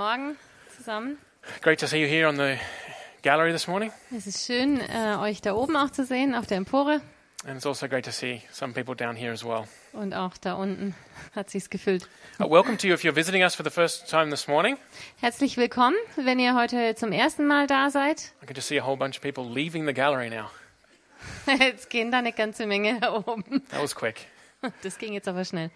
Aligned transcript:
Morgen 0.00 0.38
zusammen. 0.74 1.18
Great 1.60 1.78
to 1.80 1.86
see 1.86 2.00
you 2.00 2.08
here 2.08 2.26
on 2.26 2.36
the 2.36 2.56
gallery 3.20 3.52
this 3.52 3.68
morning. 3.68 3.92
Es 4.16 4.26
ist 4.26 4.46
schön, 4.46 4.80
äh, 4.80 5.18
euch 5.20 5.42
da 5.42 5.52
oben 5.52 5.76
auch 5.76 5.90
zu 5.90 6.06
sehen, 6.06 6.34
auf 6.34 6.46
der 6.46 6.56
Empore. 6.56 7.02
And 7.44 7.56
it's 7.56 7.66
also 7.66 7.86
great 7.86 8.06
to 8.06 8.10
see 8.10 8.40
some 8.50 8.72
people 8.72 8.94
down 8.94 9.14
here 9.14 9.30
as 9.30 9.44
well. 9.44 9.64
Und 9.92 10.14
auch 10.14 10.38
da 10.38 10.54
unten 10.54 10.94
hat 11.36 11.50
sich's 11.50 11.68
gefüllt. 11.68 12.08
Uh, 12.38 12.50
welcome 12.50 12.78
to 12.78 12.86
you 12.86 12.94
if 12.94 13.04
you're 13.04 13.14
visiting 13.14 13.42
us 13.42 13.54
for 13.54 13.62
the 13.62 13.70
first 13.70 14.08
time 14.08 14.30
this 14.30 14.48
morning. 14.48 14.78
Herzlich 15.20 15.58
willkommen, 15.58 15.96
wenn 16.16 16.38
ihr 16.38 16.54
heute 16.54 16.94
zum 16.94 17.12
ersten 17.12 17.46
Mal 17.46 17.66
da 17.66 17.90
seid. 17.90 18.32
I 18.42 18.46
can 18.46 18.56
just 18.56 18.68
see 18.68 18.80
a 18.80 18.86
whole 18.86 18.96
bunch 18.96 19.18
of 19.18 19.20
people 19.20 19.44
leaving 19.44 19.86
the 19.86 19.92
gallery 19.92 20.30
now. 20.30 20.50
Jetzt 21.58 21.90
gehen 21.90 22.10
da 22.10 22.20
eine 22.20 22.32
ganze 22.32 22.64
Menge 22.64 23.00
oben. 23.26 23.62
That 23.68 23.82
was 23.82 23.94
quick. 23.94 24.28
Das 24.82 24.96
ging 24.96 25.12
jetzt 25.12 25.28
aber 25.28 25.44
schnell. 25.44 25.70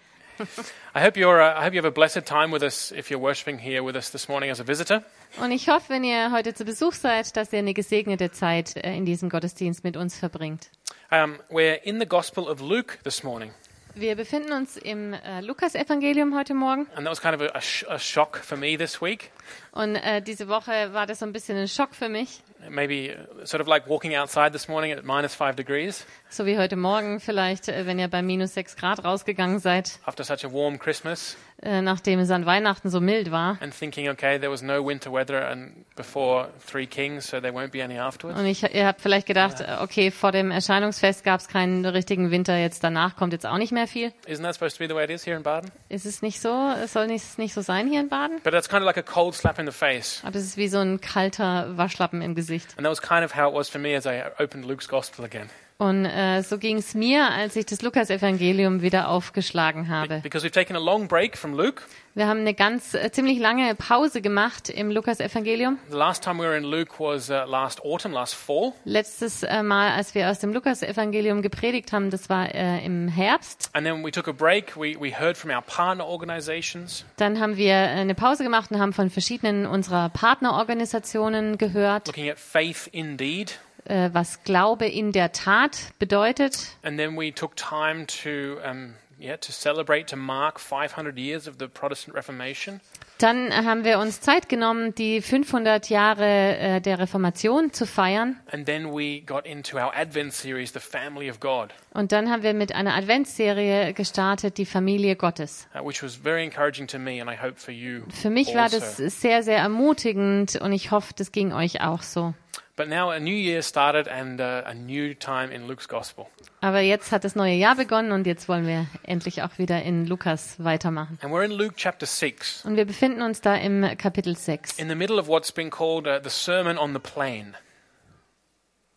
I 0.93 1.01
hope 1.01 1.17
you're. 1.17 1.41
Uh, 1.41 1.59
I 1.59 1.63
hope 1.63 1.73
you 1.73 1.79
have 1.81 1.85
a 1.87 1.91
blessed 1.91 2.25
time 2.25 2.51
with 2.51 2.63
us 2.63 2.91
if 2.91 3.09
you're 3.09 3.21
worshiping 3.21 3.57
here 3.57 3.83
with 3.83 3.95
us 3.95 4.09
this 4.11 4.27
morning 4.27 4.49
as 4.51 4.59
a 4.59 4.67
visitor. 4.67 5.03
Und 5.39 5.51
ich 5.51 5.67
hoffe, 5.69 5.89
wenn 5.89 6.03
ihr 6.03 6.31
heute 6.31 6.53
zu 6.53 6.65
Besuch 6.65 6.93
seid, 6.93 7.35
dass 7.35 7.51
ihr 7.53 7.59
eine 7.59 7.73
gesegnete 7.73 8.31
Zeit 8.31 8.75
äh, 8.77 8.95
in 8.95 9.05
diesem 9.05 9.29
Gottesdienst 9.29 9.83
mit 9.83 9.97
uns 9.97 10.17
verbringt. 10.17 10.69
Um, 11.11 11.37
we're 11.49 11.75
in 11.83 11.99
the 11.99 12.05
Gospel 12.05 12.45
of 12.47 12.59
Luke 12.61 12.97
this 13.03 13.23
morning, 13.23 13.51
Wir 13.93 14.15
befinden 14.15 14.51
uns 14.51 14.75
im 14.75 15.13
äh, 15.13 15.39
Lukas-Evangelium 15.41 16.35
heute 16.35 16.53
Morgen. 16.53 16.87
and 16.95 17.05
that 17.05 17.11
was 17.11 17.21
kind 17.21 17.33
of 17.35 17.41
a, 17.41 17.55
a, 17.55 17.61
sh- 17.61 17.85
a 17.87 17.97
shock 17.99 18.37
for 18.37 18.57
me 18.57 18.77
this 18.77 19.01
week. 19.01 19.31
Und 19.71 19.95
äh, 19.95 20.21
diese 20.21 20.47
Woche 20.49 20.93
war 20.93 21.05
das 21.05 21.19
so 21.19 21.25
ein 21.25 21.31
bisschen 21.33 21.57
ein 21.57 21.67
Schock 21.67 21.93
für 21.95 22.09
mich. 22.09 22.41
Maybe 22.69 23.11
uh, 23.13 23.45
sort 23.45 23.61
of 23.61 23.67
like 23.67 23.87
walking 23.87 24.15
outside 24.15 24.51
this 24.51 24.67
morning 24.67 24.91
at 24.91 25.03
minus 25.03 25.35
five 25.35 25.55
degrees 25.55 26.05
So 26.29 26.45
wie 26.45 26.57
heute 26.57 26.75
Morgen 26.75 27.19
vielleicht, 27.19 27.67
äh, 27.69 27.85
wenn 27.85 27.99
ihr 27.99 28.07
bei 28.07 28.21
minus 28.21 28.53
sechs 28.53 28.75
Grad 28.75 29.03
rausgegangen 29.03 29.59
seid, 29.59 29.99
after 30.05 30.23
such 30.23 30.43
a 30.43 30.51
warm 30.51 30.79
Christmas, 30.79 31.37
äh, 31.61 31.81
nachdem 31.81 32.19
es 32.19 32.29
an 32.31 32.45
Weihnachten 32.45 32.89
so 32.89 32.99
mild 32.99 33.31
war. 33.31 33.57
and 33.61 33.73
thinking, 33.73 34.09
okay, 34.09 34.37
there 34.39 34.51
was 34.51 34.61
no 34.61 34.85
winter 34.85 35.11
weather 35.11 35.47
and 35.47 35.85
before 35.95 36.49
Three 36.65 36.87
Kings, 36.87 37.27
so 37.27 37.39
there 37.39 37.53
won't 37.53 37.71
be 37.71 37.81
any 37.83 37.97
afterwards. 37.97 38.37
Und 38.39 38.45
ich, 38.47 38.63
ihr 38.63 38.85
habt 38.85 39.01
vielleicht 39.01 39.27
gedacht, 39.27 39.61
äh, 39.61 39.77
okay, 39.81 40.11
vor 40.11 40.31
dem 40.31 40.51
Erscheinungsfest 40.51 41.23
gab 41.23 41.39
es 41.39 41.47
keinen 41.47 41.85
richtigen 41.85 42.31
Winter, 42.31 42.57
jetzt 42.57 42.83
danach 42.83 43.15
kommt 43.15 43.31
jetzt 43.33 43.45
auch 43.45 43.57
nicht 43.57 43.71
mehr 43.71 43.87
viel. 43.87 44.11
Isn't 44.27 44.41
that 44.43 44.55
supposed 44.55 44.77
to 44.77 44.83
be 44.83 44.89
the 44.89 44.95
way 44.95 45.05
it 45.05 45.09
is 45.11 45.25
here 45.25 45.37
in 45.37 45.43
Baden? 45.43 45.71
Ist 45.87 46.05
es 46.05 46.21
nicht 46.21 46.41
so? 46.41 46.73
Es 46.83 46.91
soll 46.93 47.07
nicht, 47.07 47.37
nicht 47.37 47.53
so 47.53 47.61
sein 47.61 47.87
hier 47.87 48.01
in 48.01 48.09
Baden? 48.09 48.41
But 48.43 48.51
that's 48.51 48.67
kind 48.67 48.81
of 48.81 48.85
like 48.85 48.97
a 48.97 49.01
cold 49.03 49.35
slap 49.35 49.57
in 49.59 49.65
the 49.65 49.71
face. 49.71 50.21
Aber 50.25 50.35
es 50.37 50.43
ist 50.43 50.57
wie 50.57 50.67
so 50.67 50.79
ein 50.79 50.99
kalter 50.99 51.77
Waschlappen 51.77 52.21
im 52.21 52.35
Gesicht. 52.35 52.54
And 52.77 52.85
that 52.85 52.89
was 52.89 52.99
kind 52.99 53.23
of 53.25 53.31
how 53.31 53.47
it 53.47 53.53
was 53.53 53.69
for 53.69 53.79
me 53.79 53.93
as 53.93 54.05
I 54.05 54.31
opened 54.39 54.65
Luke's 54.65 54.87
Gospel 54.87 55.25
again. 55.25 55.49
Und 55.77 56.05
äh, 56.05 56.41
so 56.41 56.57
ging 56.57 56.77
es 56.77 56.93
mir, 56.93 57.29
als 57.29 57.57
ich 57.57 57.65
das 57.65 57.81
Lukas-Evangelium 57.81 58.81
wieder 58.81 59.09
aufgeschlagen 59.09 59.89
habe. 59.89 60.19
Because 60.23 60.47
we've 60.47 60.53
taken 60.53 60.75
a 60.77 60.79
long 60.79 61.07
break 61.07 61.37
from 61.37 61.53
Luke. 61.53 61.83
Wir 62.13 62.27
haben 62.27 62.39
eine 62.39 62.53
ganz 62.53 62.93
äh, 62.93 63.11
ziemlich 63.11 63.39
lange 63.39 63.75
Pause 63.75 64.21
gemacht 64.21 64.69
im 64.69 64.89
Lukas-Evangelium. 64.89 65.77
The 65.89 65.97
last 65.97 66.23
time 66.23 66.41
we 66.41 66.47
were 66.47 66.55
in 66.55 66.63
Luke 66.63 66.93
was 66.97 67.29
uh, 67.29 67.43
last 67.45 67.83
autumn, 67.83 68.13
last 68.13 68.35
fall. 68.35 68.71
Letztes 68.85 69.43
äh, 69.43 69.63
Mal, 69.63 69.91
als 69.91 70.15
wir 70.15 70.29
aus 70.29 70.39
dem 70.39 70.53
Lukas-Evangelium 70.53 71.41
gepredigt 71.41 71.91
haben, 71.91 72.09
das 72.09 72.29
war 72.29 72.55
äh, 72.55 72.85
im 72.85 73.09
Herbst. 73.09 73.69
And 73.73 73.85
then 73.85 74.01
we 74.01 74.11
took 74.11 74.29
a 74.29 74.31
break. 74.31 74.77
We, 74.77 74.95
we 74.97 75.11
heard 75.11 75.35
from 75.35 75.51
our 75.51 75.61
partner 75.61 76.07
organizations. 76.07 77.03
Dann 77.17 77.41
haben 77.41 77.57
wir 77.57 77.73
äh, 77.73 77.87
eine 77.87 78.15
Pause 78.15 78.45
gemacht 78.45 78.71
und 78.71 78.79
haben 78.79 78.93
von 78.93 79.09
verschiedenen 79.09 79.65
unserer 79.65 80.07
Partnerorganisationen 80.07 81.57
gehört, 81.57 82.07
looking 82.07 82.29
at 82.29 82.39
faith 82.39 82.87
indeed. 82.93 83.59
Äh, 83.85 84.09
was 84.13 84.43
Glaube 84.43 84.87
in 84.87 85.11
der 85.11 85.31
Tat 85.31 85.77
bedeutet. 85.99 86.75
And 86.83 86.97
then 86.97 87.17
we 87.17 87.33
took 87.33 87.55
time 87.55 88.05
to, 88.07 88.59
um, 88.69 88.93
yeah, 89.19 89.37
to 89.37 89.51
celebrate, 89.51 90.05
to 90.07 90.15
mark 90.17 90.59
500 90.59 91.17
years 91.17 91.47
of 91.47 91.55
the 91.59 91.67
Protestant 91.67 92.15
Reformation. 92.15 92.81
Dann 93.17 93.53
haben 93.53 93.85
wir 93.85 93.99
uns 93.99 94.19
Zeit 94.19 94.49
genommen, 94.49 94.93
die 94.93 95.21
500 95.21 95.89
Jahre 95.89 96.57
äh, 96.57 96.81
der 96.81 96.99
Reformation 96.99 97.71
zu 97.71 97.85
feiern. 97.85 98.35
And 98.51 98.65
then 98.65 98.91
we 98.91 99.21
got 99.21 99.45
into 99.45 99.77
our 99.77 99.95
Advent 99.95 100.33
series, 100.33 100.73
The 100.73 100.81
Family 100.81 101.29
of 101.31 101.39
God, 101.39 101.69
Und 101.93 102.11
dann 102.11 102.29
haben 102.29 102.43
wir 102.43 102.53
mit 102.53 102.75
einer 102.75 102.93
Adventsserie 102.93 103.93
gestartet, 103.93 104.57
die 104.57 104.65
Familie 104.65 105.15
Gottes. 105.15 105.65
uh, 105.73 105.87
which 105.87 106.03
was 106.03 106.15
very 106.17 106.43
encouraging 106.43 106.87
to 106.87 106.99
me, 106.99 107.21
and 107.21 107.31
I 107.31 107.37
hope 107.41 107.55
for 107.55 107.73
you. 107.73 108.01
Für 108.09 108.29
mich 108.29 108.53
war 108.53 108.63
also. 108.63 108.79
das 108.79 108.97
sehr, 108.97 109.43
sehr 109.43 109.59
ermutigend 109.59 110.57
und 110.57 110.73
ich 110.73 110.91
hoffe, 110.91 111.13
das 111.15 111.31
ging 111.31 111.53
euch 111.53 111.79
auch 111.79 112.01
so. 112.01 112.33
But 112.77 112.89
now 112.89 113.09
a 113.11 113.19
new 113.19 113.33
year 113.33 113.61
started 113.61 114.09
and 114.09 114.41
uh, 114.41 114.63
a 114.65 114.73
new 114.73 115.13
time 115.13 115.49
in 115.49 115.65
Luke's 115.65 115.87
Gospel. 115.87 116.27
Aber 116.59 116.81
jetzt 116.81 117.11
hat 117.13 117.23
das 117.23 117.33
neue 117.33 117.53
Jahr 117.53 117.75
begonnen 117.75 118.11
und 118.11 118.27
jetzt 118.27 118.49
wollen 118.49 118.67
wir 118.67 118.87
endlich 119.03 119.43
auch 119.43 119.57
wieder 119.57 119.81
in 119.83 120.05
Lukas 120.05 120.55
weitermachen. 120.57 121.17
And 121.21 121.31
we're 121.31 121.45
in 121.45 121.51
Luke 121.51 121.75
chapter 121.77 122.05
6, 122.05 122.65
Und 122.65 122.75
wir 122.75 122.83
befinden 122.85 123.21
uns 123.21 123.39
da 123.39 123.55
im 123.55 123.85
Kapitel 123.97 124.35
6. 124.35 124.77
in 124.77 124.89
the 124.89 124.95
middle 124.95 125.17
of 125.19 125.27
what's 125.27 125.53
been 125.53 125.69
called 125.69 126.05
uh, 126.05 126.19
the 126.21 126.29
Sermon 126.29 126.77
on 126.77 126.91
the 126.93 126.99
Plain. 126.99 127.55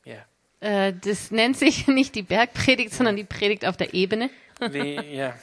Yeah. 0.05 0.25
Äh, 0.61 0.93
das 0.95 1.31
nennt 1.31 1.57
sich 1.57 1.87
nicht 1.89 2.17
die 2.17 2.23
Bergpredigt, 2.23 2.93
sondern 2.93 3.15
die 3.15 3.25
Predigt 3.25 3.65
auf 3.65 3.77
der 3.77 3.95
Ebene. 3.95 4.31
The, 4.61 4.79
yeah. 5.13 5.35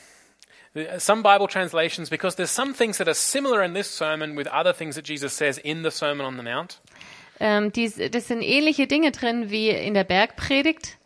Uh, 0.75 0.99
Some 0.99 1.23
Bible 1.23 1.47
translations, 1.47 2.09
because 2.09 2.35
there's 2.35 2.53
some 2.53 2.73
things 2.73 2.97
that 2.97 3.07
are 3.07 3.15
similar 3.15 3.63
in 3.63 3.73
this 3.73 3.89
sermon 3.89 4.35
with 4.35 4.47
other 4.47 4.73
things 4.73 4.95
that 4.95 5.05
Jesus 5.05 5.33
says 5.33 5.57
in 5.57 5.83
the 5.83 5.91
Sermon 5.91 6.25
on 6.25 6.35
the 6.35 6.43
Mount. 6.43 6.81
Ähm, 7.39 7.71
dies, 7.71 7.99
das 8.11 8.27
sind 8.27 8.41
ähnliche 8.41 8.87
Dinge 8.87 9.11
drin 9.11 9.49
wie 9.49 9.69
in 9.69 9.93
der 9.93 10.03
Bergpredigt. 10.03 10.97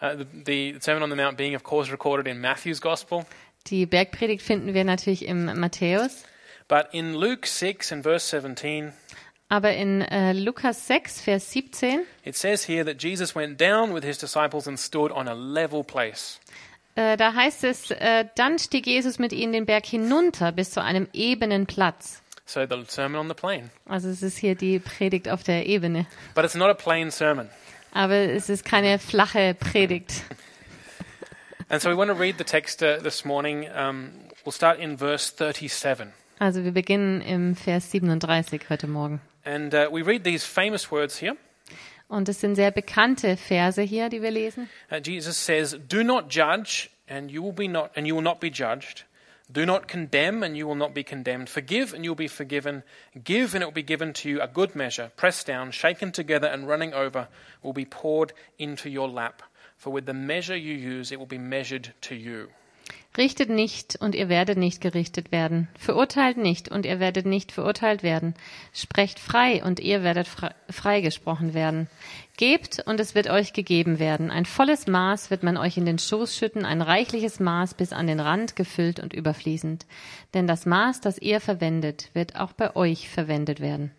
Uh, 0.00 0.24
the, 0.44 0.72
the 0.72 0.76
Sermon 0.80 1.02
on 1.02 1.10
the 1.10 1.16
Mount 1.16 1.36
being, 1.36 1.54
of 1.54 1.62
course, 1.62 1.90
recorded 1.90 2.26
in 2.26 2.40
Matthew's 2.40 2.80
Gospel. 2.80 3.24
Die 3.68 3.86
Bergpredigt 3.86 4.42
finden 4.42 4.74
wir 4.74 4.84
natürlich 4.84 5.26
im 5.26 5.46
Matthäus. 5.58 6.24
But 6.68 6.88
in 6.92 7.14
Luke 7.14 7.46
6 7.46 7.92
and 7.92 8.02
verse 8.02 8.26
17, 8.26 8.92
Aber 9.48 9.72
in 9.74 10.02
äh, 10.02 10.32
Lukas 10.32 10.88
6, 10.88 11.20
Vers 11.20 11.52
17, 11.52 12.00
it 12.24 12.36
says 12.36 12.68
here 12.68 12.84
that 12.84 13.00
Jesus 13.00 13.34
went 13.36 13.60
down 13.60 13.94
with 13.94 14.04
his 14.04 14.18
disciples 14.18 14.66
and 14.66 14.78
stood 14.78 15.12
on 15.12 15.28
a 15.28 15.34
level 15.34 15.84
place. 15.84 16.40
äh, 16.96 17.16
da 17.16 17.34
heißt 17.34 17.62
es, 17.64 17.90
äh, 17.92 18.24
dann 18.34 18.58
stieg 18.58 18.86
Jesus 18.86 19.18
mit 19.18 19.32
ihnen 19.32 19.52
den 19.52 19.66
Berg 19.66 19.86
hinunter 19.86 20.50
bis 20.50 20.70
zu 20.70 20.82
einem 20.82 21.06
ebenen 21.12 21.66
Platz. 21.66 22.22
So 22.46 22.64
the 22.64 22.84
Sermon 22.86 23.18
on 23.18 23.28
the 23.28 23.34
Plain. 23.34 23.70
Also 23.86 24.08
es 24.08 24.22
ist 24.22 24.38
hier 24.38 24.54
die 24.54 24.78
Predigt 24.78 25.28
auf 25.28 25.42
der 25.42 25.66
Ebene. 25.66 26.06
But 26.34 26.44
it's 26.44 26.54
not 26.54 26.70
a 26.70 26.74
plain 26.74 27.10
sermon. 27.10 27.50
Aber 27.92 28.14
es 28.14 28.48
ist 28.48 28.64
keine 28.64 29.00
flache 29.00 29.54
Predigt. 29.54 30.22
And 31.68 31.82
so 31.82 31.90
we 31.90 31.96
want 31.96 32.08
to 32.10 32.16
read 32.16 32.36
the 32.38 32.44
text 32.44 32.82
uh, 32.82 32.98
this 33.02 33.24
morning. 33.24 33.68
Um, 33.76 34.12
we'll 34.44 34.52
start 34.52 34.78
in 34.78 34.96
verse 34.96 35.32
37. 35.36 36.12
Also 36.38 36.62
wir 36.62 36.70
beginnen 36.70 37.20
im 37.20 37.56
Vers 37.56 37.90
37 37.90 38.70
heute 38.70 38.86
Morgen. 38.86 39.20
And 39.44 39.74
uh, 39.74 39.88
we 39.90 40.06
read 40.06 40.22
these 40.22 40.46
famous 40.46 40.92
words 40.92 41.20
here. 41.20 41.36
Und 42.08 42.28
es 42.28 42.40
sind 42.40 42.54
sehr 42.54 42.70
bekannte 42.70 43.36
Verse 43.36 43.82
hier, 43.82 44.08
die 44.08 44.22
wir 44.22 44.30
lesen. 44.30 44.68
Uh, 44.92 44.98
Jesus 45.02 45.44
says, 45.44 45.76
"Do 45.88 46.04
not 46.04 46.32
judge, 46.32 46.90
and 47.08 47.28
you 47.32 47.42
will 47.42 47.52
be 47.52 47.66
not, 47.66 47.90
and 47.96 48.06
you 48.06 48.14
will 48.14 48.22
not 48.22 48.38
be 48.38 48.50
judged. 48.50 49.05
Do 49.50 49.64
not 49.64 49.86
condemn, 49.86 50.42
and 50.42 50.56
you 50.56 50.66
will 50.66 50.74
not 50.74 50.92
be 50.92 51.04
condemned. 51.04 51.48
Forgive, 51.48 51.94
and 51.94 52.04
you 52.04 52.10
will 52.10 52.16
be 52.16 52.28
forgiven. 52.28 52.82
Give, 53.22 53.54
and 53.54 53.62
it 53.62 53.66
will 53.66 53.72
be 53.72 53.82
given 53.82 54.12
to 54.14 54.28
you. 54.28 54.42
A 54.42 54.48
good 54.48 54.74
measure, 54.74 55.12
pressed 55.16 55.46
down, 55.46 55.70
shaken 55.70 56.10
together, 56.10 56.48
and 56.48 56.66
running 56.66 56.92
over, 56.92 57.28
will 57.62 57.72
be 57.72 57.84
poured 57.84 58.32
into 58.58 58.90
your 58.90 59.08
lap. 59.08 59.42
For 59.76 59.90
with 59.90 60.06
the 60.06 60.14
measure 60.14 60.56
you 60.56 60.74
use, 60.74 61.12
it 61.12 61.18
will 61.18 61.26
be 61.26 61.38
measured 61.38 61.94
to 62.02 62.14
you." 62.16 62.50
Richtet 63.16 63.48
nicht 63.48 63.96
und 63.96 64.14
ihr 64.14 64.28
werdet 64.28 64.58
nicht 64.58 64.82
gerichtet 64.82 65.32
werden. 65.32 65.68
Verurteilt 65.78 66.36
nicht 66.36 66.68
und 66.68 66.84
ihr 66.84 67.00
werdet 67.00 67.24
nicht 67.24 67.50
verurteilt 67.50 68.02
werden. 68.02 68.34
Sprecht 68.74 69.18
frei 69.18 69.64
und 69.64 69.80
ihr 69.80 70.02
werdet 70.02 70.26
fre- 70.28 70.52
freigesprochen 70.68 71.54
werden. 71.54 71.88
Gebt 72.36 72.82
und 72.84 73.00
es 73.00 73.14
wird 73.14 73.30
euch 73.30 73.54
gegeben 73.54 73.98
werden. 73.98 74.30
Ein 74.30 74.44
volles 74.44 74.86
Maß 74.86 75.30
wird 75.30 75.42
man 75.42 75.56
euch 75.56 75.78
in 75.78 75.86
den 75.86 75.98
Schoß 75.98 76.36
schütten, 76.36 76.66
ein 76.66 76.82
reichliches 76.82 77.40
Maß 77.40 77.74
bis 77.74 77.94
an 77.94 78.06
den 78.06 78.20
Rand 78.20 78.54
gefüllt 78.54 79.00
und 79.00 79.14
überfließend. 79.14 79.86
Denn 80.34 80.46
das 80.46 80.66
Maß, 80.66 81.00
das 81.00 81.16
ihr 81.18 81.40
verwendet, 81.40 82.10
wird 82.12 82.36
auch 82.36 82.52
bei 82.52 82.76
euch 82.76 83.08
verwendet 83.08 83.60
werden. 83.60 83.92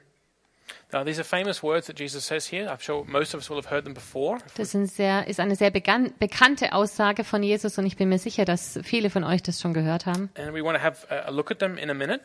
Das 4.56 4.72
sind 4.72 4.88
sehr, 4.88 5.28
ist 5.28 5.40
eine 5.40 5.56
sehr 5.56 5.72
begann, 5.72 6.14
bekannte 6.18 6.74
Aussage 6.74 7.24
von 7.24 7.44
Jesus 7.44 7.78
und 7.78 7.86
ich 7.86 7.98
bin 7.98 8.10
mir 8.10 8.20
sicher, 8.20 8.46
dass 8.46 8.80
viele 8.84 9.10
von 9.10 9.24
euch 9.24 9.44
das 9.44 9.62
schon 9.62 9.74
gehört 9.74 10.06
haben. 10.06 10.30
And 10.36 10.54
we 10.54 10.64
want 10.64 10.78
to 10.78 10.84
have 10.84 11.06
a 11.10 11.28
a 11.28 11.32
look 11.32 11.52
at 11.52 11.60
them 11.60 11.78
in 11.78 11.90
a 11.90 11.94
minute. 11.94 12.22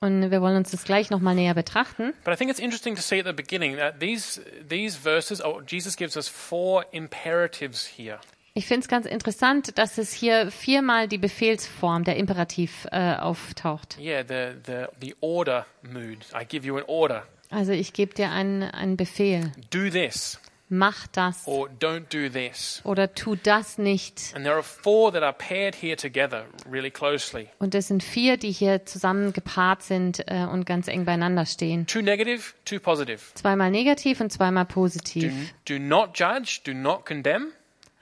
Und 0.00 0.30
wir 0.30 0.40
wollen 0.40 0.56
uns 0.56 0.70
das 0.70 0.84
gleich 0.84 1.10
nochmal 1.10 1.34
näher 1.34 1.54
betrachten. 1.54 2.14
But 2.24 2.32
I 2.32 2.36
think 2.36 2.50
it's 2.50 2.60
interesting 2.60 2.94
to 2.94 3.02
see 3.02 3.18
at 3.18 3.26
the 3.26 3.32
beginning 3.32 3.76
that 3.78 3.98
these, 4.00 4.40
these 4.68 4.96
verses, 4.96 5.42
oh, 5.44 5.60
Jesus 5.60 5.96
gives 5.96 6.16
us 6.16 6.28
four 6.28 6.84
imperatives 6.92 7.84
here. 7.84 8.18
Ich 8.58 8.66
finde 8.66 8.80
es 8.80 8.88
ganz 8.88 9.06
interessant, 9.06 9.78
dass 9.78 9.98
es 9.98 10.12
hier 10.12 10.50
viermal 10.50 11.06
die 11.06 11.18
Befehlsform, 11.18 12.02
der 12.02 12.16
Imperativ, 12.16 12.88
äh, 12.90 13.14
auftaucht. 13.14 13.96
Yeah, 14.00 14.24
the, 14.26 14.56
the, 14.66 14.86
the 15.00 15.14
order 15.20 15.64
mood. 15.82 16.18
I 16.34 16.44
give 16.44 16.66
you 16.66 16.76
an 16.76 16.82
order. 16.88 17.22
Also 17.50 17.70
ich 17.70 17.92
gebe 17.92 18.14
dir 18.14 18.32
einen, 18.32 18.64
einen 18.64 18.96
Befehl. 18.96 19.52
Do 19.70 19.90
this. 19.90 20.40
mach 20.68 21.06
das 21.06 21.46
or 21.46 21.68
don't 21.80 22.06
do 22.10 22.28
this. 22.28 22.80
oder 22.82 23.14
tu 23.14 23.36
das 23.36 23.78
nicht. 23.78 24.32
And 24.34 24.44
there 24.44 24.56
are 24.56 24.64
four 24.64 25.12
that 25.12 25.22
are 25.22 25.32
paired 25.32 25.76
here 25.80 25.96
together 25.96 26.46
really 26.68 26.90
closely. 26.90 27.48
Und 27.60 27.76
es 27.76 27.86
sind 27.86 28.02
vier, 28.02 28.38
die 28.38 28.50
hier 28.50 28.84
zusammen 28.86 29.32
gepaart 29.32 29.84
sind 29.84 30.24
äh, 30.26 30.44
und 30.44 30.66
ganz 30.66 30.88
eng 30.88 31.04
beieinander 31.04 31.46
stehen. 31.46 31.86
Two 31.86 32.02
negative, 32.02 32.54
two 32.64 32.80
positive. 32.80 33.20
Zweimal 33.34 33.70
negativ 33.70 34.20
und 34.20 34.32
zweimal 34.32 34.64
Do, 34.64 34.74
positiv. 34.74 35.54
do 35.68 35.78
not 35.78 36.18
judge, 36.18 36.60
do 36.64 36.74
not 36.74 37.06
condemn, 37.06 37.52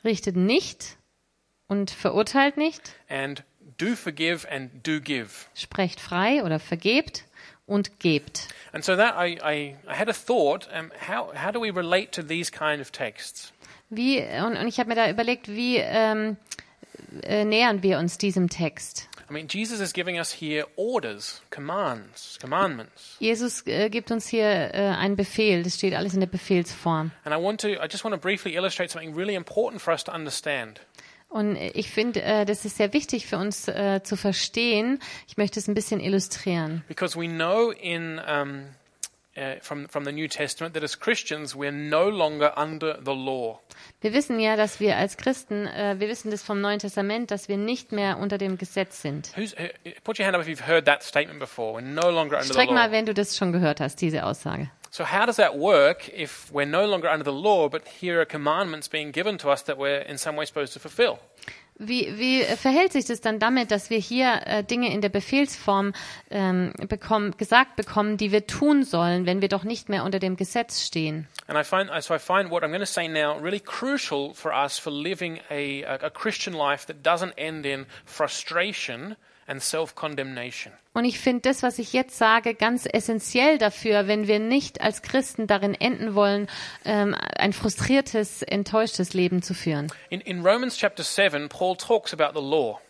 Richtet 0.07 0.37
nicht 0.37 0.97
und 1.69 1.91
verurteilt 1.91 2.57
nicht. 2.57 2.95
and 3.09 3.43
do 3.79 3.95
forgive 3.95 4.49
and 4.51 4.71
do 4.87 5.01
give. 5.01 5.47
Sprecht 5.55 6.01
frei 6.01 6.43
oder 6.45 6.59
vergebt 6.59 7.25
und 7.67 7.99
gebt. 8.01 8.49
And 8.73 8.85
so 8.85 8.97
that 8.97 9.15
I, 9.17 9.39
I, 9.43 9.77
I 9.89 9.95
had 9.95 10.09
a 10.09 10.13
thought, 10.13 10.69
um, 10.73 10.91
how, 11.09 11.33
how 11.35 11.51
do 11.53 11.61
we 11.61 11.71
relate 11.71 12.13
to 12.13 12.23
these 12.23 12.51
kind 12.51 12.81
of 12.81 12.91
texts? 12.93 13.53
Wie, 13.91 14.21
und, 14.21 14.57
und 14.57 14.67
ich 14.69 14.79
habe 14.79 14.89
mir 14.89 14.95
da 14.97 15.11
überlegt, 15.11 15.49
wie 15.49 15.77
ähm, 15.77 16.37
äh, 17.23 17.45
nähern 17.45 17.83
wir 17.83 17.99
uns 17.99 18.19
diesem 18.19 18.49
Text? 18.49 19.09
I 19.29 19.33
mean, 19.33 19.49
Jesus 19.49 19.81
is 19.81 19.93
giving 19.93 20.19
us 20.19 20.33
here 20.33 20.67
orders, 20.77 21.43
commands, 21.51 22.39
commandments. 22.41 23.17
Jesus 23.19 23.67
äh, 23.67 23.91
gibt 23.91 24.11
uns 24.11 24.29
hier 24.29 24.45
äh, 24.45 24.95
einen 24.97 25.17
Befehl, 25.17 25.63
das 25.63 25.75
steht 25.75 25.95
alles 25.95 26.15
in 26.15 26.21
der 26.21 26.29
Befehlsform. 26.29 27.11
And 27.25 27.35
I 27.35 27.43
want 27.43 27.61
to, 27.63 27.69
I 27.69 27.89
just 27.91 28.05
want 28.05 28.15
to 28.15 28.21
briefly 28.21 28.55
illustrate 28.55 28.91
something 28.91 29.15
really 29.17 29.35
important 29.35 29.83
for 29.83 29.93
us 29.93 30.05
to 30.05 30.13
understand. 30.13 30.81
Und 31.29 31.57
ich 31.57 31.91
finde, 31.91 32.23
äh, 32.23 32.45
das 32.45 32.65
ist 32.65 32.77
sehr 32.77 32.93
wichtig 32.93 33.27
für 33.27 33.39
uns 33.39 33.67
äh, 33.69 34.01
zu 34.03 34.17
verstehen. 34.17 35.01
Ich 35.27 35.37
möchte 35.37 35.59
es 35.59 35.67
ein 35.67 35.75
bisschen 35.75 36.01
illustrieren. 36.01 36.85
Because 36.87 37.19
we 37.19 37.27
know 37.27 37.73
in, 37.73 38.21
um, 38.21 38.67
uh, 39.37 39.61
from, 39.61 39.87
from 39.89 40.05
the 40.05 40.13
New 40.13 40.29
Testament 40.29 40.75
that 40.75 40.83
as 40.83 40.99
Christians 40.99 41.55
we're 41.55 41.73
no 41.73 42.09
longer 42.09 42.53
under 42.57 42.99
the 43.03 43.15
law. 43.15 43.61
Wir 44.01 44.13
wissen 44.13 44.39
ja, 44.41 44.57
dass 44.57 44.81
wir 44.81 44.97
als 44.97 45.17
Christen, 45.17 45.67
äh, 45.67 45.97
wir 45.99 46.09
wissen 46.09 46.31
das 46.31 46.43
vom 46.43 46.61
Neuen 46.61 46.79
Testament, 46.79 47.31
dass 47.31 47.49
wir 47.49 47.57
nicht 47.57 47.93
mehr 47.93 48.19
unter 48.19 48.39
dem 48.39 48.59
Gesetz 48.59 49.03
sind. 49.03 49.31
Who's, 49.37 49.55
uh, 49.55 49.69
put 50.05 50.19
your 50.19 50.27
hand 50.27 50.37
up 50.37 50.43
if 50.43 50.49
you've 50.49 50.67
heard 50.67 50.87
that 50.87 51.03
statement 51.03 51.39
before. 51.39 51.75
We're 51.75 51.83
no 51.83 52.11
longer 52.11 52.37
under 52.37 52.47
the 52.47 52.53
Streck 52.53 52.71
mal, 52.71 52.87
law. 52.87 52.93
wenn 52.93 53.07
du 53.07 53.15
das 53.15 53.37
schon 53.37 53.53
gehört 53.53 53.81
hast, 53.81 54.01
diese 54.01 54.25
Aussage. 54.25 54.69
So 54.91 55.05
how 55.05 55.27
does 55.27 55.37
that 55.37 55.59
work 55.59 56.09
if 56.09 56.51
we're 56.53 56.65
no 56.65 56.87
longer 56.87 57.11
under 57.11 57.25
the 57.25 57.33
law, 57.33 57.69
but 57.69 57.83
here 58.01 58.19
are 58.21 58.25
commandments 58.25 58.89
being 58.89 59.13
given 59.13 59.37
to 59.39 59.51
us 59.51 59.63
that 59.65 59.77
we're 59.77 60.01
in 60.09 60.17
some 60.17 60.37
way 60.37 60.47
supposed 60.47 60.73
to 60.73 60.79
fulfill? 60.81 61.19
Wie, 61.79 62.19
wie 62.19 62.43
verhält 62.43 62.93
sich 62.93 63.05
das 63.05 63.21
dann 63.21 63.39
damit, 63.39 63.71
dass 63.71 63.91
wir 63.91 63.99
hier 63.99 64.41
äh, 64.47 64.65
Dinge 64.65 64.91
in 64.93 65.03
der 65.03 65.11
Befehlsform 65.11 65.93
ähm, 66.31 66.73
bekommen, 66.89 67.37
gesagt 67.37 67.77
bekommen, 67.77 68.17
die 68.17 68.33
wir 68.33 68.47
tun 68.47 68.83
sollen, 68.83 69.27
wenn 69.27 69.43
wir 69.43 69.49
doch 69.49 69.63
nicht 69.63 69.91
mehr 69.91 70.05
unter 70.05 70.19
dem 70.19 70.37
Gesetz 70.37 70.83
stehen? 70.87 71.29
And 71.49 71.59
I 71.59 71.65
find, 71.65 71.91
so 72.03 72.15
I 72.15 72.19
find 72.19 72.51
what 72.51 72.63
I'm 72.63 72.71
going 72.71 72.81
to 72.81 72.87
say 72.87 73.09
now 73.09 73.39
really 73.39 73.61
crucial 73.61 74.33
for 74.33 74.53
us 74.53 74.79
for 74.79 74.91
living 74.91 75.39
a, 75.51 75.83
a, 75.85 76.11
Christian 76.11 76.55
life 76.55 76.87
that 76.87 77.03
doesn't 77.05 77.35
end 77.37 77.67
in 77.67 77.87
frustration. 78.07 79.17
Und 79.49 81.05
ich 81.05 81.19
finde 81.19 81.41
das, 81.43 81.63
was 81.63 81.79
ich 81.79 81.93
jetzt 81.93 82.19
sage, 82.19 82.55
ganz 82.55 82.87
essentiell 82.91 83.59
dafür, 83.59 84.09
wenn 84.09 84.27
wir 84.27 84.39
nicht 84.39 84.81
als 84.81 85.03
Christen 85.03 85.47
darin 85.47 85.75
enden 85.75 86.15
wollen, 86.15 86.49
ähm, 86.85 87.15
ein 87.37 87.53
frustriertes, 87.53 88.43
enttäuschtes 88.43 89.15
Leben 89.15 89.43
zu 89.43 89.55
führen. 89.55 89.93
In, 90.11 90.21
in 90.21 90.45
Romans 90.45 90.77
chapter 90.77 91.05
7, 91.05 91.49
Paul 91.49 91.77
talks 91.77 92.13
about 92.13 92.39
the 92.39 92.45
law. 92.45 92.81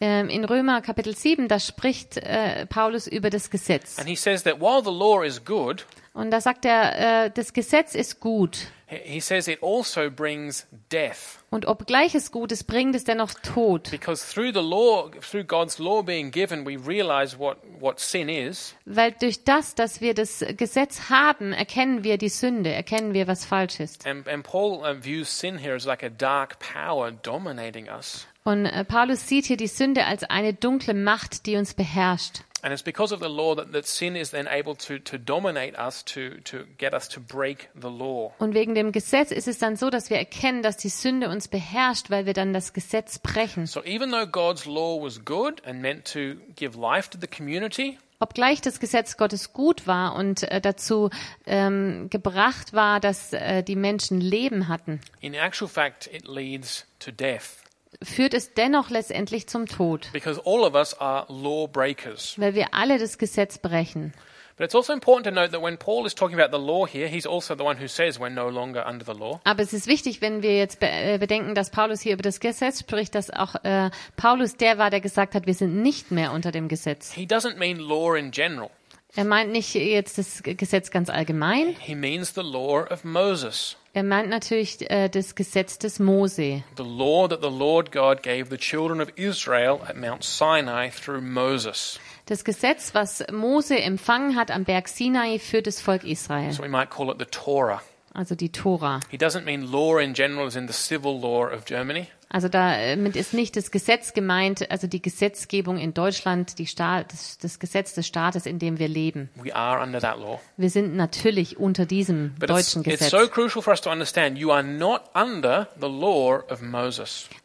Ähm, 0.00 0.28
in 0.28 0.44
Römer 0.44 0.80
Kapitel 0.80 1.16
7, 1.16 1.48
da 1.48 1.58
spricht 1.58 2.18
äh, 2.18 2.66
Paulus 2.66 3.08
über 3.08 3.30
das 3.30 3.50
Gesetz. 3.50 3.98
And 3.98 4.08
he 4.08 4.14
says 4.14 4.44
that 4.44 4.60
while 4.60 4.80
the 4.82 4.96
law 4.96 5.22
is 5.22 5.44
good, 5.44 5.84
Und 6.14 6.30
da 6.30 6.40
sagt 6.40 6.64
er, 6.64 7.26
äh, 7.26 7.30
das 7.30 7.52
Gesetz 7.52 7.94
ist 7.94 8.20
gut. 8.20 8.68
He- 8.88 9.20
says 9.20 9.48
it 9.48 9.62
also 9.62 10.10
brings 10.10 10.66
death. 10.90 11.38
Und 11.50 11.66
obgleich 11.66 12.14
es 12.14 12.30
gut 12.30 12.52
ist, 12.52 12.64
bringt 12.64 12.94
es 12.94 13.04
dennoch 13.04 13.32
Tod. 13.34 13.90
Because 13.90 14.34
through 14.34 14.52
the 14.52 14.60
law, 14.60 15.10
through 15.20 15.44
God's 15.44 15.78
law 15.78 16.02
being 16.02 16.30
given, 16.30 16.66
we 16.66 16.76
realize 16.76 17.38
what, 17.38 17.58
what 17.80 18.00
sin 18.00 18.28
is. 18.28 18.74
Weil 18.84 19.12
durch 19.12 19.44
das, 19.44 19.74
dass 19.74 20.00
wir 20.00 20.14
das 20.14 20.44
Gesetz 20.56 21.08
haben, 21.08 21.52
erkennen 21.52 22.04
wir 22.04 22.18
die 22.18 22.28
Sünde, 22.28 22.70
erkennen 22.70 23.14
wir, 23.14 23.26
was 23.26 23.46
falsch 23.46 23.80
ist. 23.80 24.06
And, 24.06 24.28
and 24.28 24.44
Paul 24.44 24.82
uh, 24.82 24.94
views 25.02 25.38
sin 25.38 25.58
here 25.58 25.74
as 25.74 25.86
like 25.86 26.02
a 26.02 26.10
dark 26.10 26.58
power 26.58 27.10
dominating 27.10 27.88
us. 27.88 28.26
Und 28.44 28.64
äh, 28.66 28.84
Paulus 28.84 29.28
sieht 29.28 29.44
hier 29.44 29.58
die 29.58 29.66
Sünde 29.66 30.06
als 30.06 30.24
eine 30.24 30.54
dunkle 30.54 30.94
Macht, 30.94 31.44
die 31.44 31.56
uns 31.56 31.74
beherrscht. 31.74 32.40
And 32.62 32.72
it's 32.72 32.82
because 32.82 33.14
of 33.14 33.20
the 33.20 33.28
law 33.28 33.54
that, 33.54 33.72
that 33.72 33.86
sin 33.86 34.16
is 34.16 34.30
then 34.30 34.48
able 34.48 34.74
to, 34.76 34.98
to 34.98 35.18
dominate 35.18 35.78
us, 35.78 36.02
to, 36.06 36.40
to 36.44 36.64
get 36.76 36.92
us 36.92 37.08
to 37.08 37.20
break 37.20 37.68
the 37.74 37.90
law. 37.90 38.32
Und 38.38 38.54
wegen 38.54 38.74
dem 38.74 38.90
Gesetz 38.90 39.30
ist 39.30 39.46
es 39.46 39.58
dann 39.58 39.76
so, 39.76 39.90
dass 39.90 40.10
wir 40.10 40.16
erkennen, 40.16 40.62
dass 40.62 40.76
die 40.76 40.88
Sünde 40.88 41.28
uns 41.28 41.48
beherrscht, 41.48 42.10
weil 42.10 42.26
wir 42.26 42.32
dann 42.34 42.52
das 42.52 42.72
Gesetz 42.72 43.20
brechen. 43.20 43.66
So 43.66 43.82
even 43.84 44.10
though 44.10 44.26
God's 44.26 44.66
law 44.66 45.00
was 45.00 45.24
good 45.24 45.64
and 45.64 45.80
meant 45.80 46.04
to 46.12 46.34
give 46.56 46.76
life 46.76 47.08
to 47.10 47.18
the 47.20 47.28
community, 47.28 47.98
Obgleich 48.20 48.60
das 48.60 48.80
Gesetz 48.80 49.16
Gottes 49.16 49.52
gut 49.52 49.86
war 49.86 50.16
und 50.16 50.42
äh, 50.42 50.60
dazu 50.60 51.08
ähm, 51.46 52.10
gebracht 52.10 52.72
war, 52.72 52.98
dass 52.98 53.32
äh, 53.32 53.62
die 53.62 53.76
Menschen 53.76 54.20
Leben 54.20 54.66
hatten, 54.66 55.00
in 55.20 55.34
actual 55.34 55.68
fact, 55.68 56.08
it 56.12 56.26
leads 56.26 56.84
to 56.98 57.12
death. 57.12 57.62
Führt 58.02 58.34
es 58.34 58.54
dennoch 58.54 58.90
letztendlich 58.90 59.48
zum 59.48 59.66
Tod, 59.66 60.08
Because 60.12 60.40
all 60.44 60.60
of 60.62 60.74
us 60.74 60.94
are 61.00 61.26
law 61.28 61.66
breakers. 61.66 62.34
weil 62.38 62.54
wir 62.54 62.68
alle 62.72 62.98
das 62.98 63.18
Gesetz 63.18 63.58
brechen. 63.58 64.12
But 64.56 64.64
it's 64.64 64.74
also 64.74 64.92
important 64.92 65.24
to 65.26 65.30
note 65.30 65.52
that 65.52 65.62
when 65.62 65.78
Paul 65.78 66.04
is 66.04 66.16
talking 66.16 66.36
about 66.40 66.50
the 66.56 66.60
law 66.60 66.84
here, 66.84 67.06
he's 67.06 67.28
also 67.28 67.54
the 67.54 67.62
one 67.62 67.80
who 67.80 67.86
says 67.86 68.18
we're 68.18 68.28
no 68.28 68.48
longer 68.48 68.84
under 68.88 69.04
the 69.06 69.16
law. 69.16 69.40
Aber 69.44 69.62
es 69.62 69.72
ist 69.72 69.86
wichtig, 69.86 70.20
wenn 70.20 70.42
wir 70.42 70.56
jetzt 70.58 70.78
äh, 70.80 71.16
bedenken, 71.18 71.54
dass 71.54 71.70
Paulus 71.70 72.00
hier 72.00 72.14
über 72.14 72.22
das 72.24 72.40
Gesetz 72.40 72.80
spricht, 72.80 73.14
dass 73.14 73.30
auch 73.30 73.54
äh, 73.62 73.90
Paulus 74.16 74.56
der 74.56 74.76
war, 74.76 74.90
der 74.90 75.00
gesagt 75.00 75.36
hat, 75.36 75.46
wir 75.46 75.54
sind 75.54 75.80
nicht 75.80 76.10
mehr 76.10 76.32
unter 76.32 76.50
dem 76.50 76.66
Gesetz. 76.66 77.12
He 77.12 77.24
doesn't 77.24 77.54
mean 77.56 77.78
law 77.78 78.16
in 78.16 78.32
general. 78.32 78.70
Er 79.14 79.24
meint 79.24 79.52
nicht 79.52 79.74
jetzt 79.74 80.18
das 80.18 80.42
Gesetz 80.42 80.90
ganz 80.90 81.08
allgemein. 81.08 81.76
He 81.78 81.94
means 81.94 82.34
the 82.34 82.42
law 82.42 82.82
of 82.90 83.04
Moses, 83.04 83.76
Er 83.98 84.04
meint 84.04 84.28
natürlich 84.30 84.88
äh, 84.92 85.08
das 85.08 85.34
Gesetz 85.34 85.76
des 85.76 85.98
Mose. 85.98 86.62
the 86.76 86.84
law 86.84 87.26
that 87.26 87.40
the 87.42 87.50
Lord 87.50 87.90
God 87.90 88.22
gave 88.22 88.44
the 88.48 88.56
children 88.56 89.00
of 89.00 89.08
Israel 89.16 89.80
at 89.88 89.96
Mount 89.96 90.22
Sinai 90.22 90.90
through 90.90 91.20
Moses. 91.20 91.98
Das 92.26 92.44
Gesetz, 92.44 92.94
was 92.94 93.24
Mose 93.32 93.76
empfangen 93.76 94.36
hat 94.36 94.52
am 94.52 94.62
Berg 94.62 94.86
Sinai 94.86 95.40
für 95.40 95.62
das 95.62 95.80
Volk 95.80 96.04
Israel, 96.04 96.52
So 96.52 96.62
we 96.62 96.68
might 96.68 96.90
call 96.90 97.10
it 97.10 97.16
the 97.18 97.24
Torah. 97.24 97.82
Also 98.18 98.34
die 98.34 98.50
Tora. 98.50 99.00
He 99.10 99.16
doesn't 99.16 99.44
mean 99.44 99.70
law 99.70 99.98
in 99.98 100.12
general 100.12 100.46
as 100.46 100.56
in 100.56 100.66
the 100.66 100.74
civil 100.74 101.20
law 101.20 101.46
of 101.46 101.64
Germany. 101.64 102.08
Also 102.30 102.48
damit 102.48 103.16
ist 103.16 103.32
nicht 103.32 103.56
das 103.56 103.70
Gesetz 103.70 104.12
gemeint, 104.12 104.70
also 104.70 104.86
die 104.86 105.00
Gesetzgebung 105.00 105.78
in 105.78 105.94
Deutschland, 105.94 106.58
die 106.58 106.66
Sta 106.66 107.02
das, 107.04 107.38
das 107.38 107.58
Gesetz 107.58 107.94
des 107.94 108.06
Staates, 108.06 108.44
in 108.44 108.58
dem 108.58 108.78
wir 108.78 108.88
leben. 108.88 109.30
We 109.36 109.54
are 109.56 109.82
under 109.82 109.98
that 109.98 110.18
law. 110.18 110.38
Wir 110.58 110.68
sind 110.68 110.94
natürlich 110.94 111.56
unter 111.58 111.86
diesem 111.86 112.34
But 112.38 112.50
deutschen 112.50 112.82
it's 112.84 112.98
Gesetz. 113.00 113.10
so 113.12 113.18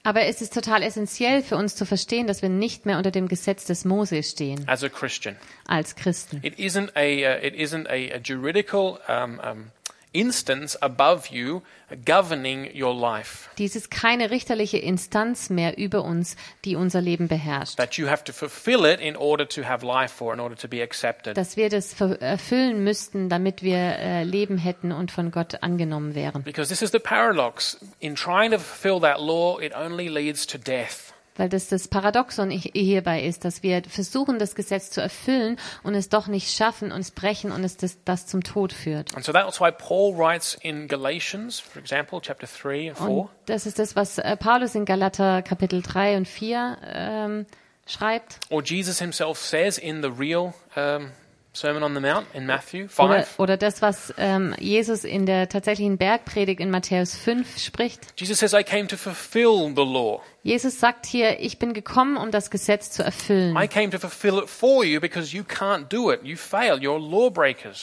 Aber 0.03 0.21
es 0.21 0.41
ist 0.41 0.53
total 0.53 0.83
essentiell 0.83 1.43
für 1.43 1.55
uns 1.55 1.75
zu 1.75 1.85
verstehen, 1.85 2.27
dass 2.27 2.41
wir 2.41 2.49
nicht 2.49 2.85
mehr 2.85 2.97
unter 2.97 3.11
dem 3.11 3.29
Gesetz 3.29 3.63
des 3.63 3.85
Mose 3.85 4.21
stehen 4.21 4.67
as 4.67 4.83
a 4.83 4.89
Christian. 4.89 5.37
als 5.65 5.95
Christen. 5.95 6.41
It 6.43 6.59
isn't 6.59 6.91
a, 6.95 6.99
uh, 6.99 7.45
it 7.45 7.55
isn't 7.55 7.87
a, 7.87 8.15
a 8.15 8.19
juridical 8.21 8.99
um, 9.07 9.39
um, 9.39 9.71
instance 10.13 10.77
above 10.81 11.27
you 11.29 11.61
governing 12.05 12.69
your 12.73 12.93
life 12.93 13.49
Dies 13.57 13.75
ist 13.75 13.91
keine 13.91 14.31
richterliche 14.31 14.77
Instanz 14.77 15.49
mehr 15.49 15.77
über 15.77 16.03
uns, 16.03 16.35
die 16.65 16.75
unser 16.75 17.01
Leben 17.01 17.27
beherrscht. 17.27 17.77
that 17.77 17.95
you 17.95 18.07
have 18.07 18.23
to 18.23 18.33
fulfill 18.33 18.85
it 18.85 18.99
in 18.99 19.15
order 19.15 19.47
to 19.47 19.63
have 19.63 19.85
life 19.85 20.23
or 20.23 20.33
in 20.33 20.39
order 20.39 20.55
to 20.55 20.67
be 20.67 20.81
accepted. 20.81 21.35
Dass 21.37 21.57
wir 21.57 21.69
das 21.69 21.93
erfüllen 21.99 22.83
müssten, 22.83 23.29
damit 23.29 23.61
wir 23.63 23.77
äh, 23.77 24.23
Leben 24.23 24.57
hätten 24.57 24.91
und 24.91 25.11
von 25.11 25.31
Gott 25.31 25.61
angenommen 25.61 26.15
wären. 26.15 26.43
Because 26.43 26.69
this 26.69 26.81
is 26.81 26.91
the 26.91 26.99
paradox. 26.99 27.77
In 27.99 28.15
trying 28.15 28.51
to 28.51 28.57
fulfill 28.59 28.99
that 29.01 29.19
law, 29.19 29.59
it 29.59 29.73
only 29.75 30.07
leads 30.07 30.47
to 30.47 30.57
death. 30.57 31.12
Weil 31.35 31.49
das 31.49 31.67
das 31.67 31.87
Paradoxon 31.87 32.51
hi- 32.51 32.71
hierbei 32.73 33.23
ist, 33.23 33.43
dass 33.45 33.63
wir 33.63 33.81
versuchen, 33.87 34.37
das 34.39 34.53
Gesetz 34.55 34.91
zu 34.91 35.01
erfüllen 35.01 35.57
und 35.83 35.95
es 35.95 36.09
doch 36.09 36.27
nicht 36.27 36.51
schaffen 36.55 36.91
und 36.91 36.99
es 37.01 37.11
brechen 37.11 37.51
und 37.51 37.63
es 37.63 37.75
das, 37.77 37.97
das 38.05 38.27
zum 38.27 38.43
Tod 38.43 38.71
führt. 38.73 39.15
And 39.15 39.25
so 39.25 39.31
that's 39.31 39.59
why 39.59 39.71
Paul 39.71 40.15
writes 40.17 40.57
in 40.61 40.87
Galatians, 40.87 41.59
for 41.59 41.81
example, 41.81 42.21
chapter 42.21 42.45
3 42.47 42.89
and 42.89 42.97
4. 42.97 43.07
Und 43.09 43.29
das 43.47 43.65
ist 43.65 43.79
das, 43.79 43.95
was 43.95 44.17
äh, 44.19 44.37
Paulus 44.37 44.75
in 44.75 44.85
Galater 44.85 45.41
Kapitel 45.41 45.81
3 45.81 46.17
und 46.17 46.27
4 46.27 46.77
ähm, 46.93 47.45
schreibt. 47.87 48.39
Or 48.49 48.61
Jesus 48.63 48.99
himself 48.99 49.37
says 49.39 49.77
in 49.77 50.01
the 50.03 50.09
real 50.09 50.53
um, 50.75 51.11
Sermon 51.53 51.83
on 51.83 51.93
the 51.93 52.01
Mount 52.01 52.25
in 52.33 52.47
Matthew 52.47 52.87
Oder, 52.97 53.23
5. 53.23 53.39
oder 53.39 53.57
das, 53.57 53.81
was 53.83 54.11
ähm, 54.17 54.55
Jesus 54.59 55.03
in 55.03 55.27
der 55.27 55.49
tatsächlichen 55.49 55.97
Bergpredigt 55.97 56.59
in 56.59 56.71
Matthäus 56.71 57.15
5 57.15 57.59
spricht. 57.59 58.19
Jesus 58.19 58.39
says, 58.39 58.53
I 58.53 58.63
came 58.63 58.87
to 58.87 58.97
fulfill 58.97 59.71
the 59.75 59.83
law. 59.83 60.21
Jesus 60.41 60.79
sagt 60.79 61.05
hier, 61.05 61.39
ich 61.39 61.57
bin 61.57 61.73
gekommen, 61.73 62.17
um 62.17 62.29
das 62.29 62.51
Gesetz 62.51 62.91
zu 62.91 63.01
erfüllen. 63.01 63.55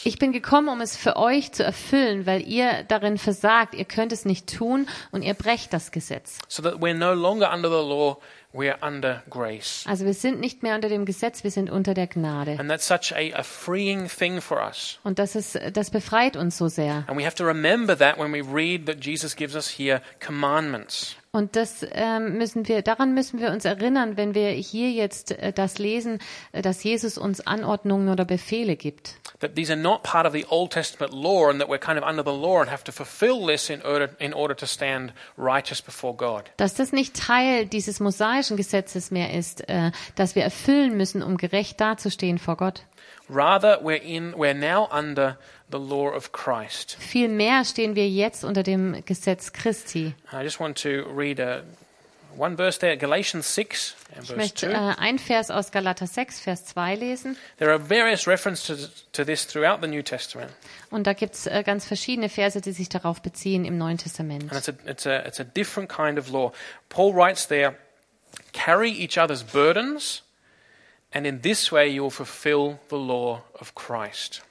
Ich 0.04 0.18
bin 0.18 0.32
gekommen, 0.32 0.68
um 0.68 0.80
es 0.82 0.96
für 0.96 1.16
euch 1.16 1.52
zu 1.52 1.64
erfüllen, 1.64 2.26
weil 2.26 2.46
ihr 2.46 2.84
darin 2.84 3.16
versagt, 3.16 3.74
ihr 3.74 3.86
könnt 3.86 4.12
es 4.12 4.26
nicht 4.26 4.58
tun 4.58 4.86
und 5.10 5.22
ihr 5.22 5.32
brecht 5.32 5.72
das 5.72 5.90
Gesetz. 5.90 6.38
So 6.48 6.62
that 6.62 6.74
we're 6.74 6.92
no 6.92 7.14
longer 7.14 7.50
under 7.50 7.70
the 7.70 7.88
law. 7.88 8.18
Also 8.52 10.04
wir 10.04 10.14
sind 10.14 10.40
nicht 10.40 10.62
mehr 10.62 10.75
unter 10.75 10.88
dem 10.88 11.04
Gesetz, 11.04 11.45
wir 11.45 11.52
sind 11.52 11.71
unter 11.71 11.95
der 11.95 12.09
Gnade. 12.09 12.59
And 12.59 12.69
that's 12.69 12.87
such 12.87 13.12
a, 13.14 13.38
a 13.38 13.42
freeing 13.45 14.09
thing 14.09 14.40
for 14.40 14.59
us. 14.59 14.99
Und 15.04 15.21
das 15.21 15.37
ist, 15.37 15.59
das 15.73 15.90
befreit 15.90 16.37
uns 16.37 16.59
so 16.59 16.69
sehr. 16.69 17.04
And 17.07 17.16
we 17.16 17.25
have 17.25 17.37
to 17.37 17.45
remember 17.45 17.97
that 17.97 18.19
when 18.19 18.33
we 18.33 18.42
read 18.42 18.87
that 18.87 19.04
Jesus 19.04 19.37
gives 19.37 19.54
us 19.54 19.69
here 19.78 20.02
commandments. 20.19 21.16
Und 21.32 21.54
das 21.54 21.87
ähm, 21.92 22.38
müssen 22.38 22.66
wir, 22.66 22.82
daran 22.82 23.14
müssen 23.14 23.38
wir 23.38 23.52
uns 23.52 23.64
erinnern, 23.64 24.16
wenn 24.16 24.34
wir 24.34 24.49
hier 24.50 24.90
jetzt 24.90 25.30
äh, 25.30 25.52
das 25.52 25.78
lesen, 25.78 26.18
äh, 26.50 26.60
dass 26.60 26.82
Jesus 26.82 27.18
uns 27.18 27.46
Anordnungen 27.46 28.08
oder 28.08 28.25
Befehle 28.25 28.75
gibt. 28.75 29.20
That 29.38 29.54
these 29.54 29.72
are 29.72 29.80
not 29.80 30.02
part 30.02 30.26
of 30.26 30.32
the 30.32 30.44
Old 30.49 30.72
Testament 30.72 31.12
law 31.12 31.49
and 31.49 31.60
that 31.60 31.68
we're 31.68 31.78
kind 31.78 31.96
of 31.96 32.04
under 32.04 32.25
the 32.25 32.37
law 32.37 32.60
and 32.60 32.68
have 32.68 32.82
to 32.82 32.90
fulfill 32.90 33.46
this 33.46 33.70
in 33.70 33.80
order, 33.82 34.10
in 34.18 34.34
order 34.34 34.56
to 34.56 34.66
stand 34.66 35.12
righteous 35.38 35.80
before 35.80 36.16
God. 36.16 36.50
Dass 36.56 36.75
das 36.75 36.90
nicht 36.90 37.14
Teil 37.14 37.64
dieses 37.64 38.00
mosaischen 38.00 38.56
Gesetzes 38.56 39.12
mehr 39.12 39.32
ist, 39.32 39.68
äh, 39.68 39.92
das 40.16 40.34
wir 40.34 40.42
erfüllen 40.42 40.96
müssen, 40.96 41.22
um 41.22 41.37
gerecht 41.37 41.80
dazustehen 41.80 42.38
vor 42.38 42.56
Gott. 42.56 42.82
Rather, 43.28 43.80
we're, 43.84 44.02
in, 44.02 44.34
we're 44.34 44.52
now 44.52 44.88
under 44.90 45.38
the 45.70 45.78
law 45.78 46.08
of 46.08 46.32
Christ. 46.32 46.96
Vielmehr 46.98 47.64
stehen 47.64 47.94
wir 47.94 48.08
jetzt 48.08 48.44
unter 48.44 48.62
dem 48.62 49.04
Gesetz 49.04 49.52
Christi. 49.52 50.14
I 50.32 50.42
just 50.42 50.60
want 50.60 50.80
to 50.82 51.04
read 51.14 51.40
a, 51.40 51.62
one 52.36 52.56
verse 52.56 52.78
there, 52.78 52.96
Galatians 52.96 53.54
6 53.54 53.94
and 54.16 54.24
Ich 54.24 54.36
möchte 54.36 54.66
2. 54.70 54.72
äh, 54.72 54.94
ein 54.98 55.18
Vers 55.18 55.50
aus 55.50 55.70
Galater 55.72 56.06
6, 56.06 56.40
Vers 56.40 56.64
2 56.66 56.94
lesen. 56.96 57.36
There 57.58 57.70
are 57.70 57.78
various 57.78 58.26
references 58.26 59.06
to 59.12 59.24
this 59.24 59.46
throughout 59.46 59.80
the 59.82 59.88
New 59.88 60.02
Testament. 60.02 60.50
Und 60.90 61.06
da 61.06 61.12
gibt's 61.12 61.46
äh, 61.46 61.62
ganz 61.64 61.86
verschiedene 61.86 62.28
Verse, 62.28 62.60
die 62.60 62.72
sich 62.72 62.88
darauf 62.88 63.22
beziehen 63.22 63.64
im 63.64 63.78
Neuen 63.78 63.98
Testament. 63.98 64.52
And 64.52 64.52
it's 64.52 64.68
a, 64.68 64.72
it's, 64.88 65.06
a, 65.06 65.26
it's 65.26 65.40
a 65.40 65.44
different 65.44 65.88
kind 65.88 66.18
of 66.18 66.30
law. 66.30 66.52
Paul 66.88 67.14
writes 67.14 67.46
there, 67.46 67.76
carry 68.52 68.90
each 68.90 69.18
other's 69.18 69.42
burdens, 69.42 70.22
and 71.12 71.26
in 71.26 71.42
this 71.42 71.72
way 71.72 71.88
you 71.88 72.02
will 72.04 72.10
fulfill 72.10 72.78
the 72.88 72.96
law 72.96 73.42
of 73.60 73.74
Christ. 73.74 74.42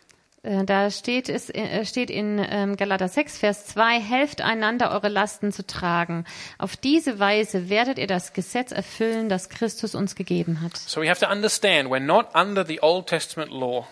Äh, 0.43 0.63
Da 0.65 0.89
steht 0.91 1.29
es 1.29 1.49
äh, 1.49 1.85
steht 1.85 2.09
in 2.09 2.45
ähm, 2.49 2.75
Galater 2.77 3.07
6, 3.07 3.37
Vers 3.37 3.65
2, 3.67 3.99
helft 3.99 4.41
einander, 4.41 4.91
eure 4.91 5.09
Lasten 5.09 5.51
zu 5.51 5.65
tragen. 5.65 6.25
Auf 6.57 6.77
diese 6.77 7.19
Weise 7.19 7.69
werdet 7.69 7.97
ihr 7.97 8.07
das 8.07 8.33
Gesetz 8.33 8.71
erfüllen, 8.71 9.29
das 9.29 9.49
Christus 9.49 9.95
uns 9.95 10.15
gegeben 10.15 10.61
hat. 10.61 10.77
So 10.77 11.01
we 11.01 11.09
have 11.09 11.19
to 11.19 11.31
understand 11.31 11.89
we're 11.89 11.99
not 11.99 12.27
under 12.35 12.65
the 12.65 12.81
Old 12.81 13.07
Testament 13.07 13.51
law, 13.51 13.87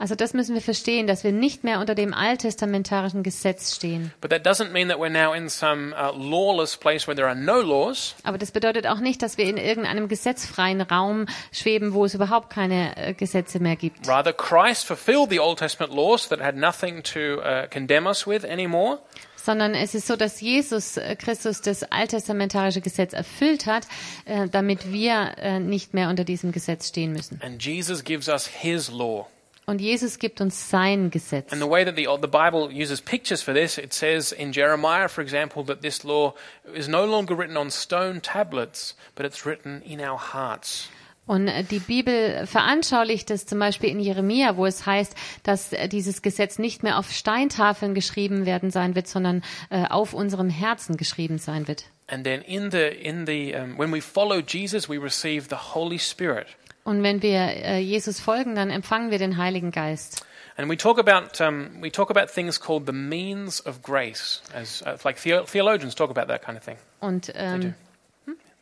Also 0.00 0.14
das 0.14 0.32
müssen 0.32 0.54
wir 0.54 0.62
verstehen, 0.62 1.06
dass 1.06 1.24
wir 1.24 1.30
nicht 1.30 1.62
mehr 1.62 1.78
unter 1.78 1.94
dem 1.94 2.14
alttestamentarischen 2.14 3.22
Gesetz 3.22 3.76
stehen. 3.76 4.12
but 4.22 4.30
that 4.30 4.46
doesn't 4.46 4.70
mean 4.72 4.88
that 4.88 4.98
we're 4.98 5.10
now 5.10 5.34
in 5.34 5.50
some 5.50 5.92
uh, 5.92 6.10
lawless 6.16 6.74
place 6.74 7.06
where 7.06 7.14
there 7.14 7.28
are 7.28 7.34
no 7.36 7.60
laws. 7.60 8.14
Aber 8.24 8.38
das 8.38 8.50
bedeutet 8.50 8.86
auch 8.86 9.00
nicht, 9.00 9.20
dass 9.20 9.36
wir 9.36 9.44
in 9.44 9.58
irgendeinem 9.58 10.08
gesetzfreien 10.08 10.80
Raum 10.80 11.26
schweben, 11.52 11.92
wo 11.92 12.06
es 12.06 12.14
überhaupt 12.14 12.48
keine 12.48 12.96
äh, 12.96 13.12
Gesetze 13.12 13.60
mehr 13.60 13.76
gibt. 13.76 14.08
Rather, 14.08 14.32
Christ 14.32 14.86
fulfilled 14.86 15.28
the 15.28 15.38
Old 15.38 15.58
Testament 15.58 15.92
laws 15.94 16.28
that 16.30 16.40
had 16.40 16.56
nothing 16.56 17.02
to 17.02 17.42
uh, 17.42 17.66
condemn 17.68 18.06
us 18.06 18.26
with 18.26 18.42
anymore. 18.44 19.00
Sondern 19.36 19.74
es 19.74 19.94
ist 19.94 20.06
so, 20.06 20.16
dass 20.16 20.40
Jesus 20.40 20.96
äh, 20.96 21.14
Christus 21.14 21.60
das 21.60 21.82
alttestamentarische 21.82 22.80
Gesetz 22.80 23.12
erfüllt 23.12 23.66
hat, 23.66 23.86
äh, 24.24 24.48
damit 24.48 24.90
wir 24.92 25.34
äh, 25.36 25.60
nicht 25.60 25.92
mehr 25.92 26.08
unter 26.08 26.24
diesem 26.24 26.52
Gesetz 26.52 26.88
stehen 26.88 27.12
müssen. 27.12 27.38
And 27.44 27.62
Jesus 27.62 28.02
gives 28.02 28.28
us 28.28 28.46
his 28.46 28.90
law. 28.90 29.26
Und 29.70 29.80
Jesus 29.80 30.18
gibt 30.18 30.40
uns 30.40 30.68
sein 30.68 31.12
Gesetz. 31.12 31.52
And 31.52 31.62
the 31.62 31.70
way 31.70 31.84
that 31.84 31.94
the, 31.94 32.08
the 32.20 32.26
Bible 32.26 32.70
uses 32.72 33.00
pictures 33.00 33.40
for 33.40 33.54
this, 33.54 33.78
it 33.78 33.92
says 33.92 34.32
in 34.32 34.50
Jeremiah, 34.50 35.08
for 35.08 35.22
example, 35.22 35.64
that 35.66 35.80
this 35.80 36.02
law 36.02 36.34
is 36.74 36.88
no 36.88 37.06
longer 37.06 37.38
written 37.38 37.56
on 37.56 37.70
stone 37.70 38.20
tablets, 38.20 38.96
but 39.14 39.24
it's 39.24 39.46
written 39.46 39.80
in 39.82 40.00
our 40.00 40.18
hearts. 40.18 40.88
Und 41.24 41.46
äh, 41.46 41.62
die 41.62 41.78
Bibel 41.78 42.44
veranschaulicht 42.48 43.30
es 43.30 43.46
zum 43.46 43.60
Beispiel 43.60 43.90
in 43.90 44.00
Jeremia, 44.00 44.56
wo 44.56 44.66
es 44.66 44.86
heißt, 44.86 45.14
dass 45.44 45.72
äh, 45.72 45.86
dieses 45.86 46.22
Gesetz 46.22 46.58
nicht 46.58 46.82
mehr 46.82 46.98
auf 46.98 47.12
Steintafeln 47.12 47.94
geschrieben 47.94 48.46
werden 48.46 48.72
sein 48.72 48.96
wird, 48.96 49.06
sondern 49.06 49.44
äh, 49.70 49.84
auf 49.88 50.14
unserem 50.14 50.50
Herzen 50.50 50.96
geschrieben 50.96 51.38
sein 51.38 51.68
wird. 51.68 51.84
And 52.08 52.24
then 52.24 52.42
in 52.42 52.72
the, 52.72 52.88
in 52.88 53.24
the, 53.24 53.54
um, 53.54 53.78
when 53.78 53.92
we 53.92 54.00
follow 54.00 54.40
Jesus, 54.40 54.88
we 54.88 55.00
receive 55.00 55.46
the 55.48 55.74
Holy 55.74 56.00
Spirit. 56.00 56.48
Und 56.84 57.02
wenn 57.02 57.22
wir 57.22 57.38
äh, 57.40 57.78
Jesus 57.78 58.20
folgen, 58.20 58.54
dann 58.54 58.70
empfangen 58.70 59.10
wir 59.10 59.18
den 59.18 59.36
Heiligen 59.36 59.70
Geist. 59.70 60.24
And 60.56 60.68
we 60.70 60.76
talk 60.76 60.98
about, 60.98 61.42
um, 61.42 61.80
we 61.82 61.90
talk 61.90 62.10
about 62.10 62.32
things 62.32 62.60
called 62.60 62.86
the 62.86 62.92
means 62.92 63.64
of 63.64 63.82
grace, 63.82 64.42
as 64.54 64.82
uh, 64.82 64.96
like 65.04 65.18
theo- 65.18 65.44
theologians 65.44 65.94
talk 65.94 66.10
about 66.10 66.26
that 66.26 66.42
kind 66.44 66.58
of 66.58 66.64
thing. 66.64 66.76
Und 67.00 67.32
ähm, 67.34 67.74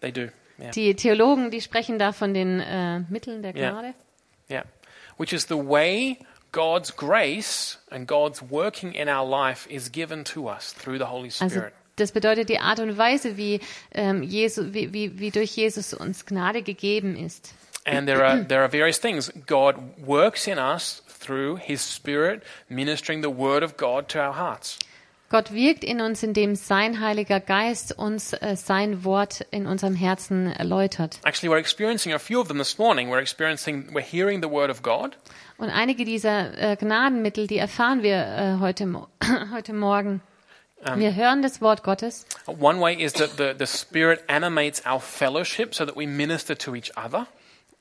They 0.00 0.12
do, 0.12 0.28
yeah. 0.60 0.70
die 0.70 0.94
Theologen, 0.94 1.50
die 1.50 1.60
sprechen 1.60 1.98
da 1.98 2.12
von 2.12 2.34
den 2.34 2.60
äh, 2.60 3.00
Mitteln 3.08 3.42
der. 3.42 3.52
Gnade. 3.52 3.94
Yeah. 4.48 4.64
Which 5.16 5.32
is 5.32 5.46
the 5.48 5.56
way 5.56 6.18
God's 6.52 6.94
grace 6.94 7.78
and 7.90 8.06
God's 8.06 8.42
working 8.48 8.92
in 8.92 9.08
our 9.08 9.28
life 9.28 9.68
is 9.68 9.90
given 9.90 10.24
to 10.26 10.48
us 10.48 10.72
through 10.72 10.98
the 10.98 11.06
Holy 11.06 11.30
Also 11.40 11.48
Spirit. 11.48 11.72
das 11.96 12.12
bedeutet 12.12 12.48
die 12.48 12.60
Art 12.60 12.78
und 12.78 12.96
Weise, 12.96 13.36
wie, 13.36 13.60
ähm, 13.92 14.22
Jesu, 14.22 14.72
wie, 14.72 14.92
wie, 14.92 15.18
wie 15.18 15.32
durch 15.32 15.56
Jesus 15.56 15.94
uns 15.94 16.26
Gnade 16.26 16.62
gegeben 16.62 17.16
ist. 17.16 17.52
And 17.88 18.06
there 18.06 18.24
are 18.24 18.44
there 18.44 18.62
are 18.62 18.68
various 18.68 18.98
things. 18.98 19.32
God 19.46 19.76
works 20.04 20.46
in 20.46 20.58
us 20.58 21.02
through 21.08 21.58
his 21.58 21.80
spirit 21.80 22.42
ministering 22.68 23.22
the 23.22 23.30
word 23.30 23.62
of 23.62 23.76
God 23.76 24.08
to 24.08 24.18
our 24.20 24.36
hearts. 24.36 24.78
Gott 25.30 25.52
wirkt 25.52 25.84
in 25.84 26.00
uns, 26.00 26.22
indem 26.22 26.56
sein 26.56 27.00
Heiliger 27.00 27.38
Geist 27.38 27.92
uns 27.98 28.32
äh, 28.32 28.56
sein 28.56 29.04
Wort 29.04 29.44
in 29.50 29.66
unserem 29.66 29.94
Herzen 29.94 30.50
erläutert. 30.50 31.18
Actually, 31.24 31.50
we're 31.50 31.60
experiencing 31.60 32.14
a 32.14 32.18
few 32.18 32.40
of 32.40 32.48
them 32.48 32.58
this 32.58 32.78
morning. 32.78 33.10
We're 33.10 33.20
experiencing 33.20 33.92
we're 33.92 34.00
hearing 34.00 34.42
the 34.42 34.50
word 34.50 34.70
of 34.70 34.82
God 34.82 35.16
Und 35.58 35.70
einige 35.70 36.04
dieser 36.04 36.56
äh, 36.56 36.76
Gnadenmittel, 36.76 37.46
die 37.46 37.58
erfahren 37.58 38.02
wir 38.02 38.16
äh, 38.16 38.60
heute, 38.60 38.86
Mo 38.86 39.08
heute 39.52 39.72
Morgen. 39.72 40.22
Ähm, 40.86 41.00
wir 41.00 41.14
hören 41.16 41.42
das 41.42 41.60
Wort 41.60 41.82
Gottes. 41.82 42.24
One 42.46 42.80
way 42.80 42.94
is 42.94 43.12
that 43.14 43.30
the, 43.36 43.52
the 43.58 43.66
Spirit 43.66 44.22
animates 44.28 44.82
our 44.86 45.00
fellowship 45.00 45.74
so 45.74 45.84
that 45.84 45.96
we 45.96 46.06
minister 46.06 46.56
to 46.56 46.76
each 46.76 46.96
other. 46.96 47.26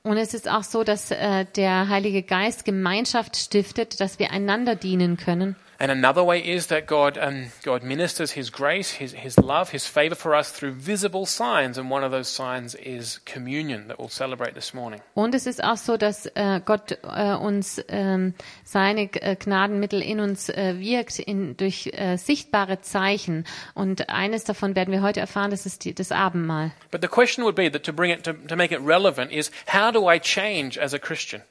Und 0.02 0.16
es 0.16 0.32
ist 0.32 0.48
auch 0.48 0.62
so, 0.62 0.84
dass 0.84 1.10
äh, 1.10 1.44
der 1.56 1.88
Heilige 1.88 2.22
Geist 2.22 2.64
Gemeinschaft 2.64 3.36
stiftet, 3.36 4.00
dass 4.00 4.18
wir 4.18 4.30
einander 4.30 4.74
dienen 4.74 5.16
können. 5.16 5.56
And 5.80 5.92
another 5.92 6.24
way 6.24 6.40
is 6.40 6.66
that 6.66 6.86
God, 6.86 7.16
um, 7.16 7.52
God 7.62 7.84
ministers 7.84 8.32
His 8.32 8.50
grace, 8.50 8.90
His, 8.90 9.12
His 9.12 9.38
love, 9.38 9.70
His 9.70 9.86
favor 9.86 10.16
for 10.16 10.34
us 10.34 10.50
through 10.50 10.72
visible 10.72 11.24
signs. 11.24 11.78
And 11.78 11.88
one 11.88 12.02
of 12.02 12.10
those 12.10 12.28
signs 12.28 12.74
is 12.74 13.20
communion 13.24 13.86
that 13.86 13.98
we'll 13.98 14.08
celebrate 14.08 14.54
this 14.54 14.74
morning. 14.74 15.00
Und 15.14 15.36
es 15.36 15.46
ist 15.46 15.62
auch 15.62 15.76
so, 15.76 15.96
dass 15.96 16.26
äh, 16.34 16.60
Gott 16.64 16.98
äh, 17.04 17.34
uns 17.34 17.80
ähm, 17.88 18.34
seine 18.64 19.02
äh, 19.22 19.36
Gnadenmittel 19.36 20.02
in 20.02 20.18
uns 20.18 20.48
äh, 20.48 20.74
wirkt 20.80 21.20
in, 21.20 21.56
durch 21.56 21.90
äh, 21.92 22.16
sichtbare 22.16 22.80
Zeichen. 22.80 23.44
Und 23.74 24.08
eines 24.08 24.42
davon 24.42 24.74
werden 24.74 24.90
wir 24.90 25.02
heute 25.02 25.20
erfahren, 25.20 25.52
das 25.52 25.64
ist 25.64 25.84
die, 25.84 25.94
das 25.94 26.10
Abendmahl. 26.10 26.72
But 26.90 27.02
the 27.02 27.08
question 27.08 27.44
would 27.44 27.54
be 27.54 27.70
that 27.70 27.84
to 27.84 27.92
bring 27.92 28.10
it, 28.10 28.24
to, 28.24 28.32
to 28.32 28.56
make 28.56 28.74
it 28.74 28.80
relevant 28.84 29.30
is 29.30 29.52
how 29.72 29.92
do 29.92 30.10
I 30.10 30.18
change 30.18 30.76
as 30.76 30.92
a 30.92 30.98
Christian? 30.98 31.42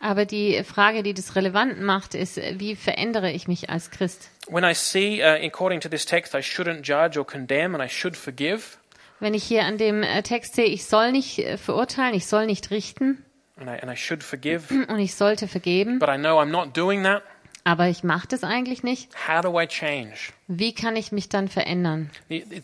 Aber 0.00 0.24
die 0.24 0.62
Frage, 0.64 1.02
die 1.02 1.14
das 1.14 1.36
relevant 1.36 1.80
macht, 1.80 2.14
ist, 2.14 2.40
wie 2.58 2.76
verändere 2.76 3.30
ich 3.30 3.48
mich 3.48 3.70
als 3.70 3.90
Christ? 3.90 4.30
When 4.48 4.64
I 4.64 4.74
see, 4.74 5.22
uh, 5.22 5.44
according 5.44 5.80
to 5.80 5.88
this 5.88 6.04
text, 6.04 6.34
I 6.34 6.38
shouldn't 6.42 6.82
judge 6.82 7.18
or 7.18 7.26
condemn 7.26 7.74
and 7.74 7.82
I 7.82 7.88
should 7.88 8.16
forgive, 8.16 8.76
Wenn 9.20 9.32
ich 9.32 9.44
hier 9.44 9.64
an 9.64 9.78
dem 9.78 10.02
äh, 10.02 10.22
Text 10.22 10.54
sehe, 10.56 10.66
ich 10.66 10.84
soll 10.86 11.12
nicht 11.12 11.38
äh, 11.38 11.56
verurteilen, 11.56 12.14
ich 12.14 12.26
soll 12.26 12.46
nicht 12.46 12.70
richten 12.70 13.24
and 13.56 13.68
I, 13.68 13.80
and 13.80 13.90
I 13.90 13.96
should 13.96 14.22
forgive, 14.22 14.64
und 14.88 14.98
ich 14.98 15.14
sollte 15.14 15.48
vergeben, 15.48 15.98
but 15.98 16.08
I 16.08 16.18
know 16.18 16.38
I'm 16.40 16.50
not 16.50 16.76
doing 16.76 17.04
that, 17.04 17.22
aber 17.62 17.88
ich 17.88 18.04
mache 18.04 18.28
das 18.28 18.44
eigentlich 18.44 18.82
nicht, 18.82 19.08
how 19.26 19.40
do 19.40 19.58
I 19.58 19.66
change? 19.66 20.32
wie 20.48 20.74
kann 20.74 20.96
ich 20.96 21.12
mich 21.12 21.28
dann 21.30 21.48
verändern? 21.48 22.10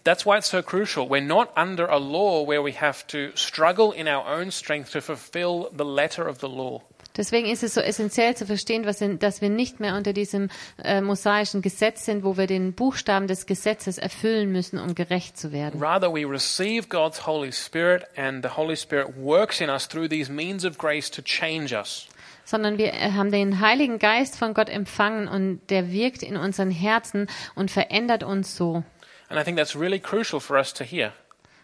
That's 0.04 0.26
why 0.26 0.37
it's 0.37 0.50
so 0.50 0.62
crucial. 0.62 1.08
We're 1.08 1.25
not 1.25 1.56
under 1.56 1.88
a 1.88 1.99
law 1.99 2.46
where 2.46 2.62
we 2.62 2.72
have 2.78 3.06
to 3.06 3.34
struggle 3.37 3.92
in 3.92 4.06
our 4.06 4.26
own 4.26 4.50
strength 4.50 4.92
to 4.92 5.00
fulfill 5.00 5.70
the 5.75 5.84
letter 5.84 6.28
of 6.28 6.40
the 6.40 6.49
law. 6.49 6.82
Deswegen 7.17 7.49
ist 7.49 7.62
es 7.62 7.75
so 7.75 7.81
essentiell 7.81 8.37
zu 8.37 8.47
verstehen, 8.47 8.85
dass 9.19 9.40
wir 9.40 9.49
nicht 9.49 9.81
mehr 9.81 9.97
unter 9.97 10.12
diesem 10.12 10.49
äh, 10.83 11.00
mosaischen 11.00 11.62
Gesetz 11.62 12.05
sind, 12.05 12.25
wo 12.25 12.37
wir 12.37 12.47
den 12.47 12.73
Buchstaben 12.73 13.26
des 13.26 13.47
Gesetzes 13.47 13.99
erfüllen 13.99 14.52
müssen, 14.52 14.79
um 14.79 14.95
gerecht 14.95 15.37
zu 15.37 15.52
werden. 15.52 15.83
Rather, 15.83 16.12
we 16.12 16.25
receive 16.25 16.88
God's 16.88 17.26
Holy 17.26 17.52
Spirit, 17.52 18.05
and 18.17 18.45
the 18.45 18.57
Holy 18.57 18.76
Spirit 18.76 19.09
works 19.17 19.61
in 19.61 19.69
us 19.69 19.88
through 19.88 20.09
these 20.09 20.31
means 20.31 20.64
of 20.64 20.79
grace 20.79 21.11
to 21.11 21.23
change 21.23 21.75
us. 21.75 22.07
Sondern 22.45 22.79
wir 22.79 22.93
äh, 22.93 23.12
haben 23.12 23.31
den 23.31 23.61
Heiligen 23.61 23.99
Geist 23.99 24.37
von 24.37 24.55
Gott 24.55 24.69
empfangen 24.69 25.29
und 25.29 25.61
der 25.71 25.93
wirkt 25.93 26.23
in 26.23 26.37
unseren 26.37 26.71
Herzen 26.71 27.26
und 27.55 27.71
verändert 27.71 28.23
uns 28.23 28.57
so. 28.57 28.85
And 29.29 29.40
I 29.40 29.45
think 29.45 29.57
that's 29.57 29.76
really 29.76 30.00
crucial 30.00 30.40
for 30.40 30.57
us 30.57 30.73
to 30.75 30.85
hear. 30.85 31.12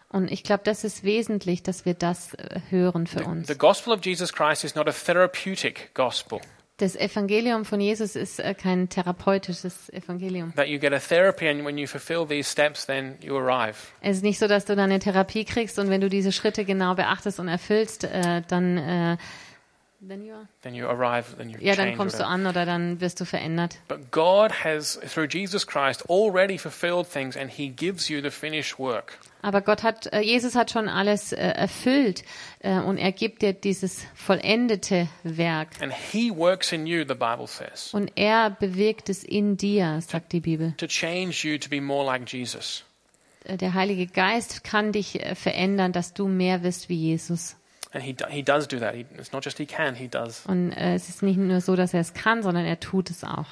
Und 0.09 0.31
ich 0.31 0.43
glaube, 0.43 0.61
das 0.63 0.83
ist 0.83 1.03
wesentlich, 1.03 1.63
dass 1.63 1.85
wir 1.85 1.93
das 1.93 2.33
äh, 2.35 2.61
hören 2.69 3.07
für 3.07 3.25
uns. 3.25 3.47
The 3.47 3.57
gospel 3.57 3.93
of 3.93 4.03
Jesus 4.05 4.31
Christ 4.31 4.63
is 4.63 4.73
not 4.75 4.87
a 4.87 4.91
therapeutic 4.93 5.93
gospel 5.93 6.39
Das 6.79 6.95
Evangelium 6.95 7.65
von 7.65 7.81
Jesus 7.81 8.15
ist 8.15 8.39
äh, 8.39 8.53
kein 8.53 8.87
therapeutisches 8.87 9.89
Evangelium. 9.89 10.53
that 10.55 10.67
you 10.67 10.77
get 10.79 10.93
a 10.93 10.99
therapy 10.99 11.49
and 11.49 11.65
when 11.65 11.77
you 11.77 11.87
fulfill 11.87 12.25
these 12.27 12.47
steps, 12.49 12.85
then 12.85 13.17
you 13.19 13.35
arrive. 13.35 13.75
Es 14.01 14.17
ist 14.17 14.23
nicht 14.23 14.37
so, 14.39 14.47
dass 14.47 14.65
du 14.65 14.75
dann 14.75 14.91
eine 14.91 14.99
Therapie 14.99 15.43
kriegst 15.43 15.79
und 15.79 15.89
wenn 15.89 16.01
du 16.01 16.07
diese 16.09 16.31
Schritte 16.31 16.65
genau 16.65 16.93
beachtest 16.93 17.39
und 17.39 17.47
erfüllst, 17.47 18.03
äh, 18.03 18.43
dann, 18.47 18.77
äh, 18.77 19.17
then 20.05 20.23
you 20.25 20.33
are, 20.33 20.47
Then 20.61 20.73
you 20.75 20.87
arrive, 20.87 21.35
then 21.37 21.49
you 21.49 21.57
ja, 21.59 21.75
dann 21.75 21.95
kommst 21.97 22.19
du 22.19 22.25
an 22.25 22.45
oder 22.45 22.65
dann 22.65 22.99
wirst 23.01 23.19
du 23.19 23.25
verändert. 23.25 23.77
But 23.87 24.11
God 24.11 24.51
has, 24.63 24.99
through 25.13 25.27
Jesus 25.29 25.65
Christ, 25.65 26.03
already 26.09 26.57
fulfilled 26.57 27.09
things 27.11 27.35
and 27.37 27.49
He 27.51 27.69
gives 27.69 28.09
you 28.09 28.21
the 28.21 28.29
finished 28.31 28.77
work. 28.77 29.17
Aber 29.41 29.61
Gott 29.61 29.83
hat, 29.83 30.07
äh, 30.13 30.21
Jesus 30.21 30.55
hat 30.55 30.71
schon 30.71 30.89
alles 30.89 31.31
äh, 31.31 31.37
erfüllt 31.37 32.23
äh, 32.59 32.79
und 32.79 32.97
er 32.97 33.11
gibt 33.11 33.41
dir 33.43 33.53
dieses 33.53 34.05
vollendete 34.15 35.07
Werk. 35.23 35.69
And 35.81 35.93
He 35.93 36.31
works 36.35 36.71
in 36.71 36.85
you, 36.87 37.05
the 37.07 37.13
Bible 37.13 37.47
says, 37.47 37.93
Und 37.93 38.11
er 38.15 38.49
bewirkt 38.49 39.09
es 39.09 39.23
in 39.23 39.55
dir, 39.57 40.01
sagt 40.01 40.33
die 40.33 40.39
Bibel. 40.41 40.73
to 40.77 40.87
change 40.87 41.47
you 41.47 41.57
to 41.57 41.69
be 41.69 41.79
more 41.79 42.05
like 42.05 42.29
Jesus. 42.31 42.83
Der 43.49 43.73
Heilige 43.73 44.07
Geist 44.07 44.65
kann 44.65 44.91
dich 44.91 45.19
verändern, 45.35 45.93
dass 45.93 46.13
du 46.13 46.27
mehr 46.27 46.63
wirst 46.63 46.89
wie 46.89 46.95
Jesus. 46.95 47.55
And 47.97 48.05
He, 48.05 48.15
he 48.29 48.43
does 48.43 48.67
do 48.67 48.77
that. 48.77 48.93
He, 48.93 49.07
it's 49.17 49.33
not 49.33 49.43
just 49.43 49.57
He 49.57 49.65
can, 49.65 49.95
He 49.95 50.07
does. 50.07 50.45
Und 50.45 50.71
äh, 50.71 50.93
es 50.93 51.09
ist 51.09 51.23
nicht 51.23 51.37
nur 51.37 51.61
so, 51.61 51.75
dass 51.75 51.95
er 51.95 52.01
es 52.01 52.13
kann, 52.13 52.43
sondern 52.43 52.63
er 52.63 52.79
tut 52.79 53.09
es 53.09 53.23
auch. 53.23 53.47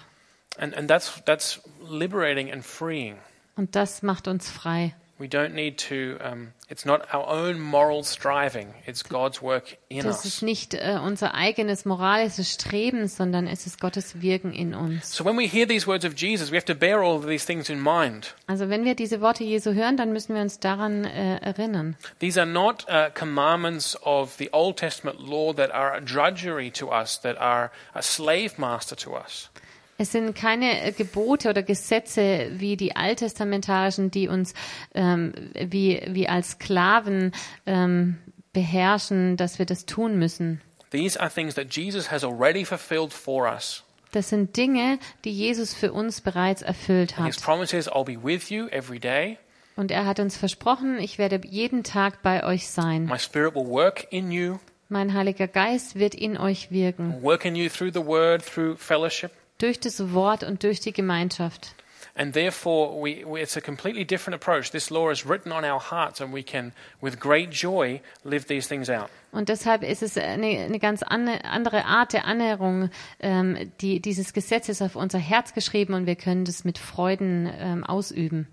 And, 0.60 0.78
and 0.78 0.88
that's, 0.88 1.20
that's 1.26 1.62
liberating 1.82 2.52
and 2.52 2.64
freeing. 2.64 3.16
Und 3.56 3.76
das 3.76 4.04
macht 4.04 4.28
uns 4.28 4.48
frei. 4.52 4.94
We 5.18 5.26
don't 5.26 5.56
need 5.56 5.80
to, 5.90 6.24
um, 6.24 6.54
it's 6.70 6.86
not 6.86 7.14
our 7.14 7.28
own 7.28 7.60
moral 7.60 8.04
striving, 8.04 8.74
it's 8.86 9.04
God's 9.04 9.42
work 9.42 9.78
in 9.90 10.04
Das 10.04 10.26
ist 10.26 10.38
us. 10.38 10.42
nicht 10.42 10.74
äh, 10.74 10.98
unser 11.04 11.34
eigenes 11.34 11.86
moralisches 11.86 12.54
Streben, 12.54 13.08
sondern 13.08 13.48
es 13.48 13.66
ist 13.68 13.80
Gottes 13.80 14.22
Wirken 14.22 14.52
in 14.52 14.74
uns. 14.74 15.16
So 15.16 15.24
when 15.24 15.38
we 15.38 15.48
hear 15.48 15.68
these 15.68 15.88
words 15.88 16.06
of 16.06 16.14
Jesus, 16.16 16.52
we 16.52 16.56
have 16.58 16.66
to 16.66 16.76
bear 16.76 17.02
all 17.02 17.16
of 17.18 17.26
these 17.28 17.46
things 17.46 17.70
in 17.70 17.80
mind. 17.80 18.34
Also 18.48 18.70
wenn 18.70 18.86
wir 18.86 18.96
diese 18.96 19.22
Worte 19.22 19.44
Jesu 19.44 19.74
hören, 19.74 19.98
dann 19.98 20.12
müssen 20.12 20.34
wir 20.36 20.42
uns 20.42 20.60
daran 20.60 21.06
äh, 21.06 21.38
erinnern. 21.38 21.96
These 22.20 22.40
are 22.40 22.50
not 22.50 22.86
uh, 22.90 23.10
commandments 23.14 23.96
of 24.04 24.36
the 24.38 24.50
Old 24.52 24.78
Testament 24.78 25.20
law 25.20 25.54
that 25.54 25.72
are 25.72 25.94
a 25.94 26.02
drudgery 26.02 26.72
to 26.72 26.90
us, 26.92 27.20
that 27.22 27.38
are 27.38 27.72
a 27.94 28.02
slave 28.02 28.58
master 28.58 28.96
to 28.96 29.16
us. 29.16 29.50
Es 29.98 30.12
sind 30.12 30.36
keine 30.36 30.82
äh, 30.82 30.92
Gebote 30.92 31.50
oder 31.50 31.64
Gesetze 31.64 32.48
wie 32.52 32.76
die 32.76 32.96
alttestamentarischen, 32.96 34.12
die 34.12 34.28
uns 34.28 34.54
ähm, 34.94 35.34
wie, 35.54 36.02
wie 36.08 36.28
als 36.28 36.52
Sklaven 36.52 37.32
ähm, 37.66 38.18
beherrschen, 38.52 39.38
dass 39.38 39.60
wir 39.60 39.66
das 39.66 39.86
tun 39.86 40.18
müssen. 40.18 40.62
These 40.92 41.20
are 41.20 41.30
things 41.30 41.56
that 41.56 41.74
Jesus 41.76 42.12
has 42.12 42.24
already 42.24 42.66
fulfilled 42.66 43.14
for 43.14 43.46
us. 43.52 43.84
Das 44.12 44.30
sind 44.30 44.56
Dinge, 44.56 44.98
die 45.26 45.32
Jesus 45.32 45.74
für 45.74 45.92
uns 45.92 46.22
bereits 46.22 46.62
erfüllt 46.62 47.18
his 47.18 47.36
hat. 47.36 47.44
promise 47.44 47.76
is, 47.76 47.90
I'll 47.90 48.06
be 48.06 48.22
with 48.22 48.50
you 48.50 48.68
every 48.68 49.00
day. 49.00 49.38
Und 49.76 49.92
er 49.92 50.06
hat 50.06 50.22
uns 50.22 50.38
versprochen, 50.38 51.00
ich 51.00 51.18
werde 51.18 51.42
jeden 51.46 51.84
Tag 51.84 52.22
bei 52.22 52.46
euch 52.46 52.70
sein. 52.70 53.06
My 53.06 53.20
spirit 53.20 53.56
will 53.56 53.68
work 53.68 54.08
in 54.10 54.32
you, 54.32 54.58
Mein 54.88 55.14
Heiliger 55.14 55.48
Geist 55.48 55.96
wird 56.00 56.16
in 56.16 56.38
euch 56.38 56.72
wirken, 56.72 57.22
work 57.22 57.44
in 57.44 57.56
you 57.56 57.68
through 57.68 57.92
the 57.94 58.06
word, 58.06 58.42
through 58.46 58.78
fellowship. 58.78 59.32
Durch 59.58 59.80
das 59.80 60.14
Wort 60.14 60.44
und 60.44 60.64
durch 60.64 60.80
die 60.80 60.94
Gemeinschaft. 60.94 61.76
And 62.18 62.34
therefore, 62.34 62.98
we, 62.98 63.26
we, 63.26 63.42
it's 63.42 63.58
a 63.58 63.62
completely 63.62 64.06
different 64.06 64.36
approach. 64.36 64.72
This 64.72 64.90
law 64.90 65.10
is 65.10 65.26
written 65.26 65.52
on 65.52 65.66
our 65.66 65.82
hearts, 65.82 66.22
and 66.22 66.34
we 66.34 66.44
can, 66.44 66.72
with 67.02 67.20
great 67.20 67.52
joy, 67.52 68.02
live 68.24 68.46
these 68.46 68.70
things 68.70 68.90
out. 68.90 69.10
Und 69.34 69.50
deshalb 69.50 69.84
ist 69.84 70.02
es 70.02 70.18
eine, 70.18 70.60
eine 70.60 70.80
ganz 70.80 71.04
andere 71.04 71.84
Art 71.84 72.14
der 72.14 72.24
Annäherung 72.24 72.90
ähm, 73.20 73.70
die, 73.82 74.00
dieses 74.00 74.32
Gesetzes 74.32 74.82
auf 74.82 74.96
unser 74.96 75.20
Herz 75.20 75.54
geschrieben 75.54 75.94
und 75.94 76.06
wir 76.06 76.16
können 76.16 76.46
das 76.46 76.64
mit 76.64 76.78
Freuden 76.78 77.52
ähm, 77.60 77.84
ausüben. 77.84 78.48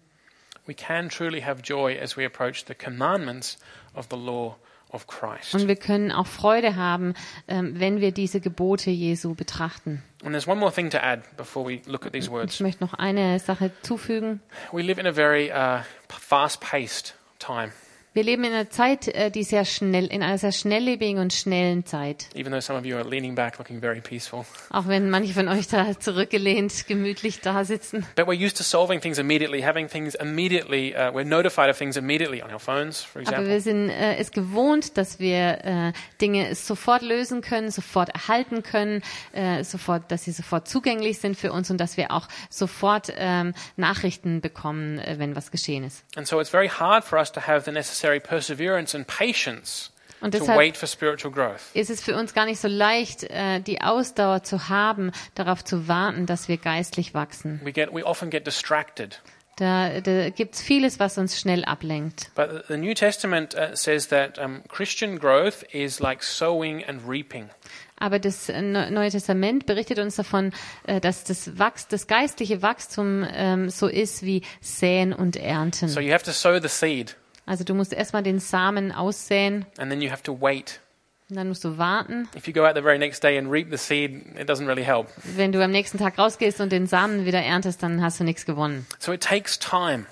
We 0.67 0.75
can 0.75 1.09
truly 1.09 1.41
have 1.41 1.63
joy 1.63 1.97
as 2.01 2.17
we 2.17 2.27
approach 2.27 2.65
the 2.67 2.75
commandments 2.75 3.59
of 3.95 4.09
the 4.11 4.17
law 4.17 4.57
of 4.93 5.07
Christ. 5.07 5.55
Und 5.55 5.69
wir 5.69 5.77
können 5.77 6.13
auch 6.13 6.27
Freude 6.27 6.77
haben, 6.77 7.15
ähm, 7.49 7.79
wenn 7.81 8.01
wir 8.01 8.13
diese 8.13 8.41
Gebote 8.41 8.91
Jesu 8.91 9.35
betrachten. 9.35 10.03
And 10.25 10.33
there's 10.33 10.47
one 10.47 10.61
more 10.61 10.73
thing 10.73 10.91
to 10.91 10.99
add 10.99 11.23
before 11.37 11.67
we 11.69 11.81
look 11.87 12.07
at 12.07 12.13
these 12.13 12.27
Ich 12.27 12.31
words. 12.33 12.61
möchte 12.61 12.85
noch 12.85 12.95
eine 12.95 13.39
Sache 13.41 13.71
zufügen. 13.83 14.41
We 14.71 14.83
live 14.83 14.99
in 14.99 15.07
a 15.07 15.13
very 15.13 15.51
uh, 15.51 15.81
fast 16.09 16.61
paced 16.61 17.15
time, 17.39 17.73
Wir 18.15 18.25
leben 18.25 18.45
in 18.45 18.53
einer 18.53 18.69
Zeit, 18.69 19.09
äh, 19.09 19.31
die 19.31 19.43
sehr 19.43 19.65
schnell, 19.65 20.07
in 20.07 20.23
einer 20.23 20.37
sehr 20.37 20.53
schnelllebigen 20.53 21.19
und 21.19 21.33
schnellen 21.33 21.87
Zeit. 21.87 22.27
even 22.35 22.53
though 22.53 22.61
some 22.61 22.79
of 22.79 22.85
you 22.85 22.95
are 22.97 23.09
leaning 23.09 23.35
back 23.35 23.59
looking 23.59 23.81
very 23.81 24.03
peaceful. 24.03 24.45
Auch 24.69 24.87
wenn 24.87 25.09
manche 25.09 25.33
von 25.33 25.49
euch 25.49 25.67
da 25.69 25.99
zurückgelehnt, 25.99 26.87
gemütlich 26.87 27.41
da 27.41 27.65
sitzen. 27.65 28.05
But 28.15 28.27
we're 28.27 28.35
used 28.39 28.59
to 28.59 28.65
solving 28.65 29.01
things 29.01 29.17
immediately, 29.17 29.63
having 29.63 29.89
things 29.89 30.15
immediately, 30.15 30.95
uh, 30.95 31.11
we're 31.11 31.25
notified 31.25 31.71
of 31.71 31.79
things 31.79 31.97
immediately 31.97 32.43
on 32.43 32.51
our 32.53 32.61
phones, 32.61 33.01
for 33.03 33.21
Aber 33.23 33.31
example. 33.31 33.49
wir 33.49 33.61
sind 33.63 33.89
äh, 33.89 34.17
es 34.17 34.31
gewohnt, 34.31 34.99
dass 34.99 35.19
wir 35.19 35.65
äh, 35.65 35.93
Dinge 36.21 36.55
sofort 36.55 37.01
lösen 37.01 37.41
können, 37.41 37.71
sofort 37.71 38.11
erhalten 38.11 38.63
können, 38.63 39.01
äh, 39.33 39.65
sofort, 39.65 40.11
dass 40.13 40.25
sie 40.25 40.33
sofort 40.33 40.69
zugänglich 40.69 41.19
sind 41.19 41.35
für 41.39 41.51
uns 41.51 41.71
und 41.71 41.79
dass 41.79 41.97
wir 41.97 42.11
auch 42.11 42.29
sofort 42.51 43.11
ähm, 43.17 43.55
Nachrichten 43.77 44.43
bekommen, 44.43 44.99
äh, 44.99 45.15
wenn 45.19 45.35
was 45.35 45.51
geschehen 45.51 45.83
ist. 45.85 46.05
And 46.15 46.27
so 46.29 46.39
it's 46.39 46.51
very 46.51 46.69
hard 46.69 47.05
for 47.05 47.19
us 47.19 47.33
to 47.33 47.41
have 47.41 47.65
the 47.65 47.73
necessary 47.73 48.02
perseverance 48.21 48.95
and 48.97 49.07
patience 49.07 49.91
Und 50.21 50.33
to 50.33 50.39
deshalb 50.39 50.59
wait 50.59 50.77
for 50.77 50.87
spiritual 50.87 51.33
growth. 51.33 51.61
ist 51.75 51.91
es 51.91 52.01
für 52.01 52.15
uns 52.17 52.35
gar 52.35 52.47
nicht 52.47 52.61
so 52.61 52.69
leicht, 52.69 53.25
äh, 53.25 53.61
die 53.61 53.81
Ausdauer 53.81 54.43
zu 54.43 54.69
haben, 54.69 55.11
darauf 55.35 55.65
zu 55.65 55.89
warten, 55.89 56.27
dass 56.27 56.49
wir 56.49 56.59
geistlich 56.59 57.15
wachsen. 57.15 57.61
We, 57.65 57.73
get, 57.73 57.93
we 57.93 58.05
often 58.05 58.31
get 58.31 58.47
distracted. 58.47 59.21
Da, 59.57 60.01
da 60.01 60.31
gibt 60.31 60.55
es 60.55 60.63
vieles, 60.63 60.99
was 60.99 61.19
uns 61.19 61.39
schnell 61.39 61.65
ablenkt. 61.65 62.31
But 62.35 62.65
the 62.69 62.77
New 62.77 62.95
Testament 62.95 63.55
uh, 63.55 63.77
says 63.77 64.09
that 64.09 64.39
um, 64.39 64.63
Christian 64.69 65.19
growth 65.19 65.63
is 65.73 66.01
like 66.01 66.23
sowing 66.23 66.83
and 66.85 67.07
reaping. 67.07 67.51
Aber 67.99 68.19
das 68.19 68.49
Neue 68.49 69.11
Testament 69.11 69.67
berichtet 69.67 70.01
uns 70.01 70.17
davon, 70.17 70.53
äh, 70.87 71.01
dass 71.01 71.23
das, 71.23 71.59
Wachs, 71.59 71.87
das 71.87 72.09
geistliche 72.09 72.61
Wachstum 72.63 73.25
ähm, 73.33 73.71
so 73.71 73.87
ist 73.87 74.25
wie 74.25 74.43
Säen 74.61 75.13
und 75.13 75.37
Ernten. 75.37 75.87
So 75.89 76.01
you 76.01 76.13
have 76.13 76.25
to 76.25 76.33
sow 76.33 76.59
the 76.61 76.69
seed, 76.69 77.15
Also 77.47 77.65
du 77.65 77.75
musst 77.75 77.93
erstmal 77.93 78.23
den 78.23 78.39
Samen 78.39 78.93
aussäen, 78.93 79.67
and 79.79 79.91
then 79.91 80.01
you 80.01 80.11
have 80.11 80.23
to 80.23 80.41
wait. 80.41 80.81
und 81.29 81.37
dann 81.37 81.49
musst 81.49 81.65
du 81.65 81.79
warten. 81.79 82.29
If 82.37 82.47
you 82.47 82.53
go 82.53 82.67
out 82.67 82.75
the 82.77 82.83
very 82.83 82.99
next 82.99 83.23
day 83.25 83.39
and 83.39 83.51
reap 83.51 83.69
the 83.71 83.79
seed, 83.79 84.23
it 84.39 84.49
doesn't 84.49 84.67
really 84.67 84.85
help. 84.85 85.09
Wenn 85.25 85.51
du 85.51 85.63
am 85.65 85.71
nächsten 85.71 85.99
Tag 85.99 86.19
rausgehst 86.19 86.61
und 86.61 86.71
den 86.71 86.87
Samen 86.87 87.25
wieder 87.25 87.41
erntest, 87.41 87.83
dann 87.83 88.03
hast 88.03 88.21
du 88.21 88.25
nichts 88.25 88.45
gewonnen. 88.45 88.87
So 88.99 89.13
it 89.13 89.23
takes 89.23 89.59
time. 89.59 90.07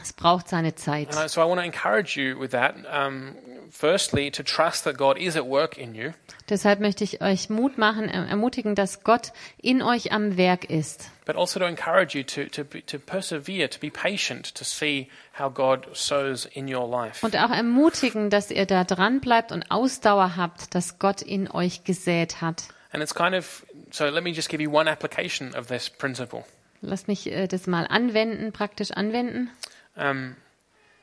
Es 0.00 0.12
braucht 0.12 0.48
seine 0.48 0.74
Zeit. 0.74 1.08
I- 1.14 1.28
so 1.28 1.40
I 1.42 1.48
want 1.48 1.60
to 1.60 1.64
encourage 1.66 2.16
you 2.20 2.38
with 2.40 2.50
that. 2.50 2.74
Um, 2.92 3.34
firstly, 3.70 4.30
to 4.30 4.42
trust 4.42 4.84
that 4.84 4.96
God 4.96 5.18
is 5.18 5.36
at 5.36 5.44
work 5.44 5.76
in 5.76 5.94
you. 5.94 6.12
Deshalb 6.48 6.80
möchte 6.80 7.04
ich 7.04 7.20
euch 7.20 7.50
Mut 7.50 7.76
machen, 7.78 8.08
äh, 8.08 8.26
ermutigen, 8.28 8.74
dass 8.74 9.02
Gott 9.04 9.32
in 9.60 9.82
euch 9.82 10.12
am 10.12 10.36
Werk 10.36 10.64
ist. 10.70 11.10
but 11.26 11.36
also 11.36 11.60
to 11.60 11.66
encourage 11.66 12.16
you 12.16 12.24
to, 12.24 12.44
to, 12.46 12.64
to 12.64 12.98
persevere, 12.98 13.68
to 13.68 13.78
be 13.78 13.90
patient, 13.90 14.54
to 14.54 14.64
see 14.64 15.08
how 15.38 15.52
God 15.52 15.86
sows 15.92 16.46
in 16.46 16.72
your 16.74 16.88
life. 16.88 17.24
Und 17.24 17.36
auch 17.36 17.50
ermutigen, 17.50 18.30
dass 18.30 18.50
ihr 18.50 18.64
da 18.64 18.84
dran 18.84 19.20
bleibt 19.20 19.52
und 19.52 19.70
Ausdauer 19.70 20.36
habt, 20.36 20.74
dass 20.74 20.98
Gott 20.98 21.20
in 21.20 21.50
euch 21.50 21.84
gesät 21.84 22.40
hat. 22.40 22.64
And 22.92 23.02
it's 23.02 23.14
kind 23.14 23.34
of, 23.34 23.66
so 23.90 24.06
let 24.06 24.24
me 24.24 24.30
just 24.30 24.48
give 24.48 24.62
you 24.62 24.72
one 24.74 24.90
application 24.90 25.54
of 25.54 25.66
this 25.66 25.90
principle. 25.90 26.44
Lasst 26.80 27.08
mich 27.08 27.30
äh, 27.30 27.46
das 27.46 27.66
mal 27.66 27.86
anwenden, 27.86 28.52
praktisch 28.52 28.92
anwenden. 28.92 29.50
Um, 29.98 30.36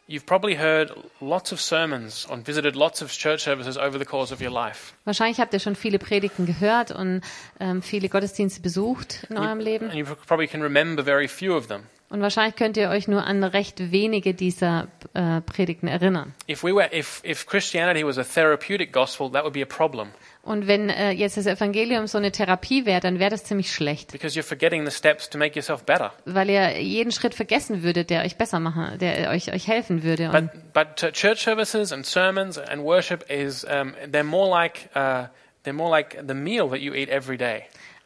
you've 0.08 0.26
probably 0.26 0.56
heard 0.56 0.92
lots 1.20 1.52
of 1.52 1.60
sermons 1.60 2.26
and 2.30 2.46
visited 2.46 2.76
lots 2.76 3.02
of 3.02 3.12
church 3.12 3.44
services 3.44 3.78
over 3.78 3.98
the 3.98 4.06
course 4.06 4.32
of 4.32 4.42
your 4.42 4.52
life. 4.52 4.94
Wahrscheinlich 5.06 5.40
habt 5.40 5.54
ihr 5.54 5.60
schon 5.60 5.76
viele 5.76 6.00
Predigten 6.00 6.46
gehört 6.46 6.92
und 6.92 7.22
ähm, 7.60 7.82
viele 7.82 8.10
Gottesdienste 8.10 8.62
besucht 8.62 9.26
in 9.30 9.38
eurem 9.38 9.60
Leben. 9.60 9.90
And 9.90 9.96
you 9.96 10.06
probably 10.28 10.48
can 10.48 10.62
remember 10.62 11.04
very 11.04 11.28
few 11.28 11.56
of 11.56 11.68
them. 11.68 11.84
Und 12.10 12.22
wahrscheinlich 12.22 12.56
könnt 12.56 12.78
ihr 12.78 12.90
euch 12.90 13.08
nur 13.08 13.26
an 13.26 13.44
recht 13.44 13.92
wenige 13.92 14.34
dieser 14.36 14.88
äh, 15.14 15.42
Predigten 15.42 15.88
erinnern. 15.88 16.34
If, 16.48 16.64
we 16.64 16.74
were, 16.74 16.90
if, 16.94 17.22
if 17.26 17.46
Christianity 17.48 18.06
was 18.06 18.18
a 18.18 18.24
therapeutic 18.24 18.94
gospel, 18.94 19.32
that 19.32 19.44
would 19.44 19.54
be 19.54 19.64
a 19.64 19.66
problem 19.66 20.10
Und 20.44 20.68
wenn 20.68 20.90
äh, 20.90 21.10
jetzt 21.10 21.38
das 21.38 21.48
Evangelium 21.48 22.06
so 22.06 22.20
eine 22.20 22.32
Therapie 22.32 22.86
wäre, 22.86 23.00
dann 23.00 23.18
wäre 23.18 23.32
das 23.32 23.44
ziemlich 23.44 23.72
schlecht, 23.72 24.12
because 24.12 24.40
you're 24.40 24.44
forgetting 24.44 24.86
the 24.86 24.96
steps 24.96 25.28
to 25.28 25.40
make 25.40 25.56
yourself 25.56 25.84
better. 25.84 26.14
weil 26.26 26.52
ihr 26.52 26.80
jeden 26.80 27.12
Schritt 27.12 27.34
vergessen 27.34 27.82
würdet, 27.82 28.12
der 28.12 28.24
euch 28.24 28.38
besser 28.38 28.60
machen, 28.60 29.00
der 29.00 29.32
euch 29.32 29.52
euch 29.52 29.68
helfen 29.68 30.04
würde. 30.04 30.30
But, 30.30 30.74
but 30.74 31.14
church 31.14 31.40
services 31.40 31.92
and 31.92 32.06
sermons 32.06 32.60
and 32.60 32.84
worship 32.84 33.26
is, 33.32 33.66
um, 33.66 33.96
they're 34.12 34.24
more 34.24 34.48
like, 34.48 34.90
uh, 34.96 35.26
they're 35.64 35.74
more 35.74 35.90
like 35.90 36.16
the 36.28 36.36
meal 36.36 36.70
that 36.70 36.80
you 36.80 36.94
eat 36.94 37.10
every 37.10 37.38
day. 37.38 37.64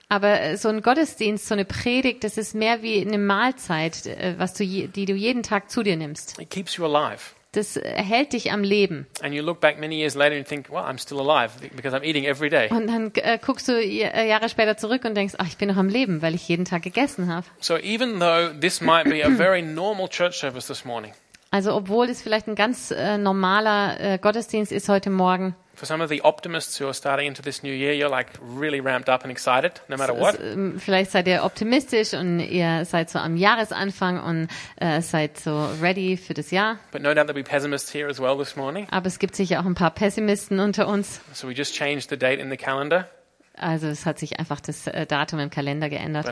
Aber 0.10 0.42
äh, 0.42 0.58
so 0.58 0.70
ein 0.70 0.82
Gottesdienst, 0.82 1.48
so 1.48 1.54
eine 1.54 1.66
Predigt, 1.66 2.24
das 2.24 2.38
ist 2.38 2.56
mehr 2.56 2.82
wie 2.82 3.00
eine 3.02 3.20
Mahlzeit, 3.20 4.06
äh, 4.08 4.36
was 4.38 4.54
du 4.56 4.64
je, 4.64 4.88
die 4.88 5.06
du 5.06 5.14
jeden 5.14 5.44
Tag 5.44 5.70
zu 5.70 5.84
dir 5.84 5.96
nimmst. 5.98 6.40
It 6.40 6.50
keeps 6.50 6.76
you 6.78 6.86
alive. 6.86 7.20
das 7.52 7.76
hält 7.82 8.34
dich 8.34 8.52
am 8.52 8.64
Leben. 8.64 9.08
And 9.24 9.34
you 9.34 9.42
look 9.44 9.60
back 9.60 9.80
many 9.80 9.96
years 10.00 10.14
later 10.16 10.36
and 10.36 10.48
think, 10.48 10.70
well, 10.70 10.84
I'm 10.84 11.00
still 11.00 11.20
alive 11.20 11.52
because 11.76 11.96
I'm 11.96 12.04
eating 12.04 12.26
every 12.26 12.50
day. 12.50 12.70
Und 12.70 12.88
dann 12.88 13.12
äh, 13.16 13.40
guckst 13.44 13.68
du 13.68 13.74
äh, 13.74 14.28
Jahre 14.28 14.50
später 14.50 14.78
zurück 14.78 15.04
und 15.06 15.16
denkst, 15.16 15.36
ach, 15.38 15.48
ich 15.48 15.58
bin 15.58 15.70
noch 15.70 15.78
am 15.78 15.90
Leben, 15.90 16.22
weil 16.22 16.36
ich 16.36 16.48
jeden 16.48 16.66
Tag 16.66 16.84
gegessen 16.84 17.32
habe. 17.34 17.46
So 17.60 17.78
even 17.78 18.20
though 18.20 18.50
this 18.60 18.82
might 18.82 19.06
be 19.06 19.24
a 19.26 19.30
very 19.30 19.62
normal 19.62 20.08
church 20.10 20.36
service 20.40 20.68
this 20.68 20.86
morning, 20.86 21.12
Also 21.52 21.74
obwohl 21.76 22.08
es 22.10 22.22
vielleicht 22.22 22.48
ein 22.48 22.54
ganz 22.56 22.92
äh, 22.92 23.18
normaler 23.18 24.00
äh, 24.00 24.18
Gottesdienst 24.20 24.72
ist 24.72 24.88
heute 24.88 25.10
Morgen, 25.10 25.56
for 25.80 25.86
some 25.86 26.02
of 26.02 26.10
the 26.10 26.22
optimists 26.22 26.80
who 26.80 26.88
are 26.88 26.94
starting 26.94 27.26
into 27.28 27.42
this 27.42 27.64
new 27.64 27.74
year, 27.74 27.94
you're 27.94 28.10
like 28.10 28.28
really 28.42 28.82
ramped 28.82 29.08
up 29.08 29.24
and 29.24 29.32
excited 29.32 29.80
no 29.88 29.96
matter 29.96 30.14
what. 30.14 30.38
ähm, 30.40 30.78
vielleicht 30.80 31.12
seid 31.12 31.26
ihr 31.28 31.44
optimistisch 31.44 32.14
und 32.14 32.42
ihr 32.42 32.84
seid 32.84 33.10
so 33.10 33.18
am 33.18 33.38
Jahresanfang 33.38 34.22
und 34.22 34.48
äh, 34.76 35.02
seid 35.02 35.40
so 35.40 35.70
ready 35.82 36.18
für 36.18 36.34
das 36.34 36.52
Jahr. 36.52 36.80
But 36.92 37.02
no 37.02 37.14
doubt 37.14 37.28
there'll 37.28 37.34
be 37.34 37.44
pessimists 37.44 37.94
here 37.94 38.10
as 38.10 38.20
well 38.20 38.38
this 38.38 38.58
morning. 38.58 38.88
Aber 38.92 39.08
es 39.08 39.20
gibt 39.20 39.36
sicher 39.36 39.62
auch 39.62 39.66
ein 39.66 39.76
paar 39.76 39.92
Pessimisten 39.92 40.60
unter 40.60 40.88
uns. 40.88 41.22
So 41.34 41.48
we 41.48 41.54
just 41.54 41.74
changed 41.74 42.10
the 42.10 42.18
date 42.18 42.40
in 42.40 42.50
the 42.50 42.58
calendar, 42.58 43.08
Also 43.60 43.88
es 43.88 44.06
hat 44.06 44.20
sich 44.20 44.40
einfach 44.40 44.62
das 44.62 44.88
äh, 44.88 45.06
Datum 45.06 45.40
im 45.40 45.50
Kalender 45.50 45.90
geändert. 45.90 46.26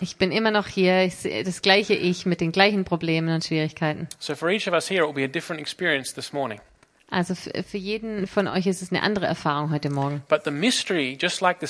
Ich 0.00 0.16
bin 0.16 0.32
immer 0.32 0.50
noch 0.50 0.66
hier, 0.68 1.02
ich 1.02 1.44
das 1.44 1.62
gleiche 1.62 1.94
Ich 1.94 2.26
mit 2.26 2.40
den 2.40 2.52
gleichen 2.52 2.84
Problemen 2.84 3.34
und 3.34 3.44
Schwierigkeiten. 3.44 4.08
So 4.18 4.36
for 4.36 4.48
each 4.48 4.68
of 4.68 4.74
us 4.74 4.88
here, 4.88 5.02
it 5.02 5.06
will 5.08 5.14
be 5.14 5.24
a 5.24 5.28
different 5.28 5.60
experience 5.60 6.14
this 6.14 6.32
morning. 6.32 6.60
Also 7.10 7.34
für 7.34 7.78
jeden 7.78 8.26
von 8.26 8.48
euch 8.48 8.66
ist 8.66 8.82
es 8.82 8.90
eine 8.92 9.02
andere 9.02 9.26
Erfahrung 9.26 9.70
heute 9.72 9.88
Morgen. 9.90 10.22
Mystery, 10.50 11.16
like 11.40 11.60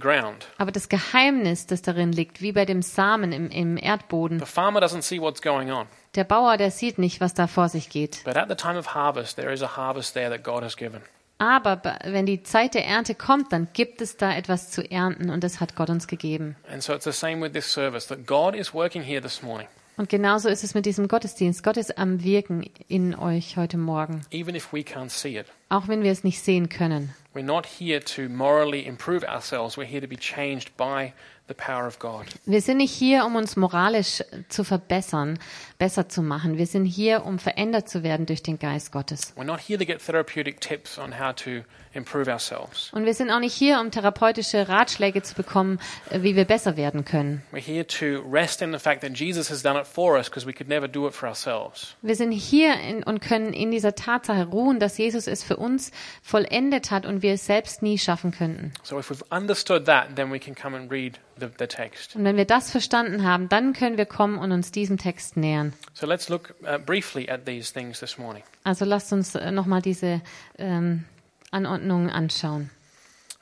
ground, 0.00 0.46
Aber 0.56 0.72
das 0.72 0.88
Geheimnis, 0.88 1.66
das 1.66 1.82
darin 1.82 2.12
liegt, 2.12 2.40
wie 2.40 2.52
bei 2.52 2.64
dem 2.64 2.80
Samen 2.82 3.32
im, 3.32 3.50
im 3.50 3.76
Erdboden, 3.76 4.38
the 4.38 4.46
farmer 4.46 4.80
doesn't 4.80 5.02
see 5.02 5.20
what's 5.20 5.42
going 5.42 5.70
on. 5.70 5.86
der 6.14 6.24
Bauer, 6.24 6.56
der 6.56 6.70
sieht 6.70 6.98
nicht, 6.98 7.20
was 7.20 7.34
da 7.34 7.46
vor 7.46 7.68
sich 7.68 7.90
geht. 7.90 8.22
But 8.24 8.36
at 8.36 8.48
the 8.48 8.54
time 8.54 8.78
of 8.78 8.94
harvest, 8.94 9.36
there 9.36 9.52
is 9.52 9.62
a 9.62 9.76
harvest 9.76 10.14
there 10.14 10.30
that 10.30 10.42
God 10.44 10.62
has 10.62 10.76
given. 10.76 11.02
Aber 11.38 11.76
be- 11.76 11.98
wenn 12.04 12.26
die 12.26 12.42
Zeit 12.42 12.74
der 12.74 12.84
Ernte 12.86 13.14
kommt, 13.14 13.52
dann 13.52 13.68
gibt 13.72 14.00
es 14.02 14.16
da 14.18 14.34
etwas 14.34 14.70
zu 14.70 14.82
ernten 14.90 15.30
und 15.30 15.42
das 15.44 15.60
hat 15.60 15.74
Gott 15.76 15.88
uns 15.90 16.06
gegeben. 16.06 16.56
And 16.70 16.82
so 16.82 16.92
it's 16.94 17.04
the 17.04 17.12
same 17.12 17.40
with 17.42 17.52
this 17.52 17.70
service 17.72 18.06
that 18.08 18.26
God 18.26 18.54
is 18.54 18.74
working 18.74 19.02
here 19.02 19.20
this 19.22 19.42
morning, 19.42 19.66
Und 20.00 20.08
genauso 20.08 20.48
ist 20.48 20.64
es 20.64 20.72
mit 20.72 20.86
diesem 20.86 21.08
Gottesdienst. 21.08 21.62
Gott 21.62 21.76
ist 21.76 21.98
am 21.98 22.24
Wirken 22.24 22.64
in 22.88 23.14
euch 23.14 23.58
heute 23.58 23.76
Morgen, 23.76 24.22
even 24.30 24.54
if 24.54 24.72
we 24.72 24.78
can't 24.78 25.10
see 25.10 25.36
it. 25.36 25.44
Auch 25.70 25.88
wenn 25.88 26.02
wir 26.02 26.12
es 26.12 26.22
nicht 26.24 26.40
sehen 26.42 26.68
können. 26.68 27.14
We're 27.32 27.42
not 27.42 27.64
here 27.64 28.00
to 28.00 28.28
morally 28.28 28.84
improve 28.84 29.24
ourselves. 29.24 29.76
We're 29.76 29.84
here 29.84 30.00
to 30.00 30.08
be 30.08 30.16
changed 30.16 30.76
by 30.76 31.12
the 31.50 31.54
power 31.54 31.86
of 31.86 31.98
God. 31.98 32.26
Wir 32.46 32.62
sind 32.62 32.78
nicht 32.78 32.92
hier, 32.92 33.24
um 33.26 33.36
uns 33.36 33.56
moralisch 33.56 34.22
zu 34.48 34.64
verbessern, 34.64 35.38
besser 35.78 36.08
zu 36.08 36.22
machen. 36.22 36.58
Wir 36.58 36.66
sind 36.66 36.86
hier, 36.86 37.24
um 37.24 37.38
verändert 37.38 37.88
zu 37.88 38.02
werden 38.02 38.26
durch 38.26 38.42
den 38.42 38.58
Geist 38.58 38.92
Gottes. 38.92 39.34
We're 39.36 39.44
not 39.44 39.60
here 39.60 39.78
to 39.78 39.84
get 39.84 40.04
therapeutic 40.04 40.60
tips 40.60 40.98
on 40.98 41.18
how 41.18 41.34
to 41.34 41.62
improve 41.92 42.30
ourselves. 42.30 42.90
Und 42.92 43.04
wir 43.04 43.14
sind 43.14 43.30
auch 43.30 43.40
nicht 43.40 43.54
hier, 43.54 43.80
um 43.80 43.90
therapeutische 43.90 44.68
Ratschläge 44.68 45.22
zu 45.22 45.34
bekommen, 45.34 45.80
äh, 46.10 46.22
wie 46.22 46.36
wir 46.36 46.44
besser 46.44 46.76
werden 46.76 47.04
können. 47.04 47.42
We're 47.52 47.60
here 47.60 47.86
to 47.86 48.22
rest 48.30 48.62
in 48.62 48.72
the 48.72 48.78
fact 48.78 49.02
that 49.02 49.16
Jesus 49.16 49.50
has 49.50 49.62
done 49.62 49.78
it 49.78 49.86
for 49.86 50.16
us 50.16 50.28
because 50.30 50.46
we 50.46 50.52
could 50.52 50.68
never 50.68 50.86
do 50.86 51.08
it 51.08 51.14
for 51.14 51.28
ourselves. 51.28 51.96
Wir 52.02 52.14
sind 52.14 52.30
hier 52.30 52.78
in, 52.80 53.02
und 53.02 53.20
können 53.20 53.52
in 53.52 53.72
dieser 53.72 53.96
Tatsache 53.96 54.46
ruhen, 54.46 54.78
dass 54.78 54.96
Jesus 54.98 55.26
es 55.26 55.42
für 55.42 55.56
uns 55.60 55.92
vollendet 56.22 56.90
hat 56.90 57.06
und 57.06 57.22
wir 57.22 57.34
es 57.34 57.46
selbst 57.46 57.82
nie 57.82 57.98
schaffen 57.98 58.32
könnten. 58.32 58.72
So 58.82 58.98
if 58.98 59.10
we've 59.10 59.24
understood 59.30 59.84
that, 59.86 60.16
then 60.16 60.32
we 60.32 60.38
can 60.38 60.54
come 60.54 60.76
and 60.76 60.90
read 60.90 61.18
the, 61.38 61.46
the 61.58 61.66
text. 61.66 62.16
Und 62.16 62.24
wenn 62.24 62.36
wir 62.36 62.44
das 62.44 62.70
verstanden 62.70 63.24
haben, 63.24 63.48
dann 63.48 63.72
können 63.72 63.96
wir 63.96 64.06
kommen 64.06 64.38
und 64.38 64.52
uns 64.52 64.72
diesem 64.72 64.98
Text 64.98 65.36
nähern. 65.36 65.72
So 65.94 66.06
let's 66.06 66.28
look 66.28 66.54
uh, 66.62 66.78
briefly 66.78 67.28
at 67.28 67.46
these 67.46 67.72
things 67.72 68.00
this 68.00 68.18
morning. 68.18 68.42
Also 68.64 68.84
lasst 68.84 69.12
uns 69.12 69.34
nochmal 69.34 69.82
diese 69.82 70.20
ähm, 70.58 71.04
Anordnungen 71.50 72.10
anschauen. 72.10 72.70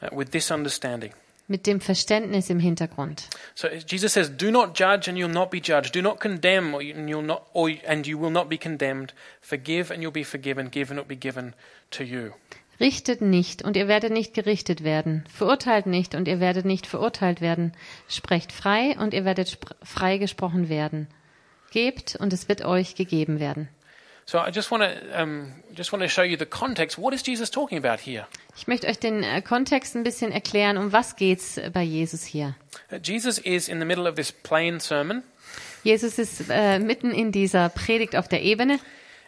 Uh, 0.01 0.17
with 0.17 0.31
this 0.31 0.51
understanding. 0.51 1.13
Mit 1.51 1.67
dem 1.67 1.81
Verständnis 1.81 2.51
im 2.51 2.61
Hintergrund. 2.61 3.31
So 3.55 3.69
Jesus 3.69 4.13
says, 4.13 4.37
"Do 4.37 4.51
not 4.51 4.79
judge, 4.79 5.09
and 5.09 5.19
you'll 5.19 5.29
not 5.29 5.51
be 5.51 5.59
judged. 5.59 5.97
Do 5.97 6.03
not 6.03 6.21
condemn, 6.21 6.75
or 6.75 6.83
you'll 6.83 7.23
not, 7.23 7.47
or, 7.55 7.71
and 7.87 8.07
you 8.07 8.21
will 8.21 8.31
not 8.31 8.51
be 8.51 8.59
condemned. 8.59 9.15
Forgive, 9.41 9.93
and 9.93 10.03
you'll 10.03 10.13
be 10.13 10.25
forgiven. 10.25 10.71
Give, 10.71 10.91
and 10.91 11.01
it 11.01 11.09
will 11.09 11.17
be 11.17 11.19
given 11.19 11.55
to 11.91 12.05
you." 12.05 12.33
Richtet 12.81 13.23
nicht 13.23 13.65
und 13.65 13.77
ihr 13.77 13.89
werdet 13.89 14.13
nicht 14.13 14.35
gerichtet 14.35 14.85
werden. 14.85 15.25
Verurteilt 15.35 15.87
nicht 15.87 16.15
und 16.15 16.29
ihr 16.29 16.39
werdet 16.39 16.65
nicht 16.65 16.87
verurteilt 16.87 17.41
werden. 17.41 17.73
Sprecht 18.09 18.53
frei 18.53 18.97
und 18.99 19.15
ihr 19.15 19.25
werdet 19.25 19.59
frei 19.83 20.19
gesprochen 20.19 20.69
werden. 20.69 21.09
Gebt 21.73 22.15
und 22.15 22.33
es 22.33 22.49
wird 22.49 22.65
euch 22.65 22.95
gegeben 22.95 23.41
werden. 23.41 23.69
So 24.31 24.39
I 24.41 24.51
just 24.51 24.71
want 24.71 24.83
to 24.83 25.23
um, 25.23 25.55
just 25.75 25.91
want 25.91 26.03
to 26.03 26.09
show 26.09 26.21
you 26.21 26.37
the 26.37 26.45
context. 26.45 26.99
What 26.99 27.15
is 27.15 27.23
Jesus 27.23 27.49
talking 27.49 27.79
about 27.79 27.99
here? 27.99 28.27
Ich 28.59 28.67
möchte 28.67 28.87
euch 28.87 28.99
den 28.99 29.23
äh, 29.23 29.41
Kontext 29.41 29.97
ein 29.97 30.03
bisschen 30.03 30.33
erklären, 30.33 30.77
um 30.77 30.93
was 30.93 31.17
geht's 31.17 31.59
bei 31.73 31.83
Jesus 31.83 32.25
hier. 32.25 32.55
Uh, 32.93 32.97
Jesus 33.03 33.39
is 33.39 33.71
in 33.71 33.79
the 33.79 33.87
middle 33.87 34.07
of 34.07 34.17
this 34.17 34.31
plain 34.31 34.81
sermon, 34.81 35.23
Jesus 35.83 36.19
ist 36.19 36.45
äh, 36.51 36.79
mitten 36.79 37.11
in 37.11 37.33
dieser 37.33 37.71
Predigt 37.71 38.17
auf 38.17 38.29
der 38.29 38.43
Ebene 38.43 38.79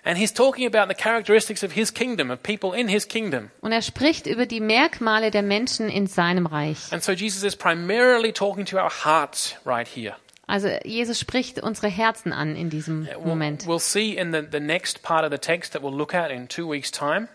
and 0.05 0.19
he's 0.19 0.35
talking 0.35 0.67
about 0.67 0.93
the 0.95 1.03
characteristics 1.03 1.65
of 1.65 1.73
his 1.73 1.95
kingdom, 1.95 2.31
of 2.31 2.43
people 2.43 2.79
in 2.79 2.87
his 2.87 3.09
kingdom. 3.09 3.51
und 3.63 3.73
er 3.73 3.81
spricht 3.81 4.27
über 4.27 4.45
die 4.45 4.61
Merkmale 4.61 5.31
der 5.31 5.43
Menschen 5.43 5.89
in 5.89 6.09
seinem 6.09 6.45
Reich. 6.45 6.93
And 6.93 7.03
so 7.03 7.13
Jesus 7.13 7.43
is 7.43 7.57
primarily 7.57 8.35
talking 8.35 8.67
to 8.67 8.77
our 8.77 8.91
hearts 8.91 9.55
right 9.65 9.89
here. 9.89 10.15
Also 10.51 10.69
Jesus 10.85 11.19
spricht 11.21 11.63
unsere 11.63 11.89
Herzen 11.89 12.33
an 12.33 12.57
in 12.57 12.71
diesem 12.71 13.07
We'll, 13.07 13.25
Moment. 13.27 13.67
we'll 13.67 13.79
see 13.79 14.17
in 14.17 14.33
the, 14.33 14.43
the 14.51 14.59
next 14.61 15.03
part 15.03 15.25
of 15.25 15.31
the 15.31 15.39
text 15.39 15.73
that 15.75 15.83
we'll 15.83 15.97
look 15.97 16.15
at 16.15 16.31
in 16.31 16.49
two 16.49 16.69
weeks' 16.69 16.91
time 16.91 17.29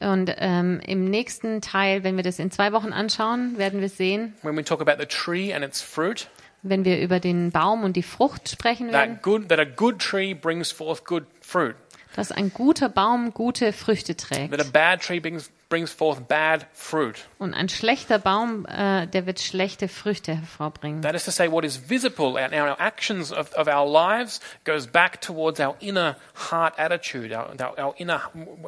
Und 0.00 0.32
ähm, 0.38 0.80
im 0.86 1.06
nächsten 1.06 1.60
Teil, 1.60 2.04
wenn 2.04 2.16
wir 2.16 2.22
das 2.22 2.38
in 2.38 2.50
zwei 2.52 2.72
Wochen 2.72 2.92
anschauen, 2.92 3.58
werden 3.58 3.80
wir 3.80 3.88
sehen, 3.88 4.34
when 4.42 4.56
we 4.56 4.62
talk 4.62 4.80
about 4.80 5.00
the 5.02 5.06
tree 5.06 5.52
and 5.52 5.64
its 5.64 5.80
fruit. 5.82 6.28
wenn 6.62 6.84
wir 6.84 7.00
über 7.00 7.18
den 7.20 7.50
Baum 7.50 7.82
und 7.84 7.96
die 7.96 8.02
Frucht 8.02 8.48
sprechen 8.48 8.92
werden, 8.92 9.14
That 9.14 9.22
good 9.22 9.48
that 9.48 9.58
a 9.58 9.64
good 9.64 9.98
tree 9.98 10.34
brings 10.34 10.70
forth 10.70 11.04
good 11.04 11.24
fruit. 11.40 11.74
dass 12.14 12.30
ein 12.32 12.52
guter 12.52 12.88
Baum 12.88 13.32
gute 13.32 13.72
Früchte 13.72 14.16
trägt. 14.16 14.52
That 14.56 14.60
a 14.64 14.70
bad 14.70 15.00
tree 15.00 15.20
brings 15.20 15.50
brings 15.68 15.92
forth 15.92 16.26
bad 16.28 16.66
fruit. 16.72 17.28
Und 17.38 17.52
ein 17.52 17.68
schlechter 17.68 18.18
Baum, 18.18 18.66
äh, 18.66 19.06
der 19.06 19.26
wird 19.26 19.40
schlechte 19.40 19.88
Früchte 19.88 20.34
hervorbringen. 20.34 21.02
That 21.02 21.14
is 21.14 21.24
to 21.24 21.30
say, 21.30 21.50
what 21.50 21.64
is 21.64 21.90
visible 21.90 22.38
and 22.38 22.54
our 22.54 22.78
actions 22.80 23.32
of, 23.32 23.52
of 23.54 23.68
our 23.68 23.86
lives 23.86 24.40
goes 24.64 24.86
back 24.86 25.20
towards 25.20 25.60
our 25.60 25.76
inner 25.80 26.16
heart 26.50 26.74
attitude, 26.78 27.32
our, 27.32 27.54
our, 27.78 27.94
inner 27.98 28.20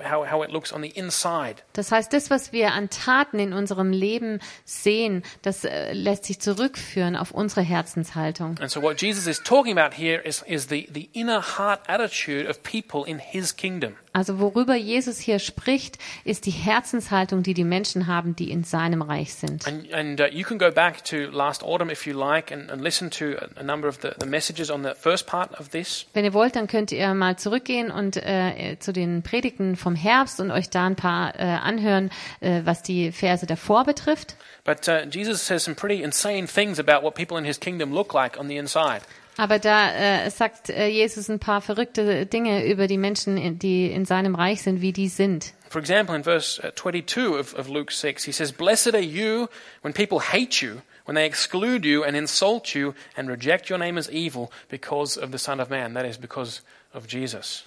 how, 0.04 0.30
how 0.30 0.42
it 0.42 0.50
looks 0.50 0.72
on 0.72 0.82
the 0.82 0.90
inside. 0.90 1.62
Das 1.72 1.90
heißt, 1.90 2.12
das, 2.12 2.28
was 2.28 2.52
wir 2.52 2.72
an 2.72 2.90
Taten 2.90 3.38
in 3.38 3.52
unserem 3.52 3.92
Leben 3.92 4.40
sehen, 4.64 5.22
das 5.42 5.64
äh, 5.64 5.92
lässt 5.92 6.26
sich 6.26 6.40
zurückführen 6.40 7.16
auf 7.16 7.30
unsere 7.30 7.62
Herzenshaltung. 7.62 8.58
And 8.60 8.70
so, 8.70 8.82
what 8.82 9.00
Jesus 9.00 9.26
is 9.26 9.42
talking 9.42 9.78
about 9.78 9.96
here 9.96 10.20
is, 10.22 10.42
is 10.46 10.68
the, 10.68 10.88
the 10.92 11.08
inner 11.12 11.40
heart 11.56 11.80
attitude 11.88 12.48
of 12.48 12.62
people 12.62 13.06
in 13.06 13.18
His 13.18 13.56
kingdom. 13.56 13.96
Also 14.12 14.40
worüber 14.40 14.74
Jesus 14.74 15.20
hier 15.20 15.38
spricht, 15.38 15.98
ist 16.24 16.46
die 16.46 16.50
Herzenshaltung, 16.90 17.44
die 17.44 17.54
die 17.54 17.64
Menschen 17.64 18.08
haben, 18.08 18.34
die 18.34 18.50
in 18.50 18.64
seinem 18.64 19.02
Reich 19.02 19.34
sind. 19.34 19.66
And, 19.66 19.92
and 19.92 20.20
uh, 20.20 20.24
you 20.24 20.44
can 20.44 20.58
go 20.58 20.72
back 20.72 21.04
to 21.04 21.30
last 21.30 21.62
autumn 21.62 21.88
if 21.88 22.04
you 22.04 22.18
like 22.18 22.50
and, 22.50 22.68
and 22.70 22.82
listen 22.82 23.10
to 23.10 23.36
a, 23.56 23.62
number 23.62 23.88
of 23.88 24.00
the, 24.02 24.10
the 24.18 24.26
messages 24.26 24.70
on 24.70 24.82
the 24.82 24.94
first 24.98 25.26
part 25.26 25.52
of 25.60 25.68
this. 25.70 26.06
Wenn 26.14 26.24
ihr 26.24 26.34
wollt, 26.34 26.56
dann 26.56 26.66
könnt 26.66 26.90
ihr 26.90 27.14
mal 27.14 27.36
zurückgehen 27.36 27.92
und 27.92 28.16
äh, 28.16 28.76
zu 28.80 28.92
den 28.92 29.22
Predigten 29.22 29.76
vom 29.76 29.94
Herbst 29.94 30.40
und 30.40 30.50
euch 30.50 30.68
da 30.68 30.86
ein 30.86 30.96
paar 30.96 31.38
äh, 31.38 31.42
anhören, 31.42 32.10
äh, 32.40 32.62
was 32.64 32.82
die 32.82 33.12
Verse 33.12 33.46
davor 33.46 33.84
betrifft. 33.84 34.34
But 34.64 34.88
uh, 34.88 35.08
Jesus 35.08 35.46
says 35.46 35.64
some 35.64 35.76
pretty 35.76 36.02
insane 36.02 36.48
things 36.48 36.80
about 36.80 37.04
what 37.04 37.14
people 37.14 37.38
in 37.38 37.44
His 37.44 37.60
kingdom 37.60 37.92
look 37.92 38.12
like 38.14 38.36
on 38.38 38.48
the 38.48 38.56
inside. 38.56 39.02
Aber 39.36 39.60
da 39.60 39.92
äh, 39.94 40.28
sagt 40.28 40.70
äh, 40.70 40.88
Jesus 40.88 41.30
ein 41.30 41.38
paar 41.38 41.60
verrückte 41.60 42.26
Dinge 42.26 42.66
über 42.66 42.88
die 42.88 42.98
Menschen, 42.98 43.58
die 43.60 43.86
in 43.86 44.04
seinem 44.04 44.34
Reich 44.34 44.62
sind, 44.62 44.80
wie 44.80 44.92
die 44.92 45.08
sind. 45.08 45.54
For 45.70 45.78
example, 45.78 46.16
in 46.16 46.24
verse 46.24 46.58
uh, 46.58 46.72
22 46.74 47.36
of, 47.36 47.54
of 47.54 47.68
Luke 47.68 47.92
6, 47.92 48.24
he 48.24 48.32
says, 48.32 48.50
Blessed 48.50 48.92
are 48.92 48.98
you 48.98 49.48
when 49.82 49.92
people 49.92 50.18
hate 50.18 50.60
you, 50.60 50.82
when 51.04 51.14
they 51.14 51.26
exclude 51.26 51.84
you 51.84 52.02
and 52.02 52.16
insult 52.16 52.74
you 52.74 52.92
and 53.16 53.30
reject 53.30 53.70
your 53.70 53.78
name 53.78 53.96
as 53.96 54.10
evil 54.10 54.50
because 54.68 55.16
of 55.16 55.30
the 55.30 55.38
Son 55.38 55.60
of 55.60 55.70
Man. 55.70 55.94
That 55.94 56.04
is, 56.04 56.18
because 56.18 56.62
of 56.92 57.06
Jesus. 57.06 57.62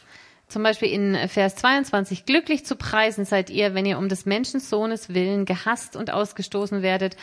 Zum 0.50 0.63
Beispiel 0.63 0.92
in 0.92 1.30
Vers 1.30 1.56
22, 1.56 2.26
glücklich 2.26 2.66
zu 2.66 2.76
preisen 2.76 3.24
seid 3.24 3.50
ihr, 3.50 3.74
wenn 3.74 3.86
ihr 3.86 3.98
um 3.98 4.10
des 4.10 4.26
Menschensohnes 4.26 5.13
willen 5.13 5.46
gehasst 5.46 5.96
und 5.96 6.12
ausgestoßen 6.12 6.82
werdet 6.82 7.16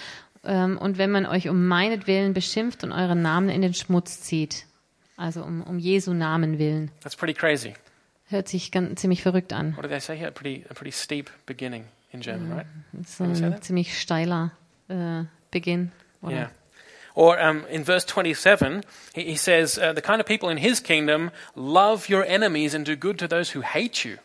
ähm, 0.44 0.78
und 0.78 0.96
wenn 0.96 1.10
man 1.10 1.26
euch 1.26 1.50
um 1.50 1.68
meinetwillen 1.68 2.32
beschimpft 2.32 2.84
und 2.84 2.92
euren 2.92 3.20
Namen 3.20 3.50
in 3.50 3.60
den 3.60 3.74
Schmutz 3.74 4.22
zieht. 4.22 4.64
Also 5.18 5.42
um, 5.42 5.62
um 5.62 5.78
Jesu 5.78 6.14
Namen 6.14 6.58
willen. 6.58 6.90
That's 7.02 7.14
pretty 7.14 7.34
crazy. 7.34 7.74
Hört 8.30 8.48
sich 8.48 8.70
ganz, 8.70 9.00
ziemlich 9.00 9.22
verrückt 9.22 9.52
an. 9.52 9.76
What 9.76 9.82
did 9.82 9.90
they 9.90 10.00
say 10.00 10.16
here? 10.16 10.28
A 10.28 10.30
pretty, 10.30 10.64
a 10.70 10.74
pretty 10.74 10.92
steep 10.92 11.30
beginning 11.46 11.84
in 12.12 12.20
German, 12.20 12.52
right? 12.52 12.66
Das 12.92 13.10
ist 13.10 13.18
so 13.18 13.24
ein 13.24 13.60
ziemlich 13.60 13.98
steiler 13.98 14.52
äh, 14.88 15.24
Beginn. 15.50 15.90
Oder? 16.22 16.32
Yeah. 16.32 16.50
Or 17.14 17.38
um, 17.40 17.66
in 17.66 17.84
verse 17.84 18.06
27, 18.06 18.82
he, 19.14 19.22
he 19.22 19.36
says, 19.36 19.78
uh, 19.78 19.92
The 19.92 20.00
kind 20.00 20.20
of 20.20 20.26
people 20.26 20.48
in 20.48 20.58
his 20.58 20.80
kingdom 20.80 21.32
love 21.56 22.08
your 22.08 22.24
enemies 22.24 22.72
and 22.74 22.86
do 22.86 22.94
good 22.94 23.18
to 23.18 23.26
those 23.26 23.50
who 23.50 23.62
hate 23.62 24.04
you. 24.04 24.18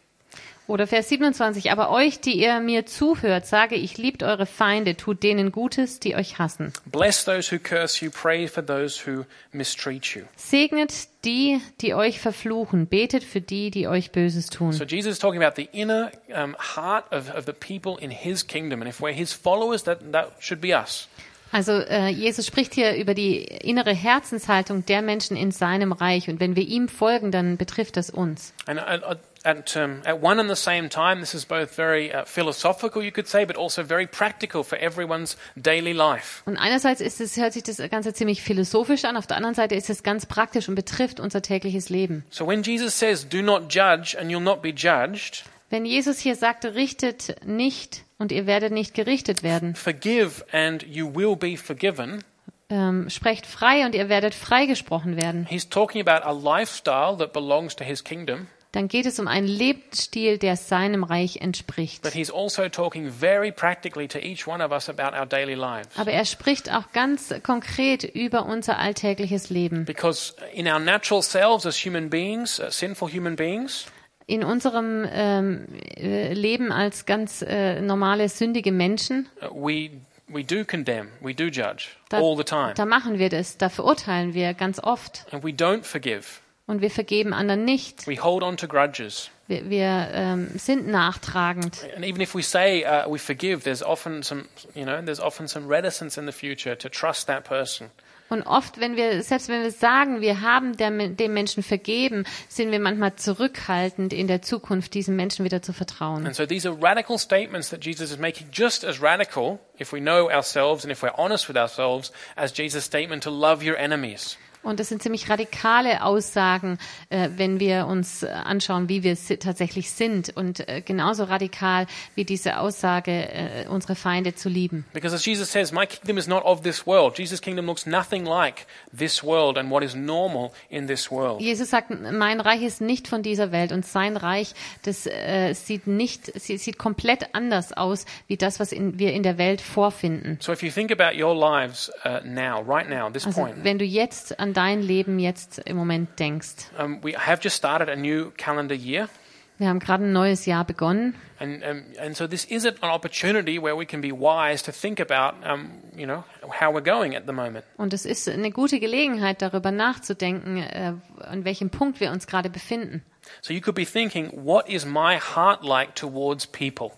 Oder 0.67 0.87
Vers 0.87 1.09
27, 1.09 1.71
aber 1.71 1.91
euch, 1.91 2.19
die 2.19 2.39
ihr 2.39 2.59
mir 2.59 2.85
zuhört, 2.87 3.45
sage 3.45 3.75
ich, 3.75 3.97
liebt 3.99 4.23
eure 4.23 4.45
Feinde, 4.47 4.97
tut 4.97 5.21
denen 5.21 5.51
Gutes, 5.51 5.99
die 5.99 6.15
euch 6.15 6.39
hassen. 6.39 6.73
Bless 6.85 7.23
those 7.23 7.51
who 7.53 7.59
curse 7.59 8.03
you, 8.03 8.09
pray 8.11 8.47
for 8.47 8.65
those 8.65 9.05
who 9.05 9.25
mistreat 9.51 10.05
you. 10.15 10.23
Segnet 10.35 10.91
die, 11.23 11.61
die 11.81 11.93
euch 11.93 12.19
verfluchen, 12.19 12.87
betet 12.87 13.23
für 13.23 13.41
die, 13.41 13.69
die 13.69 13.87
euch 13.87 14.11
Böses 14.11 14.47
tun. 14.47 14.73
So 14.73 14.83
Jesus 14.85 15.13
is 15.13 15.19
talking 15.19 15.41
about 15.43 15.55
the 15.55 15.69
inner 15.71 16.11
um, 16.35 16.55
heart 16.75 17.05
of, 17.11 17.29
of 17.35 17.45
the 17.45 17.53
people 17.53 17.97
in 18.03 18.09
his 18.09 18.45
kingdom. 18.47 18.81
And 18.81 18.89
if 18.89 18.99
we're 18.99 19.13
his 19.13 19.33
followers, 19.33 19.83
that, 19.83 19.99
that 20.13 20.31
should 20.39 20.61
be 20.61 20.75
us. 20.75 21.07
Also 21.51 21.73
äh, 21.73 22.09
Jesus 22.09 22.47
spricht 22.47 22.73
hier 22.73 22.95
über 22.95 23.13
die 23.13 23.37
innere 23.43 23.93
Herzenshaltung 23.93 24.85
der 24.87 25.01
Menschen 25.03 25.37
in 25.37 25.51
seinem 25.51 25.91
Reich 25.91 26.27
und 26.27 26.39
wenn 26.39 26.55
wir 26.55 26.63
ihm 26.67 26.89
folgen, 26.89 27.31
dann 27.31 27.55
betrifft 27.57 27.97
das 27.97 28.09
uns. 28.09 28.53
And 28.65 28.79
at, 28.79 29.03
at- 29.03 29.19
at, 29.45 29.75
um, 29.77 30.01
at 30.05 30.21
one 30.21 30.39
and 30.39 30.49
the 30.49 30.55
same 30.55 30.89
time, 30.89 31.19
this 31.19 31.33
is 31.33 31.45
both 31.45 31.75
very 31.75 32.13
uh, 32.13 32.25
philosophical, 32.25 33.03
you 33.03 33.11
could 33.11 33.27
say, 33.27 33.45
but 33.45 33.55
also 33.55 33.83
very 33.83 34.07
practical 34.07 34.63
for 34.63 34.77
everyone's 34.77 35.37
daily 35.55 35.93
life. 35.93 36.41
Und 36.45 36.57
einerseits 36.57 37.01
ist 37.01 37.21
es, 37.21 37.37
hört 37.37 37.53
sich 37.53 37.63
das 37.63 37.77
Ganze 37.89 38.13
ziemlich 38.13 38.41
philosophisch 38.41 39.05
an, 39.05 39.17
auf 39.17 39.27
der 39.27 39.37
anderen 39.37 39.55
Seite 39.55 39.75
ist 39.75 39.89
es 39.89 40.03
ganz 40.03 40.25
praktisch 40.25 40.67
und 40.67 40.75
betrifft 40.75 41.19
unser 41.19 41.41
tägliches 41.41 41.89
Leben. 41.89 42.25
So 42.29 42.47
when 42.47 42.63
Jesus 42.63 42.97
says, 42.97 43.27
Do 43.27 43.41
not 43.41 43.73
judge 43.73 44.17
and 44.19 44.31
you'll 44.31 44.39
not 44.39 44.61
be 44.61 44.69
judged, 44.69 45.45
Wenn 45.69 45.85
Jesus 45.85 46.19
hier 46.19 46.35
sagt, 46.35 46.63
richtet 46.65 47.35
nicht 47.43 48.03
und 48.17 48.31
ihr 48.31 48.45
werdet 48.45 48.71
nicht 48.71 48.93
gerichtet 48.93 49.43
werden, 49.43 49.75
forgive 49.75 50.45
and 50.51 50.83
you 50.83 51.13
will 51.13 51.35
be 51.35 51.57
forgiven, 51.57 52.23
ähm, 52.69 53.09
sprecht 53.09 53.47
frei 53.47 53.85
und 53.85 53.95
ihr 53.95 54.07
werdet 54.07 54.35
freigesprochen 54.35 55.17
werden, 55.17 55.47
he's 55.49 55.67
talking 55.67 56.07
about 56.07 56.23
a 56.23 56.31
lifestyle 56.31 57.17
that 57.17 57.33
belongs 57.33 57.75
to 57.75 57.83
his 57.83 58.03
kingdom, 58.03 58.47
dann 58.75 58.87
geht 58.89 59.05
es 59.05 59.19
um 59.19 59.27
einen 59.27 59.47
Lebensstil, 59.47 60.37
der 60.37 60.57
seinem 60.57 61.03
Reich 61.03 61.37
entspricht. 61.37 62.01
but 62.03 62.13
he's 62.13 62.29
also 62.29 62.67
talking 62.67 63.09
very 63.09 63.51
practically 63.51 64.07
to 64.07 64.19
each 64.19 64.47
one 64.47 64.63
of 64.63 64.71
us 64.71 64.89
about 64.89 65.17
our 65.17 65.25
daily 65.25 65.53
lives. 65.55 65.87
Aber 65.97 66.11
er 66.11 66.25
spricht 66.25 66.71
auch 66.71 66.91
ganz 66.91 67.33
konkret 67.43 68.03
über 68.03 68.45
unser 68.45 68.77
alltägliches 68.77 69.49
Leben. 69.49 69.85
Because 69.85 70.35
in 70.53 70.67
our 70.67 70.79
natural 70.79 71.21
selves 71.21 71.65
as 71.65 71.77
human 71.85 72.09
beings, 72.09 72.59
uh, 72.59 72.69
sinful 72.69 73.09
human 73.11 73.35
beings, 73.35 73.85
In 74.27 74.43
unserem 74.43 75.07
ähm, 75.09 75.67
äh, 75.95 76.33
Leben 76.33 76.71
als 76.71 77.05
ganz 77.05 77.43
äh, 77.43 77.79
normale, 77.79 78.27
sündige 78.27 78.71
Menschen, 78.71 79.29
uh, 79.41 79.53
we, 79.53 79.91
we 80.27 80.43
do 80.43 80.65
condemn, 80.65 81.09
we 81.21 81.35
do 81.35 81.43
judge 81.43 81.89
da, 82.09 82.17
all 82.17 82.35
the 82.35 82.43
time. 82.43 82.73
da 82.75 82.85
machen 82.85 83.19
wir 83.19 83.29
das, 83.29 83.57
da 83.57 83.69
verurteilen 83.69 84.33
wir 84.33 84.55
ganz 84.55 84.79
oft. 84.79 85.27
And 85.31 85.43
we 85.43 85.51
don't 85.51 85.83
forgive. 85.83 86.41
Und 86.67 86.81
wir 86.81 86.89
vergeben 86.89 87.33
anderen 87.33 87.63
nicht. 87.63 88.07
We 88.07 88.21
hold 88.21 88.41
on 88.41 88.57
to 88.57 88.67
grudges. 88.67 89.29
Wir, 89.47 89.69
wir 89.69 90.09
ähm, 90.11 90.49
sind 90.55 90.87
nachtragend. 90.87 91.85
And 91.95 92.03
even 92.03 92.21
if 92.21 92.33
we 92.33 92.41
say 92.41 92.83
uh, 92.83 93.07
we 93.07 93.19
forgive, 93.19 93.63
there's 93.63 93.83
often 93.83 94.23
some, 94.23 94.45
you 94.73 94.83
know, 94.83 94.99
there's 95.03 95.19
often 95.19 95.47
some 95.47 95.67
reticence 95.67 96.19
in 96.19 96.25
the 96.25 96.31
future 96.31 96.75
to 96.75 96.89
trust 96.89 97.27
that 97.27 97.43
person. 97.43 97.91
Und 98.27 98.41
oft, 98.47 98.79
wenn 98.79 98.95
wir, 98.95 99.21
selbst 99.21 99.49
wenn 99.49 99.61
wir 99.61 99.69
sagen, 99.69 100.19
wir 100.19 100.41
haben 100.41 100.75
der, 100.77 100.89
dem 100.89 101.33
Menschen 101.33 101.61
vergeben, 101.61 102.25
sind 102.49 102.71
wir 102.71 102.79
manchmal 102.79 103.15
zurückhaltend 103.15 104.13
in 104.13 104.25
der 104.25 104.41
Zukunft, 104.41 104.95
diesem 104.95 105.15
Menschen 105.15 105.45
wieder 105.45 105.61
zu 105.61 105.73
vertrauen. 105.73 106.25
And 106.25 106.35
so 106.35 106.47
these 106.47 106.67
are 106.67 106.75
radical 106.81 107.19
statements 107.19 107.69
that 107.69 107.85
Jesus 107.85 108.09
is 108.09 108.17
making, 108.17 108.47
just 108.51 108.83
as 108.83 108.99
radical, 108.99 109.59
if 109.79 109.93
we 109.93 109.99
know 109.99 110.31
ourselves 110.31 110.83
and 110.83 110.91
if 110.91 111.03
we're 111.03 111.13
honest 111.19 111.47
with 111.47 111.55
ourselves, 111.55 112.11
as 112.35 112.51
Jesus' 112.51 112.83
statement 112.83 113.21
to 113.23 113.29
love 113.29 113.63
your 113.63 113.77
enemies. 113.77 114.37
Und 114.65 114.79
das 114.79 114.89
sind 114.89 115.01
ziemlich 115.01 115.29
radikale 115.29 116.03
Aussagen, 116.03 116.77
äh, 117.09 117.29
wenn 117.37 117.59
wir 117.59 117.87
uns 117.87 118.23
äh, 118.23 118.27
anschauen, 118.27 118.89
wie 118.89 119.03
wir 119.03 119.15
tatsächlich 119.39 119.91
sind. 119.91 120.35
Und 120.35 120.67
äh, 120.67 120.81
genauso 120.81 121.23
radikal 121.25 121.85
wie 122.15 122.25
diese 122.25 122.59
Aussage, 122.59 123.11
äh, 123.11 123.67
unsere 123.69 123.95
Feinde 123.95 124.35
zu 124.35 124.49
lieben. 124.49 124.85
Because 124.93 125.15
as 125.15 125.25
Jesus 125.25 125.51
says, 125.51 125.71
my 125.71 125.85
kingdom 125.85 126.17
is 126.17 126.27
not 126.27 126.43
of 126.43 126.61
this 126.63 126.85
world. 126.85 127.17
Jesus' 127.17 127.41
kingdom 127.41 127.67
looks 127.67 127.85
nothing 127.85 128.25
like 128.25 128.65
this 128.97 129.23
world 129.23 129.57
and 129.57 129.69
what 129.71 129.83
is 129.83 129.95
normal 129.95 130.51
in 130.69 130.87
this 130.87 131.09
world. 131.11 131.39
Jesus 131.41 131.69
sagt, 131.69 131.91
mein 132.11 132.39
Reich 132.41 132.63
ist 132.63 132.81
nicht 132.81 133.07
von 133.07 133.21
dieser 133.23 133.51
Welt 133.51 133.71
und 133.71 133.85
sein 133.85 134.17
Reich, 134.17 134.53
das 134.83 135.05
äh, 135.05 135.53
sieht 135.53 135.87
nicht, 135.87 136.31
sie- 136.39 136.57
sieht 136.57 136.77
komplett 136.77 137.33
anders 137.35 137.71
aus, 137.73 138.05
wie 138.27 138.37
das, 138.37 138.59
was 138.59 138.71
in, 138.71 138.97
wir 138.97 139.13
in 139.13 139.23
der 139.23 139.37
Welt 139.37 139.61
vorfinden. 139.61 140.37
So 140.41 140.51
if 140.51 140.63
you 140.63 140.71
think 140.71 140.91
about 140.91 141.15
your 141.21 141.35
lives 141.35 141.91
uh, 142.03 142.19
now, 142.25 142.61
right 142.67 142.89
now, 142.89 143.09
this 143.11 143.25
Also 143.27 143.41
point, 143.41 143.63
wenn 143.63 143.77
du 143.77 143.85
jetzt 143.85 144.39
an 144.39 144.53
dein 144.55 144.81
Leben 144.81 145.19
jetzt 145.19 145.59
im 145.59 145.77
Moment 145.77 146.19
denkst. 146.19 146.69
um, 146.79 147.03
we 147.03 147.13
have 147.17 147.39
just 147.41 147.55
started 147.55 147.89
a 147.89 147.95
new 147.95 148.31
calendar 148.37 148.75
year. 148.75 149.09
Wir 149.57 149.69
haben 149.69 149.79
gerade 149.79 150.03
ein 150.03 150.11
neues 150.11 150.45
Jahr 150.45 150.65
begonnen 150.65 151.15
And, 151.39 151.63
um, 151.63 151.83
and 151.99 152.15
so 152.15 152.27
this 152.27 152.45
is 152.45 152.65
an 152.65 152.75
opportunity 152.81 153.61
where 153.61 153.77
we 153.77 153.85
can 153.85 153.99
be 154.01 154.11
wise 154.11 154.63
to 154.63 154.71
think 154.71 154.99
about, 155.01 155.35
um, 155.45 155.81
you 155.95 156.05
know, 156.05 156.23
how 156.49 156.71
we're 156.73 156.81
going 156.83 157.13
at 157.15 157.25
the 157.25 157.33
moment. 157.33 157.65
und 157.77 157.93
es 157.93 158.05
ist 158.05 158.27
eine 158.29 158.51
gute 158.51 158.79
Gelegenheit, 158.79 159.41
darüber 159.41 159.71
nachzudenken, 159.71 160.57
äh, 160.57 160.93
an 161.19 161.43
welchem 161.45 161.69
Punkt 161.69 161.99
wir 161.99 162.11
uns 162.11 162.27
gerade 162.27 162.49
befinden. 162.49 163.03
So 163.41 163.53
you 163.53 163.59
could 163.59 163.75
be 163.75 163.85
thinking, 163.85 164.31
what 164.45 164.69
is 164.69 164.85
my 164.85 165.17
heart 165.19 165.63
like 165.63 165.95
towards 165.95 166.47
people? 166.47 166.91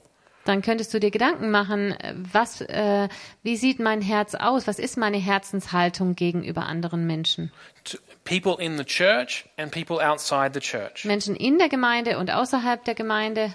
Dann 0.48 0.62
könntest 0.62 0.94
du 0.94 1.00
dir 1.02 1.12
Gedanken 1.12 1.52
machen, 1.52 1.94
was, 2.32 2.62
äh, 2.62 3.10
wie 3.44 3.58
sieht 3.58 3.80
mein 3.80 4.02
Herz 4.02 4.34
aus? 4.34 4.66
Was 4.66 4.80
ist 4.80 4.98
meine 4.98 5.18
Herzenshaltung 5.18 6.16
gegenüber 6.16 6.66
anderen 6.68 7.06
Menschen? 7.06 7.52
People 8.24 8.56
in 8.58 8.78
the 8.78 8.86
church 8.86 9.46
and 9.58 9.74
people 9.74 10.00
outside 10.00 10.52
the 10.54 10.62
church. 10.62 11.04
Menschen 11.04 11.36
in 11.36 11.58
der 11.58 11.68
Gemeinde 11.68 12.18
und 12.18 12.32
außerhalb 12.32 12.82
der 12.86 12.96
Gemeinde. 12.96 13.54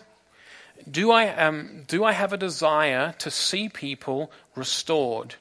Do 0.84 1.16
I, 1.16 1.28
um, 1.48 1.84
do 1.90 2.06
I 2.06 2.12
have 2.12 2.34
a 2.34 2.36
desire 2.36 3.14
to 3.20 3.30
see 3.30 3.70
people 3.70 4.28
restored? 4.54 5.38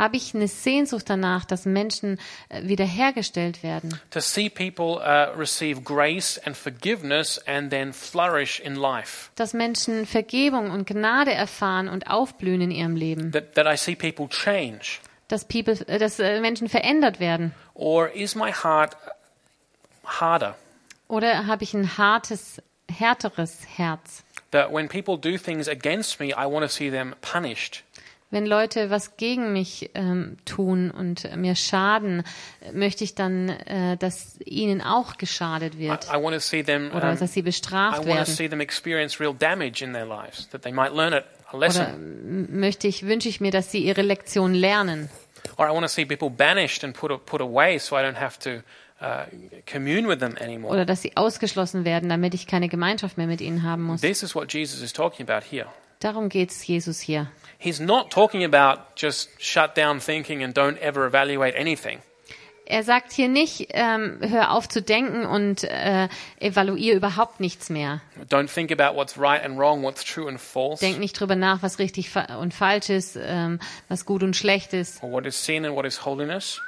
Habe 0.00 0.16
ich 0.16 0.34
eine 0.34 0.48
Sehnsucht 0.48 1.10
danach, 1.10 1.44
dass 1.44 1.66
Menschen 1.66 2.18
äh, 2.48 2.62
wiederhergestellt 2.66 3.62
werden? 3.62 4.00
To 4.12 4.20
see 4.20 4.48
people 4.48 4.96
uh, 4.96 5.38
receive 5.38 5.82
grace 5.82 6.40
and 6.42 6.56
forgiveness 6.56 7.38
and 7.46 7.70
then 7.70 7.92
flourish 7.92 8.60
in 8.60 8.76
life? 8.76 9.28
Dass 9.34 9.52
Menschen 9.52 10.06
Vergebung 10.06 10.70
und 10.70 10.86
Gnade 10.86 11.34
erfahren 11.34 11.86
und 11.86 12.06
aufblühen 12.06 12.62
in 12.62 12.70
ihrem 12.70 12.96
Leben? 12.96 13.30
That, 13.32 13.54
that 13.56 13.66
I 13.66 13.76
see 13.76 13.94
people 13.94 14.26
change? 14.30 15.00
Dass, 15.28 15.44
people, 15.44 15.74
äh, 15.86 15.98
dass 15.98 16.18
äh, 16.18 16.40
Menschen 16.40 16.70
verändert 16.70 17.20
werden? 17.20 17.54
Or 17.74 18.08
is 18.08 18.34
my 18.34 18.52
heart 18.52 18.96
harder? 20.06 20.56
Oder 21.08 21.46
habe 21.46 21.62
ich 21.62 21.74
ein 21.74 21.98
hartes, 21.98 22.62
härteres 22.90 23.58
Herz? 23.76 24.24
That 24.52 24.72
when 24.72 24.88
people 24.88 25.18
do 25.18 25.36
things 25.36 25.68
against 25.68 26.20
me, 26.20 26.28
I 26.28 26.46
want 26.46 26.64
to 26.64 26.68
see 26.68 26.90
them 26.90 27.14
punished? 27.20 27.84
Wenn 28.32 28.46
Leute 28.46 28.90
was 28.90 29.16
gegen 29.16 29.52
mich 29.52 29.90
ähm, 29.94 30.36
tun 30.44 30.92
und 30.92 31.36
mir 31.36 31.56
schaden, 31.56 32.22
möchte 32.72 33.02
ich 33.02 33.16
dann, 33.16 33.48
äh, 33.48 33.96
dass 33.96 34.38
ihnen 34.44 34.80
auch 34.82 35.16
geschadet 35.16 35.74
I, 35.74 35.78
wird 35.78 36.06
I 36.06 36.22
want 36.22 36.34
to 36.34 36.40
see 36.40 36.62
them. 36.62 36.92
oder 36.94 37.16
dass 37.16 37.32
sie 37.32 37.40
I 37.40 37.42
bestraft 37.42 38.04
werden. 38.04 38.18
lives, 41.52 41.76
Oder 41.76 41.96
möchte 41.98 42.86
ich, 42.86 43.06
wünsche 43.06 43.28
ich 43.28 43.40
mir, 43.40 43.50
dass 43.50 43.72
sie 43.72 43.84
ihre 43.84 44.02
Lektion 44.02 44.54
lernen. 44.54 45.10
Or 45.56 45.66
I 45.68 45.72
want 45.72 45.82
to 45.82 45.88
see 45.88 46.04
people 46.04 46.30
banished 46.30 46.84
and 46.84 46.96
put, 46.96 47.26
put 47.26 47.40
away 47.40 47.78
so 47.78 47.96
I 47.96 48.02
don't 48.02 48.20
have 48.20 48.38
to 48.40 48.62
uh, 49.04 49.24
commune 49.70 50.06
with 50.06 50.18
them 50.20 50.36
anymore. 50.36 50.72
Oder 50.72 50.84
dass 50.84 51.02
sie 51.02 51.16
ausgeschlossen 51.16 51.84
werden, 51.84 52.08
damit 52.08 52.34
ich 52.34 52.46
keine 52.46 52.68
Gemeinschaft 52.68 53.16
mehr 53.18 53.26
mit 53.26 53.40
ihnen 53.40 53.62
haben 53.62 53.82
muss. 53.82 54.00
This 54.00 54.22
is 54.22 54.34
what 54.34 54.52
Jesus 54.52 54.80
is 54.82 54.92
talking 54.92 55.28
about 55.28 55.44
here. 55.50 55.66
Darum 56.00 56.28
geht's 56.30 56.66
Jesus 56.66 57.00
hier. 57.00 57.30
He's 57.58 57.78
not 57.78 58.10
talking 58.10 58.42
about 58.42 58.82
just 58.96 59.30
shut 59.38 59.76
down 59.76 60.00
thinking 60.00 60.42
and 60.42 60.56
don't 60.56 60.78
ever 60.78 61.06
evaluate 61.06 61.54
anything. 61.56 62.00
Er 62.64 62.84
sagt 62.84 63.12
hier 63.12 63.28
nicht, 63.28 63.70
ähm, 63.70 64.18
hör 64.20 64.52
auf 64.52 64.68
zu 64.68 64.80
denken 64.80 65.26
und 65.26 65.64
äh, 65.64 66.08
evaluiere 66.38 66.96
überhaupt 66.96 67.40
nichts 67.40 67.68
mehr. 67.68 68.00
Don't 68.30 68.46
think 68.46 68.70
about 68.70 68.96
what's 68.96 69.18
right 69.18 69.44
and 69.44 69.58
wrong, 69.58 69.82
what's 69.82 70.04
true 70.04 70.28
and 70.28 70.40
false, 70.40 70.78
Denk 70.78 71.00
nicht 71.00 71.18
drüber 71.18 71.34
nach, 71.34 71.62
was 71.62 71.80
richtig 71.80 72.12
und 72.38 72.54
falsch 72.54 72.88
ist, 72.88 73.18
ähm, 73.20 73.58
was 73.88 74.06
gut 74.06 74.22
und 74.22 74.36
schlecht 74.36 74.72
ist 74.72 75.02
or 75.02 75.10
what 75.10 75.26
is 75.26 75.44
sin 75.44 75.66
and 75.66 75.74
what 75.74 75.84
is 75.84 76.06
holiness. 76.06 76.60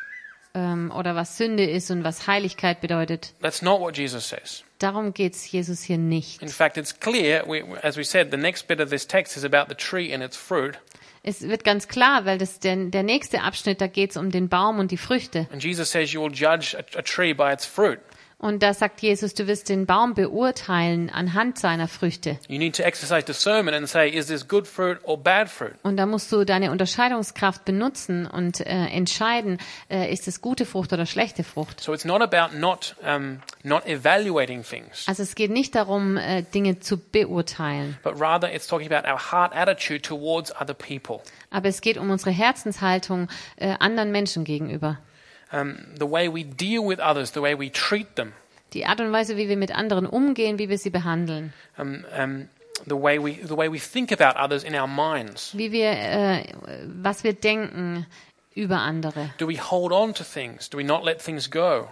Ähm, 0.55 0.93
oder 0.97 1.15
was 1.15 1.37
Sünde 1.37 1.69
ist 1.69 1.91
und 1.91 2.05
was 2.05 2.27
Heiligkeit 2.27 2.81
bedeutet. 2.81 3.35
That's 3.41 3.63
not 3.63 3.81
what 3.81 3.97
Jesus 3.97 4.29
says. 4.29 4.65
Darum 4.79 5.15
geht's 5.15 5.51
Jesus 5.51 5.83
hier 5.83 5.99
nicht. 5.99 6.43
In 6.43 6.49
fact, 6.49 6.77
it's 6.77 6.99
clear, 6.99 7.45
we, 7.47 7.63
as 7.83 7.97
we 7.97 8.05
said, 8.05 8.31
the 8.31 8.37
next 8.37 8.67
bit 8.67 8.81
of 8.81 8.91
this 8.91 9.07
text 9.07 9.37
is 9.37 9.45
about 9.45 9.67
the 9.69 9.75
tree 9.75 10.13
and 10.13 10.23
its 10.23 10.37
fruit. 10.37 10.79
Es 11.25 11.43
wird 11.43 11.63
ganz 11.63 11.87
klar, 11.87 12.25
weil 12.25 12.39
das 12.39 12.59
der, 12.59 12.75
der 12.77 13.05
nächste 13.05 13.43
Abschnitt, 13.43 13.81
da 13.81 13.87
geht's 13.87 14.17
um 14.17 14.31
den 14.31 14.49
Baum 14.49 14.81
und 14.81 14.91
die 14.91 14.97
Früchte. 14.97 15.47
And 15.53 15.63
Jesus 15.63 15.91
says 15.91 16.13
you 16.13 16.21
will 16.21 16.33
judge 16.33 16.77
a, 16.77 16.99
a 16.99 17.03
tree 17.03 17.33
by 17.33 17.53
its 17.53 17.65
fruit. 17.65 18.01
Und 18.43 18.63
da 18.65 18.75
sagt 18.75 19.01
Jesus, 19.03 19.35
du 19.35 19.47
wirst 19.47 19.69
den 19.69 19.87
Baum 19.87 20.15
beurteilen 20.15 21.11
anhand 21.11 21.61
seiner 21.61 21.87
Früchte. 21.87 22.39
You 22.49 22.59
need 22.59 22.77
to 22.77 22.83
exercise 22.83 23.25
discernment 23.25 23.77
and 23.77 23.89
say, 23.89 24.09
is 24.11 24.27
this 24.27 24.49
good 24.49 24.67
fruit 24.67 24.99
or 25.05 25.17
bad 25.17 25.49
fruit? 25.49 25.75
Und 25.85 25.97
da 25.97 26.07
musst 26.07 26.31
du 26.33 26.45
deine 26.45 26.73
Unterscheidungskraft 26.73 27.65
benutzen 27.65 28.27
und 28.27 28.61
äh, 28.61 28.65
entscheiden, 28.89 29.59
äh, 29.89 30.13
ist 30.13 30.27
es 30.27 30.41
gute 30.41 30.67
Frucht 30.67 30.93
oder 30.93 31.07
schlechte 31.07 31.45
Frucht. 31.45 31.81
So 31.81 31.95
it's 31.95 32.05
not 32.05 32.21
about 32.21 32.57
not 32.59 32.97
um, 33.07 33.39
not 33.63 33.87
evaluating 33.87 34.65
things, 34.65 35.05
Also 35.07 35.23
es 35.23 35.37
geht 35.37 35.53
nicht 35.53 35.77
darum, 35.77 36.17
äh, 36.17 36.43
Dinge 36.43 36.81
zu 36.81 36.99
beurteilen, 36.99 37.97
but 38.03 38.21
rather 38.21 38.53
it's 38.53 38.67
talking 38.67 38.93
about 38.93 39.09
our 39.09 39.31
heart 39.33 39.55
attitude 39.55 40.03
towards 40.03 40.51
other 40.61 40.75
people. 40.75 41.21
aber 41.51 41.69
es 41.69 41.81
geht 41.81 41.97
um 41.97 42.11
unsere 42.11 42.33
Herzenshaltung 42.33 43.29
äh, 43.57 43.77
anderen 43.79 44.11
Menschen 44.11 44.43
gegenüber. 44.43 44.99
The 45.53 46.07
way 46.07 46.29
we 46.29 46.45
deal 46.45 46.83
with 46.83 46.99
others, 46.99 47.33
the 47.33 47.43
way 47.43 47.55
we 47.55 47.71
treat 47.71 48.17
them, 48.17 48.33
Die 48.73 48.87
Art 48.87 49.01
und 49.03 49.13
Weise, 49.13 49.37
wie 49.37 49.49
wir 49.49 49.59
mit 49.59 49.71
anderen 49.71 50.07
umgehen, 50.07 50.59
wie 50.59 50.71
wir 50.71 50.79
sie 50.79 50.89
behandeln, 50.89 51.53
um, 51.77 52.05
um, 52.19 52.49
the 52.87 52.95
way 52.97 53.19
we 53.19 53.35
the 53.47 53.55
way 53.57 53.71
we 53.71 53.79
think 53.79 54.11
about 54.13 54.39
others 54.43 54.65
in 54.65 54.75
our 54.75 54.87
minds. 54.87 55.53
wie 55.57 55.71
wir, 55.73 55.91
äh, 55.91 56.45
was 57.03 57.23
wir 57.23 57.35
denken 57.35 58.07
über 58.55 58.79
andere. 58.81 59.31
Do 59.39 59.47
we 59.47 59.59
hold 59.59 59.93
on 59.93 60.15
to 60.15 60.25
things? 60.25 60.71
Do 60.71 60.79
we 60.79 60.85
not 60.85 61.05
let 61.05 61.21
things 61.23 61.51
go? 61.51 61.89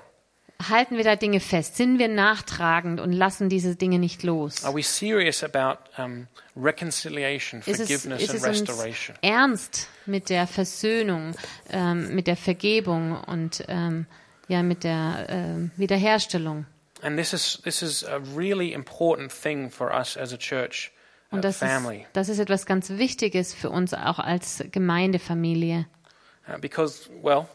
Halten 0.68 0.96
wir 0.96 1.04
da 1.04 1.16
Dinge 1.16 1.40
fest? 1.40 1.76
Sind 1.76 1.98
wir 1.98 2.08
nachtragend 2.08 3.00
und 3.00 3.12
lassen 3.12 3.48
diese 3.48 3.76
Dinge 3.76 3.98
nicht 3.98 4.22
los? 4.22 4.64
Are 4.64 4.74
we 4.74 4.82
serious 4.82 5.42
about 5.42 5.78
um, 5.96 6.26
reconciliation, 6.54 7.60
Ist 7.60 7.68
es, 7.68 7.76
forgiveness, 7.78 8.22
ist 8.22 8.30
and 8.30 8.38
es 8.38 8.46
uns 8.46 8.68
restoration? 8.68 9.16
ernst 9.22 9.88
mit 10.06 10.28
der 10.28 10.46
Versöhnung, 10.46 11.34
ähm, 11.70 12.14
mit 12.14 12.26
der 12.26 12.36
Vergebung 12.36 13.18
und 13.24 13.64
ähm, 13.68 14.06
ja 14.48 14.62
mit 14.62 14.84
der 14.84 15.26
ähm, 15.28 15.70
Wiederherstellung? 15.76 16.66
And 17.02 17.16
this 17.16 17.32
is 17.32 17.58
this 17.64 17.80
is 17.80 18.04
a 18.04 18.20
really 18.36 18.72
important 18.72 19.32
thing 19.32 19.70
for 19.70 19.90
us 19.94 20.18
as 20.18 20.32
a 20.34 20.36
church 20.36 20.92
uh, 21.32 21.36
Und 21.36 21.44
das 21.44 21.62
ist, 21.62 21.72
das 22.12 22.28
ist 22.28 22.38
etwas 22.38 22.66
ganz 22.66 22.90
Wichtiges 22.90 23.54
für 23.54 23.70
uns 23.70 23.94
auch 23.94 24.18
als 24.18 24.62
Gemeindefamilie, 24.70 25.86
uh, 26.46 26.58
because 26.60 27.08
well, 27.22 27.46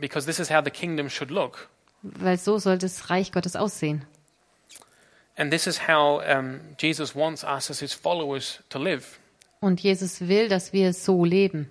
because 0.00 0.26
this 0.26 0.38
is 0.38 0.50
how 0.50 0.62
the 0.62 0.70
kingdom 0.70 1.08
should 1.08 1.30
look, 1.30 1.68
weil 2.02 2.36
so 2.38 2.58
soll 2.58 2.78
das 2.78 3.10
Reich 3.10 3.32
Gottes 3.32 3.56
aussehen. 3.56 4.04
and 5.36 5.52
this 5.52 5.66
is 5.66 5.78
how 5.88 6.20
um, 6.26 6.60
Jesus 6.78 7.14
wants 7.14 7.44
us 7.44 7.70
as 7.70 7.80
His 7.80 7.92
followers 7.94 8.58
to 8.70 8.78
live. 8.78 9.18
Und 9.60 9.80
Jesus 9.80 10.20
will, 10.20 10.48
dass 10.48 10.72
wir 10.72 10.92
so 10.92 11.24
leben. 11.24 11.68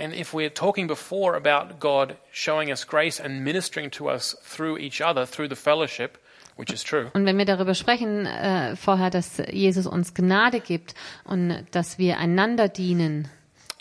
And 0.00 0.14
if 0.14 0.32
we're 0.32 0.50
talking 0.54 0.86
before 0.86 1.34
about 1.36 1.80
God 1.80 2.16
showing 2.30 2.70
us 2.70 2.84
grace 2.86 3.18
and 3.20 3.42
ministering 3.44 3.90
to 3.92 4.08
us 4.08 4.36
through 4.44 4.78
each 4.78 5.00
other, 5.00 5.26
through 5.26 5.48
the 5.48 5.56
fellowship, 5.56 6.18
which 6.56 6.72
is 6.72 6.84
true, 6.84 7.10
Und 7.14 7.26
wenn 7.26 7.36
wir 7.36 7.44
darüber 7.44 7.74
sprechen 7.74 8.24
äh, 8.26 8.76
vorher, 8.76 9.10
dass 9.10 9.42
Jesus 9.50 9.86
uns 9.88 10.14
Gnade 10.14 10.60
gibt 10.60 10.94
und 11.24 11.64
dass 11.72 11.98
wir 11.98 12.18
einander 12.18 12.68
dienen 12.68 13.28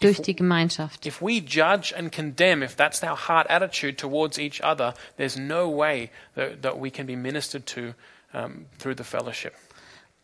durch 0.02 0.22
die 0.22 0.36
Gemeinschaft. 0.36 1.06
if 1.06 1.22
we 1.22 1.42
judge 1.42 1.94
and 1.98 2.12
condemn, 2.12 2.62
if 2.62 2.76
that's 2.76 3.04
our 3.04 3.18
heart 3.18 3.50
attitude 3.50 3.98
towards 3.98 4.38
each 4.38 4.62
other, 4.64 4.94
there's 5.18 5.38
no 5.38 5.70
way 5.70 6.10
that, 6.36 6.62
that 6.62 6.80
we 6.80 6.90
can 6.90 7.06
be 7.06 7.16
ministered 7.16 7.66
to 7.66 7.94
um, 8.34 8.66
through 8.78 8.96
the 8.96 9.04
fellowship. 9.04 9.54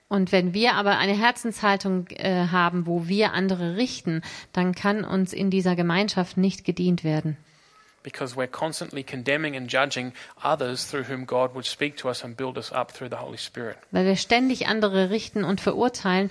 Und 0.09 0.31
wenn 0.31 0.53
wir 0.53 0.75
aber 0.75 0.99
eine 0.99 1.17
Herzenshaltung 1.17 2.07
äh, 2.09 2.47
haben, 2.51 2.85
wo 2.85 3.07
wir 3.07 3.33
andere 3.33 3.77
richten, 3.77 4.21
dann 4.51 4.75
kann 4.75 5.03
uns 5.03 5.33
in 5.33 5.49
dieser 5.49 5.75
Gemeinschaft 5.75 6.37
nicht 6.37 6.65
gedient 6.65 7.03
werden. 7.03 7.37
Because 8.03 8.35
we're 8.35 8.51
constantly 8.51 9.03
condemning 9.03 9.55
and 9.55 9.69
judging 9.69 10.11
others 10.43 10.85
through 10.85 11.05
whom 11.09 11.25
God 11.25 11.55
would 11.55 11.65
speak 11.65 11.97
to 11.97 12.09
us 12.09 12.23
and 12.23 12.35
build 12.35 12.57
us 12.57 12.71
up 12.71 12.91
through 12.91 13.09
the 13.09 13.17
Holy 13.17 13.37
Spirit. 13.37 13.77
Weil 13.91 14.05
wir 14.05 14.17
ständig 14.17 14.67
andere 14.67 15.09
richten 15.09 15.43
und 15.43 15.61
verurteilen, 15.61 16.29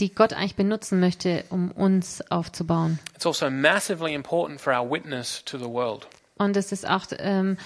die 0.00 0.14
Gott 0.14 0.32
eigentlich 0.32 0.54
benutzen 0.54 1.00
möchte, 1.00 1.44
um 1.50 1.70
uns 1.72 2.22
aufzubauen. 2.30 2.98
It's 3.14 3.26
also 3.26 3.50
massively 3.50 4.14
important 4.14 4.60
for 4.60 4.72
our 4.72 4.88
witness 4.88 5.44
to 5.44 5.58
the 5.58 5.68
world. 5.68 6.06
Und 6.36 6.56
es 6.56 6.70
ist 6.70 6.88
auch 6.88 7.04
ähm, 7.18 7.56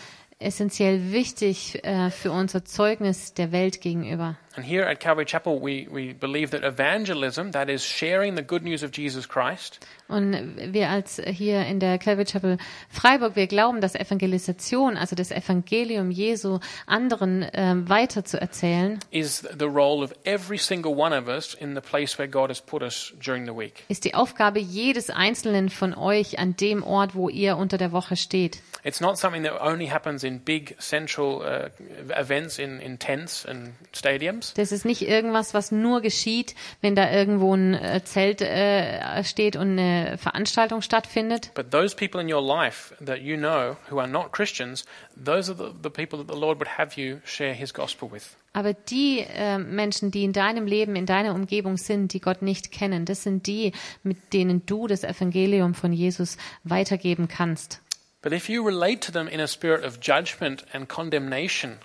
essentiell 0.42 1.12
wichtig 1.12 1.84
äh, 1.84 2.10
für 2.10 2.32
unser 2.32 2.64
Zeugnis 2.64 3.34
der 3.34 3.52
Welt 3.52 3.80
gegenüber. 3.80 4.36
And 4.54 4.64
here 4.64 4.82
at 4.82 5.00
Calvary 5.00 5.24
Chapel, 5.24 5.60
we, 5.60 5.88
we 5.90 6.12
believe 6.12 6.50
that 6.50 6.62
evangelism, 6.62 7.52
that 7.52 7.70
is 7.70 7.82
sharing 7.84 8.34
the 8.34 8.42
good 8.42 8.62
news 8.62 8.82
of 8.82 8.92
Jesus 8.92 9.26
Christ, 9.26 9.80
Und 10.12 10.56
wir 10.74 10.90
als 10.90 11.22
hier 11.24 11.64
in 11.64 11.80
der 11.80 11.98
Calvary 11.98 12.26
Chapel 12.26 12.58
Freiburg, 12.90 13.34
wir 13.34 13.46
glauben, 13.46 13.80
dass 13.80 13.94
Evangelisation, 13.94 14.98
also 14.98 15.16
das 15.16 15.30
Evangelium 15.30 16.10
Jesu, 16.10 16.58
anderen 16.86 17.46
ähm, 17.54 17.88
weiter 17.88 18.22
zu 18.22 18.38
erzählen, 18.38 18.98
is 19.10 19.42
the 19.58 19.64
role 19.64 20.04
of 20.04 20.12
every 20.24 20.58
single 20.58 20.94
one 20.94 21.16
of 21.16 21.28
us 21.28 21.54
in 21.54 21.74
the 21.74 21.80
place 21.80 22.18
where 22.18 22.28
God 22.28 22.50
has 22.50 22.60
put 22.60 22.82
us 22.82 23.14
during 23.24 23.46
the 23.46 23.56
week. 23.56 23.84
ist 23.88 24.04
die 24.04 24.14
Aufgabe 24.14 24.60
jedes 24.60 25.08
Einzelnen 25.08 25.70
von 25.70 25.94
euch 25.94 26.38
an 26.38 26.56
dem 26.56 26.82
Ort, 26.82 27.14
wo 27.14 27.30
ihr 27.30 27.56
unter 27.56 27.78
der 27.78 27.92
Woche 27.92 28.16
steht. 28.16 28.60
It's 28.84 29.00
not 29.00 29.16
something 29.16 29.44
that 29.44 29.62
only 29.62 29.86
happens 29.86 30.24
in 30.24 30.40
big 30.40 30.76
central 30.78 31.40
uh, 31.40 31.70
events 32.14 32.58
in, 32.58 32.80
in 32.80 32.98
tents 32.98 33.46
and 33.46 33.72
stadiums. 33.94 34.41
Das 34.55 34.72
ist 34.72 34.85
nicht 34.85 35.02
irgendwas, 35.02 35.55
was 35.55 35.72
nur 35.72 36.00
geschieht, 36.00 36.55
wenn 36.81 36.94
da 36.94 37.11
irgendwo 37.11 37.55
ein 37.55 37.74
äh, 37.74 38.02
Zelt 38.05 38.42
äh, 38.42 39.22
steht 39.24 39.57
und 39.57 39.78
eine 39.78 40.18
Veranstaltung 40.18 40.83
stattfindet. 40.83 41.52
But 41.55 41.70
those 41.70 41.94
people 41.96 42.20
in 42.20 42.33
your 42.33 42.42
life 42.42 42.94
that 43.05 43.20
you 43.20 43.37
know 43.37 43.76
who 43.90 43.98
are 43.98 44.09
not 44.09 44.33
Christians, 44.33 44.85
those 45.16 45.50
are 45.50 45.57
the, 45.57 45.72
the 45.83 45.90
people 45.90 46.18
that 46.18 46.33
the 46.33 46.38
Lord 46.38 46.59
would 46.59 46.78
have 46.78 47.00
you 47.00 47.18
share 47.24 47.55
His 47.55 47.72
gospel 47.72 48.11
with. 48.11 48.37
Aber 48.55 48.74
die 48.74 49.20
äh, 49.20 49.59
Menschen, 49.59 50.11
die 50.11 50.24
in 50.24 50.33
deinem 50.33 50.66
Leben, 50.66 50.94
in 50.94 51.07
deiner 51.07 51.35
Umgebung 51.35 51.78
sind, 51.78 52.12
die 52.12 52.20
Gott 52.20 52.42
nicht 52.42 52.70
kennen, 52.70 53.07
das 53.07 53.22
sind 53.22 53.46
die, 53.46 53.72
mit 54.02 54.33
denen 54.35 54.66
du 54.66 54.87
das 54.87 55.05
Evangelium 55.05 55.74
von 55.74 55.92
Jesus 55.92 56.37
weitergeben 56.64 57.28
kannst. 57.28 57.81
But 58.22 58.33
if 58.33 58.48
you 58.48 58.62
relate 58.64 59.00
to 59.07 59.12
them 59.12 59.26
in 59.26 59.40
a 59.40 59.48
spirit 59.48 59.85
of 59.85 59.98
judgment 60.00 60.64
and 60.72 60.88
condemnation, 60.88 61.78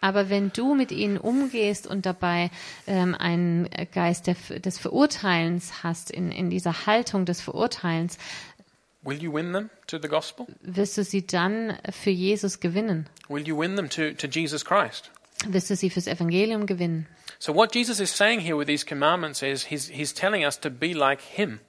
Aber 0.00 0.30
wenn 0.30 0.52
du 0.52 0.74
mit 0.74 0.92
ihnen 0.92 1.18
umgehst 1.18 1.86
und 1.86 2.06
dabei 2.06 2.50
ähm, 2.86 3.14
einen 3.14 3.68
Geist 3.92 4.26
der, 4.26 4.36
des 4.58 4.78
Verurteilens 4.78 5.82
hast, 5.82 6.10
in, 6.10 6.30
in 6.32 6.50
dieser 6.50 6.86
Haltung 6.86 7.26
des 7.26 7.40
Verurteilens, 7.40 8.18
will 9.02 9.22
you 9.22 9.32
win 9.32 9.52
them 9.52 9.70
to 9.86 9.98
the 10.00 10.08
gospel? 10.08 10.46
wirst 10.62 10.96
du 10.96 11.04
sie 11.04 11.26
dann 11.26 11.76
für 11.90 12.10
Jesus 12.10 12.60
gewinnen. 12.60 13.06
Will 13.28 13.46
you 13.46 13.58
win 13.58 13.76
them 13.76 13.88
to, 13.90 14.12
to 14.12 14.26
Jesus 14.26 14.64
Christ? 14.64 15.10
Wirst 15.46 15.70
du 15.70 15.76
sie 15.76 15.90
fürs 15.90 16.06
Evangelium 16.06 16.66
gewinnen. 16.66 17.06
So, 17.38 17.54
what 17.54 17.74
Jesus 17.74 18.00
is 18.00 18.14
saying 18.14 18.40
here 18.40 18.58
with 18.58 18.66
these 18.66 18.84
commandments 18.84 19.42
is 19.42 19.64
he's, 19.64 19.88
he's 19.88 20.12
telling 20.12 20.44
us 20.44 20.60
to 20.60 20.70
be 20.70 20.92
like 20.92 21.20
Him. 21.22 21.60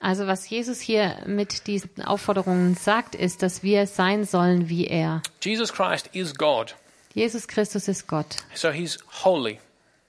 Also 0.00 0.26
was 0.26 0.48
Jesus 0.48 0.80
hier 0.80 1.18
mit 1.26 1.66
diesen 1.66 2.02
Aufforderungen 2.02 2.74
sagt, 2.74 3.14
ist, 3.14 3.42
dass 3.42 3.62
wir 3.62 3.86
sein 3.86 4.24
sollen 4.24 4.70
wie 4.70 4.86
er. 4.86 5.22
Jesus 5.42 5.74
Christ 5.74 6.08
is 6.14 6.34
God. 6.34 6.74
Jesus 7.14 7.48
Christus 7.48 7.88
ist 7.88 8.06
Gott. 8.06 8.36
So, 8.54 8.70
He's 8.70 8.98
holy, 9.24 9.58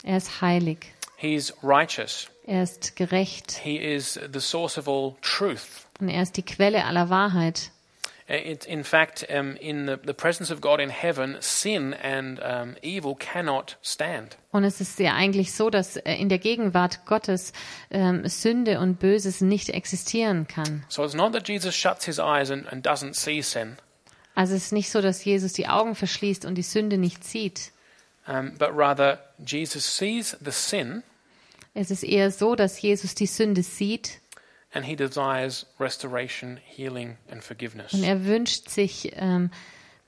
Er 0.03 0.17
ist 0.17 0.41
heilig. 0.41 0.93
He's 1.17 1.53
righteous, 1.63 2.27
Er 2.45 2.63
ist 2.63 2.95
gerecht. 2.95 3.51
He 3.63 3.77
is 3.77 4.19
the 4.33 4.39
source 4.39 4.77
of 4.77 4.87
all 4.87 5.15
truth. 5.21 5.87
Und 5.99 6.09
er 6.09 6.23
ist 6.23 6.37
die 6.37 6.43
Quelle 6.43 6.85
aller 6.85 7.09
Wahrheit. 7.09 7.71
It, 8.27 8.65
in 8.65 8.85
fact, 8.85 9.25
um, 9.29 9.57
in 9.57 9.87
the, 9.87 9.97
the 10.05 10.13
presence 10.13 10.51
of 10.51 10.61
God 10.61 10.79
in 10.79 10.89
heaven, 10.89 11.35
sin 11.41 11.93
and 11.93 12.39
um, 12.39 12.77
evil 12.81 13.13
cannot 13.13 13.77
stand. 13.83 14.37
Und 14.51 14.63
es 14.63 14.79
ist 14.79 14.99
ja 14.99 15.15
eigentlich 15.15 15.51
so, 15.53 15.69
dass 15.69 15.97
äh, 15.97 16.13
in 16.15 16.29
der 16.29 16.37
Gegenwart 16.39 17.05
Gottes 17.05 17.51
ähm, 17.89 18.25
Sünde 18.27 18.79
und 18.79 18.99
Böses 18.99 19.41
nicht 19.41 19.69
existieren 19.69 20.47
kann. 20.47 20.85
So 20.87 21.03
it's 21.03 21.13
not 21.13 21.33
that 21.33 21.47
Jesus 21.47 21.75
shuts 21.75 22.05
his 22.05 22.19
eyes 22.19 22.49
and, 22.49 22.71
and 22.71 22.87
doesn't 22.87 23.15
see 23.15 23.41
sin, 23.41 23.77
Also 24.41 24.55
es 24.55 24.65
ist 24.65 24.71
nicht 24.71 24.89
so, 24.89 25.01
dass 25.01 25.23
Jesus 25.23 25.53
die 25.53 25.67
Augen 25.67 25.93
verschließt 25.93 26.45
und 26.45 26.55
die 26.55 26.63
Sünde 26.63 26.97
nicht 26.97 27.23
sieht. 27.23 27.71
um, 28.27 28.57
but 28.57 28.69
rather 28.73 29.19
Jesus 29.45 29.85
sees 29.97 30.35
the 30.43 30.49
sin 30.51 31.03
Es 31.75 31.91
ist 31.91 32.01
eher 32.03 32.31
so, 32.31 32.55
dass 32.55 32.81
Jesus 32.81 33.13
die 33.13 33.27
Sünde 33.27 33.61
sieht 33.61 34.19
and 34.73 34.83
he 34.83 34.95
desires 34.95 35.67
restoration, 35.79 36.57
healing, 36.57 37.17
and 37.29 37.43
forgiveness. 37.43 37.93
und 37.93 38.03
er 38.03 38.25
wünscht 38.25 38.67
sich 38.67 39.11
ähm, 39.15 39.51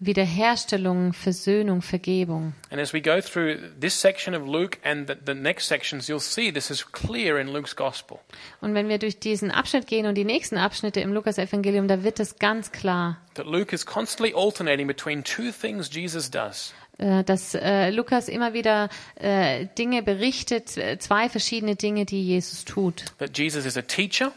Wiederherstellung, 0.06 1.14
Versöhnung, 1.14 1.82
Vergebung. 1.82 2.54
And 2.70 2.80
as 2.80 2.94
we 2.94 3.02
go 3.02 3.22
through 3.22 3.58
this 3.80 4.00
section 4.00 4.34
of 4.34 4.48
Luke 4.48 4.78
and 4.84 5.08
the, 5.08 5.16
the 5.26 5.34
next 5.34 5.68
sections, 5.68 6.08
you'll 6.08 6.20
see 6.20 6.52
this 6.52 6.70
is 6.70 6.86
clear 6.92 7.40
in 7.40 7.48
Luke's 7.48 7.76
gospel. 7.76 8.20
Und 8.62 8.74
wenn 8.74 8.90
wir 8.90 8.98
durch 8.98 9.20
diesen 9.20 9.52
Abschnitt 9.52 9.88
gehen 9.88 10.06
und 10.06 10.16
die 10.16 10.26
nächsten 10.26 10.58
Abschnitte 10.58 11.00
im 11.00 11.14
Lukas-Evangelium, 11.14 11.88
da 11.88 12.04
wird 12.04 12.20
es 12.20 12.38
ganz 12.40 12.72
klar, 12.72 13.18
That 13.36 13.48
Luke 13.48 13.74
is 13.74 13.86
constantly 13.86 14.34
alternating 14.36 14.86
between 14.88 15.24
two 15.24 15.52
things 15.52 15.90
Jesus 15.92 16.30
does. 16.30 16.74
äh, 17.00 17.24
dass 17.24 17.56
äh, 17.56 17.90
Lukas 17.90 18.30
immer 18.30 18.54
wieder 18.54 18.90
äh, 19.16 19.66
Dinge 19.78 20.04
berichtet, 20.04 20.70
zwei 21.00 21.30
verschiedene 21.30 21.76
Dinge, 21.76 22.06
die 22.06 22.24
Jesus 22.24 22.66
tut. 22.66 23.06
That 23.18 23.36
Jesus 23.38 23.66
is 23.66 23.78
a 23.78 23.82
teacher 23.82 24.32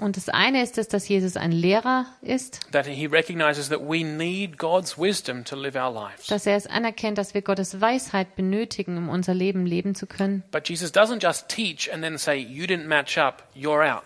Und 0.00 0.16
das 0.16 0.28
eine 0.30 0.62
ist 0.62 0.78
es, 0.78 0.88
dass 0.88 1.06
Jesus 1.08 1.36
ein 1.36 1.52
Lehrer 1.52 2.06
ist, 2.22 2.60
that 2.72 2.86
he 2.86 3.06
recognizes 3.06 3.68
that 3.68 3.80
we 3.80 4.02
need 4.02 4.56
God's 4.58 4.96
wisdom 4.98 5.44
to 5.44 5.54
live 5.54 5.76
our 5.76 5.92
lives. 5.92 6.26
dass 6.28 6.46
er 6.46 6.56
es 6.56 6.66
anerkennt, 6.66 7.18
dass 7.18 7.34
wir 7.34 7.42
Gottes 7.42 7.80
Weisheit 7.80 8.34
benötigen, 8.34 8.96
um 8.96 9.08
unser 9.10 9.34
Leben 9.34 9.66
leben 9.66 9.94
zu 9.94 10.06
können. 10.06 10.42
But 10.50 10.68
Jesus 10.68 10.92
doesn't 10.92 11.22
just 11.22 11.48
teach 11.48 11.92
and 11.92 12.02
then 12.02 12.16
say, 12.18 12.36
You 12.36 12.64
didn't 12.64 12.86
match 12.86 13.18
up, 13.18 13.42
you're 13.54 13.84
out. 13.86 14.02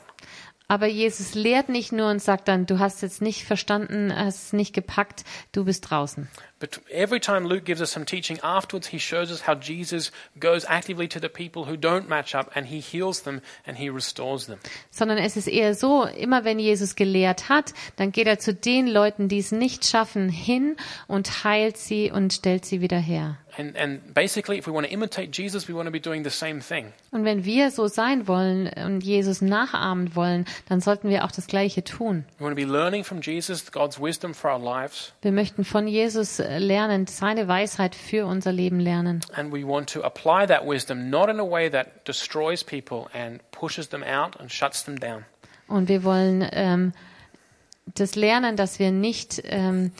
Aber 0.74 0.88
Jesus 0.88 1.36
lehrt 1.36 1.68
nicht 1.68 1.92
nur 1.92 2.10
und 2.10 2.20
sagt 2.20 2.48
dann, 2.48 2.66
du 2.66 2.80
hast 2.80 3.00
jetzt 3.00 3.22
nicht 3.22 3.44
verstanden, 3.44 4.12
hast 4.12 4.46
es 4.46 4.52
nicht 4.52 4.74
gepackt, 4.74 5.22
du 5.52 5.66
bist 5.66 5.88
draußen. 5.88 6.26
But 6.58 6.80
every 6.90 7.20
time 7.20 7.46
Luke 7.46 7.62
gives 7.62 7.80
us 7.80 7.92
some 7.92 8.04
teaching 8.04 8.40
afterwards, 8.40 8.88
he 8.88 8.98
shows 8.98 9.30
us 9.30 9.46
how 9.46 9.54
Jesus 9.54 10.10
goes 10.40 10.64
actively 10.64 11.06
to 11.06 11.20
the 11.20 11.28
people 11.28 11.64
who 11.70 11.76
don't 11.76 12.08
match 12.08 12.34
up 12.34 12.56
and 12.56 12.66
he 12.66 12.80
heals 12.80 13.22
them 13.22 13.40
and 13.64 13.78
he 13.78 13.88
restores 13.88 14.46
them. 14.46 14.58
Sondern 14.90 15.18
es 15.18 15.36
ist 15.36 15.46
eher 15.46 15.76
so, 15.76 16.06
immer 16.06 16.44
wenn 16.44 16.58
Jesus 16.58 16.96
gelehrt 16.96 17.48
hat, 17.48 17.72
dann 17.94 18.10
geht 18.10 18.26
er 18.26 18.40
zu 18.40 18.52
den 18.52 18.88
Leuten, 18.88 19.28
die 19.28 19.38
es 19.38 19.52
nicht 19.52 19.84
schaffen, 19.84 20.28
hin 20.28 20.76
und 21.06 21.44
heilt 21.44 21.76
sie 21.76 22.10
und 22.10 22.32
stellt 22.32 22.64
sie 22.64 22.80
wieder 22.80 22.98
her. 22.98 23.38
And, 23.56 23.76
and 23.76 24.12
basically, 24.14 24.58
if 24.58 24.66
we 24.66 24.72
want 24.72 24.86
to 24.86 24.92
imitate 24.92 25.30
Jesus, 25.30 25.68
we 25.68 25.74
want 25.74 25.86
to 25.86 25.92
be 25.92 26.00
doing 26.00 26.24
the 26.24 26.30
same 26.30 26.60
thing. 26.60 26.92
Und 27.12 27.24
wenn 27.24 27.44
wir 27.44 27.70
so 27.70 27.86
sein 27.86 28.26
wollen 28.26 28.68
und 28.84 29.02
Jesus 29.04 29.40
nachahmen 29.42 30.16
wollen, 30.16 30.44
dann 30.68 30.80
sollten 30.80 31.08
wir 31.08 31.24
auch 31.24 31.30
das 31.30 31.46
Gleiche 31.46 31.84
tun. 31.84 32.24
We 32.38 32.44
want 32.44 32.56
to 32.58 32.62
be 32.66 32.70
learning 32.70 33.04
from 33.04 33.20
Jesus 33.20 33.70
God's 33.70 34.00
wisdom 34.00 34.34
for 34.34 34.50
our 34.52 34.58
lives, 34.58 35.12
Wir 35.22 35.30
möchten 35.32 35.64
von 35.64 35.86
Jesus 35.86 36.40
äh, 36.40 36.58
lernen, 36.58 37.06
seine 37.06 37.46
Weisheit 37.46 37.94
für 37.94 38.26
unser 38.26 38.50
Leben 38.50 38.80
lernen. 38.80 39.20
and 39.34 39.52
we 39.52 39.64
want 39.66 39.88
to 39.92 40.02
apply 40.02 40.46
that 40.46 40.66
wisdom 40.66 41.08
not 41.08 41.28
in 41.28 41.38
a 41.38 41.44
way 41.48 41.70
that 41.70 42.06
destroys 42.08 42.64
people 42.64 43.06
and 43.14 43.40
pushes 43.52 43.88
them 43.88 44.02
out 44.02 44.36
and 44.40 44.50
shuts 44.52 44.84
them 44.84 44.98
down, 44.98 45.24
Und 45.68 45.88
wir 45.88 46.02
wollen 46.02 46.44
ähm, 46.52 46.92
das 47.94 48.16
lernen, 48.16 48.56
dass 48.56 48.78
wir 48.78 48.90
nicht 48.90 49.42
ähm, 49.44 49.92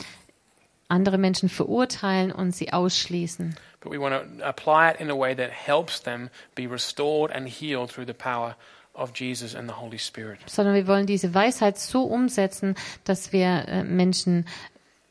andere 0.89 1.19
Menschen 1.19 1.49
verurteilen 1.49 2.33
und 2.33 2.55
sie 2.55 2.73
ausschließen, 2.73 3.57
but 3.81 3.93
we 3.93 4.01
want 4.01 4.15
to 4.15 4.45
apply 4.45 4.91
it 4.91 5.01
in 5.01 5.11
a 5.11 5.15
way 5.15 5.35
that 5.35 5.51
helps 5.51 6.03
them 6.03 6.31
be 6.55 6.71
restored 6.71 7.33
and 7.35 7.49
healed 7.49 7.91
through 7.91 8.07
the 8.07 8.15
power 8.15 8.57
of 8.95 9.13
Jesus 9.15 9.55
and 9.55 9.69
the 9.69 9.77
Holy 9.77 9.99
Spirit. 9.99 10.39
sondern 10.47 10.75
wir 10.75 10.87
wollen 10.87 11.07
diese 11.07 11.35
Weisheit 11.35 11.79
so 11.79 12.05
umsetzen, 12.05 12.75
dass 13.05 13.33
wir 13.33 13.65
äh, 13.67 13.85
Menschen 13.85 14.47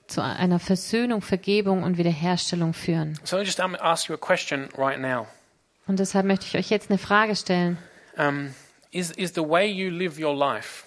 zu 0.07 0.21
einer 0.21 0.59
Versöhnung, 0.59 1.21
Vergebung 1.21 1.83
und 1.83 1.97
Wiederherstellung 1.97 2.73
führen. 2.73 3.19
So 3.23 3.37
I 3.39 3.43
just 3.43 3.59
ask 3.59 4.09
you 4.09 4.15
a 4.15 4.17
question 4.17 4.69
right 4.77 4.99
now. 4.99 5.27
Und 5.87 5.99
deshalb 5.99 6.25
möchte 6.25 6.45
ich 6.45 6.55
euch 6.55 6.69
jetzt 6.69 6.89
eine 6.89 6.97
Frage 6.97 7.35
stellen. 7.35 7.77
Um, 8.17 8.53
is, 8.91 9.11
is 9.11 9.33
the 9.33 9.41
way 9.41 9.65
you 9.65 9.89
live 9.89 10.19
your 10.19 10.35
life, 10.35 10.85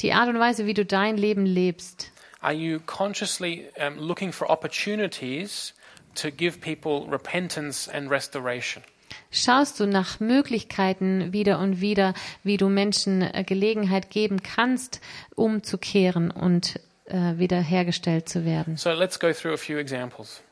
Die 0.00 0.12
Art 0.12 0.28
und 0.28 0.38
Weise, 0.38 0.66
wie 0.66 0.74
du 0.74 0.84
dein 0.84 1.16
Leben 1.16 1.46
lebst, 1.46 2.12
are 2.46 2.54
you 2.54 2.78
consciously 2.86 3.66
um, 3.78 3.98
looking 3.98 4.32
for 4.32 4.48
opportunities 4.50 5.74
to 6.14 6.30
give 6.30 6.60
people 6.60 7.06
repentance 7.10 7.88
and 7.88 8.08
restoration? 8.08 8.84
Schaust 9.32 9.80
du 9.80 9.86
nach 9.86 10.20
Möglichkeiten 10.20 11.32
wieder 11.32 11.58
und 11.58 11.80
wieder, 11.80 12.14
wie 12.44 12.56
du 12.56 12.68
Menschen 12.68 13.22
äh, 13.22 13.44
Gelegenheit 13.44 14.10
geben 14.10 14.42
kannst, 14.42 15.00
umzukehren 15.34 16.30
und 16.30 16.80
äh, 17.06 17.36
wiederhergestellt 17.36 18.28
zu 18.28 18.44
werden? 18.44 18.76
So 18.76 18.92
let's 18.92 19.18
go 19.18 19.32
through 19.32 19.54
a 19.54 19.58
few 19.58 19.76
examples. 19.78 20.42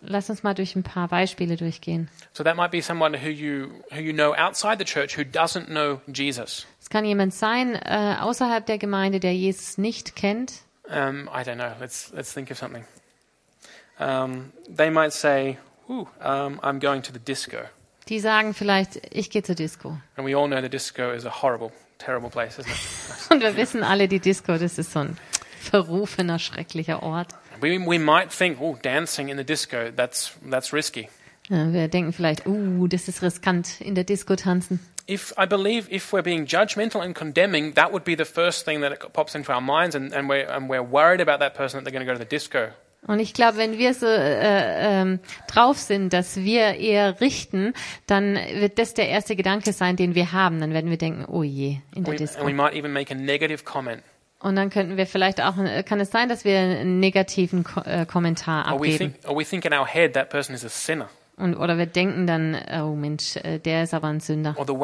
Lass 0.00 0.30
uns 0.30 0.42
mal 0.42 0.54
durch 0.54 0.76
ein 0.76 0.82
paar 0.82 1.08
Beispiele 1.08 1.56
durchgehen. 1.56 2.08
So 2.32 2.44
that 2.44 2.56
might 2.56 2.70
be 2.70 2.82
someone 2.82 3.16
who 3.20 3.28
you 3.28 3.68
who 3.90 4.00
you 4.00 4.12
know 4.12 4.34
outside 4.34 4.76
the 4.78 4.84
church 4.84 5.16
who 5.16 5.22
doesn't 5.22 5.66
know 5.66 6.00
Jesus. 6.12 6.66
Es 6.80 6.90
kann 6.90 7.04
jemand 7.04 7.34
sein 7.34 7.74
äh, 7.74 8.16
außerhalb 8.20 8.66
der 8.66 8.78
Gemeinde, 8.78 9.20
der 9.20 9.34
Jesus 9.34 9.78
nicht 9.78 10.14
kennt. 10.16 10.67
Um, 10.90 11.28
I 11.32 11.44
don't 11.44 11.58
know. 11.58 11.72
Let's 11.80 12.10
let's 12.14 12.32
think 12.32 12.50
of 12.50 12.56
something. 12.58 12.84
Um, 13.98 14.52
they 14.68 14.90
might 14.90 15.12
say, 15.12 15.58
"Ooh, 15.90 16.06
um, 16.20 16.60
I'm 16.62 16.78
going 16.80 17.02
to 17.02 17.12
the 17.12 17.18
disco," 17.18 17.58
Die 18.08 18.20
sagen 18.20 18.54
vielleicht, 18.54 19.00
ich 19.10 19.28
gehe 19.30 19.42
zur 19.42 19.54
Disco. 19.54 19.98
and 20.16 20.26
we 20.26 20.34
all 20.34 20.46
know 20.48 20.60
the 20.62 20.68
disco 20.70 21.10
is 21.12 21.26
a 21.26 21.42
horrible, 21.42 21.72
terrible 21.98 22.30
place, 22.30 22.58
isn't 22.58 22.70
it? 22.70 23.30
Und 23.30 23.42
wir 23.42 23.56
wissen 23.56 23.82
alle, 23.82 24.08
die 24.08 24.20
Disco, 24.20 24.56
das 24.56 24.78
ist 24.78 24.92
so 24.92 25.00
ein 25.00 25.18
verrufener, 25.60 26.38
schrecklicher 26.38 27.02
Ort. 27.02 27.34
We 27.60 27.78
we 27.84 27.98
might 27.98 28.30
think, 28.30 28.60
"Oh, 28.60 28.78
dancing 28.80 29.28
in 29.28 29.36
the 29.36 29.44
disco, 29.44 29.90
that's 29.94 30.32
that's 30.48 30.72
risky." 30.72 31.08
Ja, 31.48 31.72
wir 31.72 31.88
denken 31.88 32.12
vielleicht, 32.12 32.46
uh, 32.46 32.86
das 32.86 33.08
ist 33.08 33.22
riskant, 33.22 33.80
in 33.80 33.94
der 33.94 34.04
Disco 34.04 34.36
tanzen. 34.36 34.80
If 35.08 35.32
I 35.38 35.46
believe 35.46 35.88
if 35.90 36.12
we're 36.12 36.22
being 36.22 36.44
judgmental 36.46 37.02
and 37.02 37.14
condemning, 37.14 37.72
that 37.74 37.92
would 37.92 38.04
be 38.04 38.14
the 38.14 38.26
first 38.26 38.64
thing 38.66 38.82
that 38.82 39.12
pops 39.14 39.34
into 39.34 39.50
our 39.52 39.60
minds, 39.62 39.94
and, 39.96 40.12
and 40.12 40.28
we're 40.28 40.46
and 40.46 40.68
we're 40.68 40.82
worried 40.82 41.20
about 41.20 41.40
that 41.40 41.54
person 41.54 41.78
that 41.78 41.84
they're 41.84 41.92
going 41.98 42.06
to 42.06 42.12
go 42.12 42.12
to 42.12 42.18
the 42.18 42.28
disco. 42.28 42.68
Und 43.06 43.20
ich 43.20 43.32
glaube, 43.32 43.56
wenn 43.58 43.78
wir 43.78 43.94
so 43.94 44.06
äh, 44.06 45.00
ähm, 45.00 45.20
drauf 45.46 45.78
sind, 45.78 46.12
dass 46.12 46.36
wir 46.36 46.74
eher 46.74 47.20
richten, 47.20 47.72
dann 48.06 48.34
wird 48.34 48.78
das 48.78 48.92
der 48.92 49.08
erste 49.08 49.36
Gedanke 49.36 49.72
sein, 49.72 49.94
den 49.96 50.14
wir 50.16 50.32
haben. 50.32 50.60
Dann 50.60 50.74
werden 50.74 50.90
wir 50.90 50.98
denken, 50.98 51.24
oh 51.26 51.44
je, 51.44 51.78
in 51.94 52.02
der 52.04 52.14
We, 52.14 52.16
Disco. 52.18 52.40
and 52.40 52.48
we 52.48 52.52
might 52.52 52.74
even 52.74 52.92
make 52.92 53.10
a 53.10 53.16
negative 53.16 53.62
comment. 53.64 54.02
Und 54.40 54.56
dann 54.56 54.68
könnten 54.68 54.96
wir 54.96 55.06
vielleicht 55.06 55.40
auch, 55.40 55.56
äh, 55.58 55.82
kann 55.84 56.00
es 56.00 56.10
sein, 56.10 56.28
dass 56.28 56.44
wir 56.44 56.58
einen 56.58 57.00
negativen 57.00 57.62
Ko 57.64 57.80
äh, 57.82 58.04
Kommentar 58.04 58.66
Or 58.66 58.80
we 58.80 58.92
abgeben. 58.92 58.98
think, 59.14 59.30
or 59.30 59.38
we 59.38 59.44
think 59.44 59.64
in 59.64 59.72
our 59.72 59.86
head 59.86 60.12
that 60.14 60.28
person 60.28 60.54
is 60.54 60.64
a 60.64 60.68
sinner, 60.68 61.08
Und, 61.38 61.54
oder 61.54 61.78
wir 61.78 61.86
denken 61.86 62.26
dann, 62.26 62.56
oh 62.82 62.96
Mensch, 62.96 63.36
äh, 63.36 63.58
der 63.60 63.84
ist 63.84 63.94
aber 63.94 64.08
ein 64.08 64.18
Sünder. 64.18 64.56
Oder 64.58 64.74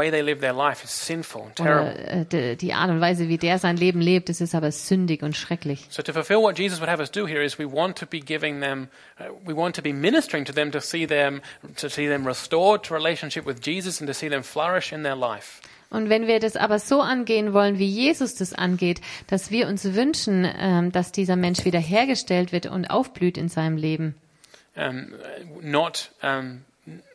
äh, 2.08 2.24
die, 2.24 2.56
die 2.56 2.74
Art 2.74 2.90
und 2.90 3.00
Weise, 3.00 3.28
wie 3.28 3.38
der 3.38 3.58
sein 3.58 3.76
Leben 3.76 4.00
lebt, 4.00 4.28
das 4.28 4.40
ist 4.40 4.54
aber 4.54 4.70
sündig 4.70 5.24
und 5.24 5.36
schrecklich. 5.36 5.86
So 5.90 6.02
to 6.02 6.12
fulfill 6.12 6.38
what 6.38 6.56
Jesus 6.56 6.80
would 6.80 6.88
have 6.88 7.00
us 7.00 7.10
do 7.10 7.26
here 7.26 7.42
is 7.42 7.58
we 7.58 7.66
want 7.70 7.98
to 7.98 8.06
be 8.06 8.20
giving 8.20 8.60
them, 8.60 8.88
uh, 9.18 9.24
we 9.44 9.56
want 9.56 9.74
to 9.74 9.82
be 9.82 9.92
ministering 9.92 10.44
to 10.44 10.52
them 10.52 10.70
to 10.70 10.80
see 10.80 11.06
them, 11.06 11.40
to 11.76 11.88
see 11.88 12.06
them 12.06 12.24
restored 12.24 12.84
to 12.84 12.94
relationship 12.94 13.44
with 13.44 13.56
Jesus 13.60 14.00
and 14.00 14.08
to 14.08 14.14
see 14.14 14.28
them 14.28 14.44
flourish 14.44 14.92
in 14.92 15.02
their 15.02 15.16
life. 15.16 15.60
Und 15.90 16.08
wenn 16.08 16.26
wir 16.26 16.40
das 16.40 16.56
aber 16.56 16.78
so 16.78 17.00
angehen 17.00 17.52
wollen, 17.52 17.78
wie 17.78 17.86
Jesus 17.86 18.34
das 18.34 18.52
angeht, 18.52 19.00
dass 19.28 19.50
wir 19.50 19.68
uns 19.68 19.94
wünschen, 19.94 20.48
ähm, 20.58 20.92
dass 20.92 21.12
dieser 21.12 21.36
Mensch 21.36 21.64
wiederhergestellt 21.64 22.52
wird 22.52 22.66
und 22.66 22.86
aufblüht 22.86 23.38
in 23.38 23.48
seinem 23.48 23.76
Leben. 23.76 24.14
Um, 24.76 25.12
not, 25.62 26.10
um, 26.22 26.64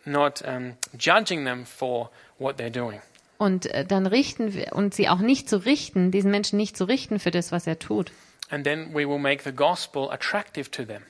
not 0.05 0.41
um, 0.47 0.75
judging 0.97 1.43
them 1.45 1.65
for 1.65 2.09
what 2.37 2.57
they're 2.57 2.69
doing. 2.71 3.01
Und 3.37 3.65
äh, 3.67 3.85
dann 3.85 4.05
richten 4.05 4.53
wir, 4.53 4.73
und 4.73 4.93
sie 4.93 5.09
auch 5.09 5.19
nicht 5.19 5.49
zu 5.49 5.57
richten, 5.65 6.11
diesen 6.11 6.31
Menschen 6.31 6.57
nicht 6.57 6.77
zu 6.77 6.85
richten 6.85 7.19
für 7.19 7.31
das, 7.31 7.51
was 7.51 7.67
er 7.67 7.77
tut. 7.79 8.11
And 8.49 8.63
then 8.63 8.93
we 8.93 9.07
will 9.07 9.19
make 9.19 9.43
the 9.43 9.51
gospel 9.51 10.09
attractive 10.09 10.71
to 10.71 10.83
them. 10.83 11.03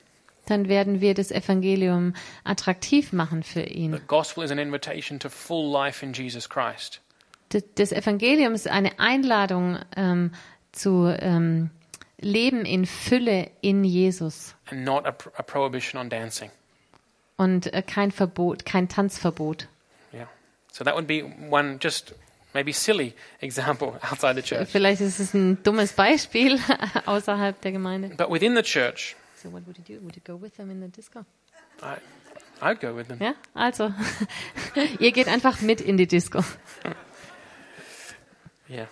Dann 0.46 0.68
werden 0.68 1.00
wir 1.00 1.14
das 1.14 1.30
Evangelium 1.30 2.14
attraktiv 2.44 3.12
machen 3.12 3.42
für 3.44 3.62
The 3.62 3.72
ihn. 3.72 4.00
gospel 4.08 4.42
is 4.44 4.50
an 4.50 4.58
invitation 4.58 5.20
to 5.20 5.28
full 5.28 5.70
life 5.72 6.04
in 6.04 6.12
Jesus 6.12 6.48
Christ. 6.48 7.00
Das 7.76 7.92
Evangelium 7.92 8.54
ist 8.54 8.68
eine 8.68 8.98
Einladung 8.98 9.78
ähm, 9.96 10.32
zu 10.72 11.06
ähm, 11.18 11.70
Leben 12.20 12.64
in 12.64 12.86
Fülle 12.86 13.50
in 13.62 13.84
Jesus 13.84 14.54
and 14.70 14.84
not 14.84 15.06
a, 15.06 15.14
a 15.38 15.42
prohibition 15.42 15.98
on 16.00 16.08
dancing. 16.10 16.50
und 17.36 17.72
äh, 17.72 17.82
kein 17.82 18.10
Verbot, 18.12 18.64
kein 18.66 18.88
Tanzverbot. 18.88 19.68
Yeah. 20.12 20.26
So 20.72 20.84
that 20.84 20.94
would 20.94 21.06
be 21.06 21.22
one 21.50 21.78
just 21.82 22.14
maybe 22.52 22.72
silly 22.72 23.14
example 23.40 23.98
outside 24.02 24.34
the 24.34 24.42
church. 24.42 24.68
Vielleicht 24.68 25.00
ist 25.00 25.18
es 25.20 25.32
ein 25.34 25.62
dummes 25.62 25.92
Beispiel 25.94 26.58
außerhalb 27.06 27.58
der 27.62 27.72
Gemeinde. 27.72 28.10
But 28.16 28.30
within 28.30 28.54
the 28.54 28.62
church, 28.62 29.16
So 29.42 29.50
what 29.50 29.66
would 29.66 29.78
you 29.78 29.84
do? 29.84 30.04
Would 30.04 30.16
you 30.16 30.22
go 30.22 30.38
with 30.38 30.56
them 30.56 30.70
in 30.70 30.80
the 30.82 30.88
disco? 30.88 31.24
I, 31.82 31.96
I'd 32.60 32.78
go 32.80 32.94
with 32.94 33.08
them. 33.08 33.18
Ja, 33.22 33.32
also 33.54 33.90
ihr 34.98 35.12
geht 35.12 35.28
einfach 35.28 35.62
mit 35.62 35.80
in 35.80 35.96
die 35.96 36.06
Disco. 36.06 36.44
Yeah. 38.68 38.86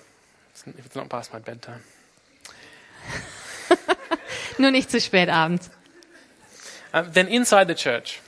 If 0.66 0.86
it's 0.86 0.94
not 0.96 1.08
past 1.10 1.32
my 1.34 1.38
bedtime. 1.40 1.80
Nur 4.58 4.70
nicht 4.70 4.90
zu 4.90 5.00
spät 5.00 5.28
abends. 5.28 5.70
Uh, 6.94 7.02
then 7.12 7.26
inside 7.28 7.66
the 7.68 7.74
church, 7.74 8.20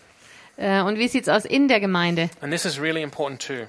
Äh, 0.56 0.80
Und 0.82 0.98
wie 0.98 1.08
sieht's 1.08 1.28
aus 1.28 1.44
in 1.46 1.68
der 1.68 1.80
Gemeinde? 1.80 2.28
and 2.42 2.52
this 2.52 2.64
is 2.66 2.78
really 2.80 3.02
important 3.02 3.40
too, 3.40 3.66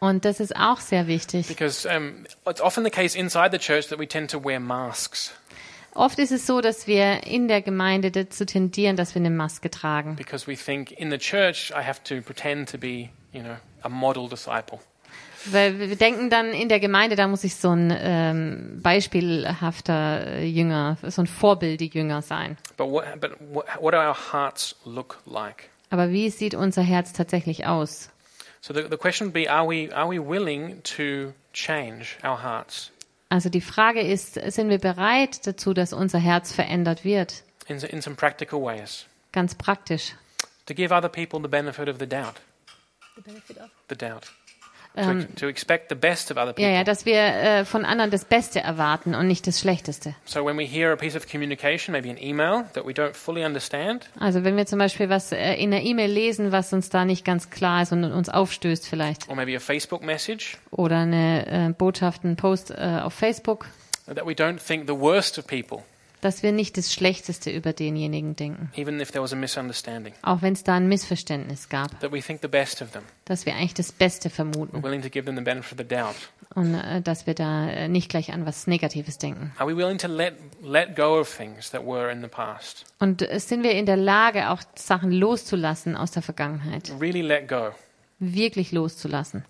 Und 0.00 0.24
das 0.24 0.40
ist 0.40 0.56
auch 0.56 0.80
sehr 0.80 1.06
wichtig. 1.06 1.46
because 1.48 1.86
um, 1.86 2.24
it's 2.48 2.60
often 2.60 2.84
the 2.84 2.90
case 2.90 3.16
inside 3.18 3.50
the 3.52 3.58
church 3.58 3.88
that 3.88 3.98
we 3.98 4.06
tend 4.08 4.30
to 4.30 4.42
wear 4.42 4.58
masks 4.60 5.32
Oft 5.94 6.18
ist 6.20 6.30
es 6.30 6.46
so, 6.46 6.60
dass 6.60 6.86
wir 6.86 7.24
in 7.26 7.48
der 7.48 7.60
Gemeinde 7.60 8.10
dazu 8.12 8.44
tendieren, 8.46 8.94
dass 8.96 9.14
wir 9.14 9.20
eine 9.20 9.30
Maske 9.30 9.68
tragen. 9.70 10.16
because 10.16 10.46
we 10.46 10.56
think 10.56 10.90
in 10.92 11.10
the 11.10 11.18
church 11.18 11.70
I 11.72 11.82
have 11.84 12.00
to 12.04 12.22
pretend 12.22 12.70
to 12.70 12.78
be, 12.78 13.10
you 13.32 13.42
know, 13.42 13.56
a 13.82 13.88
model 13.88 14.28
disciple. 14.28 14.78
Weil 15.52 15.78
wir 15.78 15.96
denken 15.96 16.30
dann 16.30 16.52
in 16.52 16.68
der 16.68 16.80
Gemeinde, 16.80 17.16
da 17.16 17.26
muss 17.28 17.44
ich 17.44 17.56
so 17.56 17.70
ein 17.70 17.94
ähm, 17.98 18.80
beispielhafter 18.82 20.26
äh, 20.26 20.46
Jünger, 20.46 20.96
so 21.02 21.22
ein 21.22 21.26
Vorbildjünger 21.26 22.22
sein. 22.22 22.56
But 22.76 22.90
what, 22.90 23.04
but 23.20 23.32
what, 23.52 23.66
what 23.80 23.94
do 23.94 23.98
our 23.98 24.16
hearts 24.32 24.76
look 24.84 25.18
like? 25.26 25.70
Aber 25.90 26.10
wie 26.10 26.30
sieht 26.30 26.54
unser 26.54 26.82
Herz 26.82 27.12
tatsächlich 27.12 27.66
aus? 27.66 28.10
So 28.60 28.74
the, 28.74 28.82
the 28.90 28.96
question 28.96 29.28
would 29.28 29.34
be: 29.34 29.50
Are 29.50 29.66
we 29.66 29.94
are 29.94 30.08
we 30.08 30.18
willing 30.18 30.82
to 30.82 31.32
change 31.52 32.16
our 32.24 32.42
hearts? 32.42 32.90
Also 33.30 33.48
die 33.50 33.60
Frage 33.60 34.00
ist, 34.00 34.34
sind 34.34 34.70
wir 34.70 34.78
bereit 34.78 35.46
dazu, 35.46 35.74
dass 35.74 35.92
unser 35.92 36.18
Herz 36.18 36.52
verändert 36.52 37.04
wird? 37.04 37.42
in, 37.68 37.78
in 37.84 38.02
some 38.02 38.16
practical 38.16 38.60
ways. 38.60 39.06
Ganz 39.32 39.54
praktisch. 39.54 40.14
To 40.66 40.74
give 40.74 40.92
other 40.92 41.08
people 41.08 41.40
the 41.40 41.48
benefit 41.48 41.88
of 41.88 41.98
the 41.98 42.06
doubt. 42.06 42.40
The 43.88 43.94
doubt. 43.96 44.30
To, 44.98 45.10
Ähm, 45.10 45.28
to 45.36 45.46
expect 45.46 45.90
the 45.90 45.94
best 45.94 46.30
of 46.32 46.36
other 46.36 46.46
people. 46.52 46.64
ja, 46.64 46.70
ja, 46.70 46.82
dass 46.82 47.04
wir 47.06 47.14
äh, 47.20 47.64
von 47.64 47.84
anderen 47.84 48.10
das 48.10 48.24
Beste 48.24 48.58
erwarten 48.60 49.14
und 49.14 49.28
nicht 49.28 49.46
das 49.46 49.60
Schlechteste. 49.60 50.14
So 50.24 50.44
when 50.44 50.58
we 50.58 50.64
hear 50.64 50.92
a 50.92 50.96
piece 50.96 51.14
of 51.14 51.30
communication, 51.30 51.92
maybe 51.92 52.10
an 52.10 52.16
email 52.20 52.64
that 52.74 52.84
we 52.84 52.90
don't 52.92 53.14
fully 53.14 53.44
understand, 53.44 54.10
Also 54.18 54.42
wenn 54.42 54.56
wir 54.56 54.66
zum 54.66 54.80
Beispiel 54.80 55.08
was 55.08 55.30
äh, 55.30 55.54
in 55.54 55.70
der 55.70 55.82
E-Mail 55.84 56.10
lesen, 56.10 56.50
was 56.50 56.72
uns 56.72 56.88
da 56.90 57.04
nicht 57.04 57.24
ganz 57.24 57.50
klar 57.50 57.82
ist 57.82 57.92
und 57.92 58.02
uns 58.04 58.28
aufstößt 58.28 58.88
vielleicht, 58.88 59.28
or 59.28 59.36
maybe 59.36 59.54
a 59.56 59.60
Facebook 59.60 60.02
message, 60.02 60.56
oder 60.72 60.96
eine 60.98 61.46
äh, 61.68 61.72
Botschaft, 61.72 62.24
ein 62.24 62.34
Post 62.36 62.72
äh, 62.72 63.00
auf 63.02 63.14
Facebook, 63.14 63.66
that 64.06 64.26
we 64.26 64.32
don't 64.32 64.58
think 64.58 64.88
the 64.88 64.98
worst 64.98 65.38
of 65.38 65.46
people, 65.46 65.82
dass 66.20 66.42
wir 66.42 66.52
nicht 66.52 66.76
das 66.76 66.92
Schlechteste 66.92 67.50
über 67.50 67.72
denjenigen 67.72 68.36
denken, 68.36 68.70
even 68.76 69.00
if 69.00 69.10
there 69.12 69.22
was 69.22 69.32
a 69.32 69.36
misunderstanding, 69.36 70.14
auch 70.22 70.42
wenn 70.42 70.52
es 70.52 70.64
da 70.64 70.74
ein 70.76 70.88
Missverständnis 70.88 71.68
gab, 71.68 71.98
that 72.00 72.12
we 72.12 72.20
think 72.20 72.40
the 72.42 72.48
best 72.48 72.82
of 72.82 72.90
them. 72.92 73.02
dass 73.24 73.46
wir 73.46 73.54
eigentlich 73.54 73.74
das 73.74 73.92
Beste 73.92 74.28
We're 74.28 74.32
vermuten 74.32 74.82
willing 74.82 75.02
to 75.02 75.08
give 75.10 75.24
them 75.26 75.36
the 75.36 75.42
benefit 75.42 75.72
of 75.72 75.78
the 75.78 75.84
doubt. 75.94 76.14
und 76.54 76.74
äh, 76.74 77.00
dass 77.02 77.26
wir 77.26 77.34
da 77.34 77.68
äh, 77.68 77.88
nicht 77.88 78.08
gleich 78.08 78.32
an 78.32 78.46
was 78.46 78.66
Negatives 78.66 79.18
denken. 79.18 79.52
Are 79.58 79.68
we 79.70 79.76
willing 79.76 79.98
to 79.98 80.08
let, 80.08 80.34
let 80.62 80.96
go 80.96 81.20
of 81.20 81.28
things 81.36 81.70
that 81.70 81.84
were 81.84 82.10
in 82.10 82.20
the 82.22 82.28
past? 82.28 82.84
Und 82.98 83.22
äh, 83.22 83.38
sind 83.38 83.62
wir 83.62 83.72
in 83.72 83.86
der 83.86 83.96
Lage, 83.96 84.50
auch 84.50 84.60
Sachen 84.74 85.12
loszulassen 85.12 85.94
aus 85.96 86.10
der 86.10 86.22
Vergangenheit, 86.22 86.90
Really 87.00 87.22
let 87.22 87.48
go. 87.48 87.70
Wirklich 88.20 88.72
loszulassen 88.72 89.44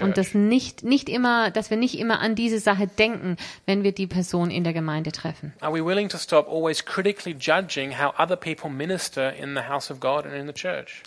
und 0.00 0.16
das 0.16 0.34
nicht 0.34 0.82
nicht 0.84 1.08
immer, 1.08 1.50
dass 1.50 1.70
wir 1.70 1.76
nicht 1.76 1.98
immer 1.98 2.20
an 2.20 2.34
diese 2.34 2.58
Sache 2.58 2.86
denken, 2.86 3.36
wenn 3.66 3.82
wir 3.82 3.92
die 3.92 4.06
Person 4.06 4.50
in 4.50 4.64
der 4.64 4.72
Gemeinde 4.72 5.12
treffen. 5.12 5.52
Are 5.60 5.74
we 5.74 5.84
willing 5.84 6.08
to 6.08 6.18
stop 6.18 6.48
always 6.48 6.84
critically 6.84 7.36
judging 7.38 7.98
how 7.98 8.14
other 8.18 8.36
people 8.36 8.70
minister 8.70 9.32
in 9.34 9.54
the 9.54 9.62
house 9.68 9.90
of 9.90 10.00
God 10.00 10.24
and 10.24 10.34
in 10.34 10.46
the 10.46 10.54
church? 10.54 11.02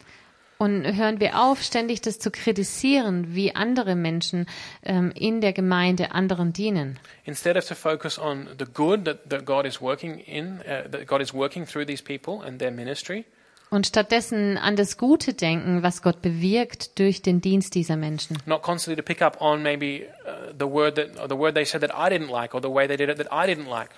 Und 0.61 0.83
hören 0.97 1.21
wir 1.21 1.39
auf, 1.39 1.61
ständig 1.63 2.01
das 2.01 2.19
zu 2.19 2.31
kritisieren, 2.31 3.33
wie 3.33 3.55
andere 3.55 3.95
Menschen 3.95 4.45
ähm, 4.83 5.11
in 5.15 5.39
der 5.39 5.53
Gemeinde 5.53 6.11
anderen 6.11 6.51
dienen. 6.51 6.99
Instead 7.23 7.55
of 7.55 7.65
to 7.65 7.75
focus 7.75 8.19
on 8.19 8.47
the 8.59 8.65
good 8.65 9.05
that, 9.05 9.29
that 9.29 9.45
God 9.45 9.65
is 9.65 9.79
working 9.81 10.19
in, 10.19 10.59
uh, 10.59 10.89
that 10.91 11.07
God 11.07 11.21
is 11.21 11.33
working 11.33 11.65
through 11.65 11.85
these 11.87 12.03
people 12.03 12.45
and 12.45 12.59
their 12.59 12.71
ministry, 12.71 13.23
Und 13.71 13.85
stattdessen 13.87 14.57
an 14.57 14.75
das 14.75 14.97
Gute 14.97 15.33
denken, 15.33 15.81
was 15.83 16.01
Gott 16.01 16.21
bewirkt 16.23 16.97
durch 16.99 17.21
den 17.21 17.39
Dienst 17.39 17.73
dieser 17.75 17.95
Menschen. 17.95 18.35
not 18.45 18.61
constantly 18.61 19.01
to 19.01 19.05
pick 19.05 19.21
up 19.21 19.39
on 19.41 19.61
maybe 19.63 20.07
uh, 20.25 20.51
the 20.59 20.65
word 20.65 20.95
that 20.95 21.17
or 21.21 21.29
the 21.29 21.37
word 21.37 21.53
they 21.55 21.63
said 21.65 21.81
that 21.81 21.91
I 21.95 22.09
didn't 22.09 22.29
like 22.31 22.53
or 22.53 22.61
the 22.61 22.67
way 22.67 22.85
they 22.85 22.97
did 22.97 23.09
it 23.09 23.17
that 23.17 23.31
I 23.31 23.45
didn't 23.47 23.69
like. 23.69 23.91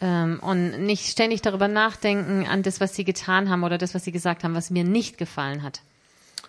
Ähm, 0.00 0.40
und 0.40 0.84
nicht 0.84 1.06
ständig 1.06 1.40
darüber 1.42 1.68
nachdenken 1.68 2.46
an 2.46 2.62
das, 2.62 2.80
was 2.80 2.94
sie 2.94 3.04
getan 3.04 3.48
haben 3.48 3.64
oder 3.64 3.78
das, 3.78 3.94
was 3.94 4.04
sie 4.04 4.12
gesagt 4.12 4.44
haben, 4.44 4.54
was 4.54 4.70
mir 4.70 4.84
nicht 4.84 5.16
gefallen 5.18 5.62
hat. 5.62 5.80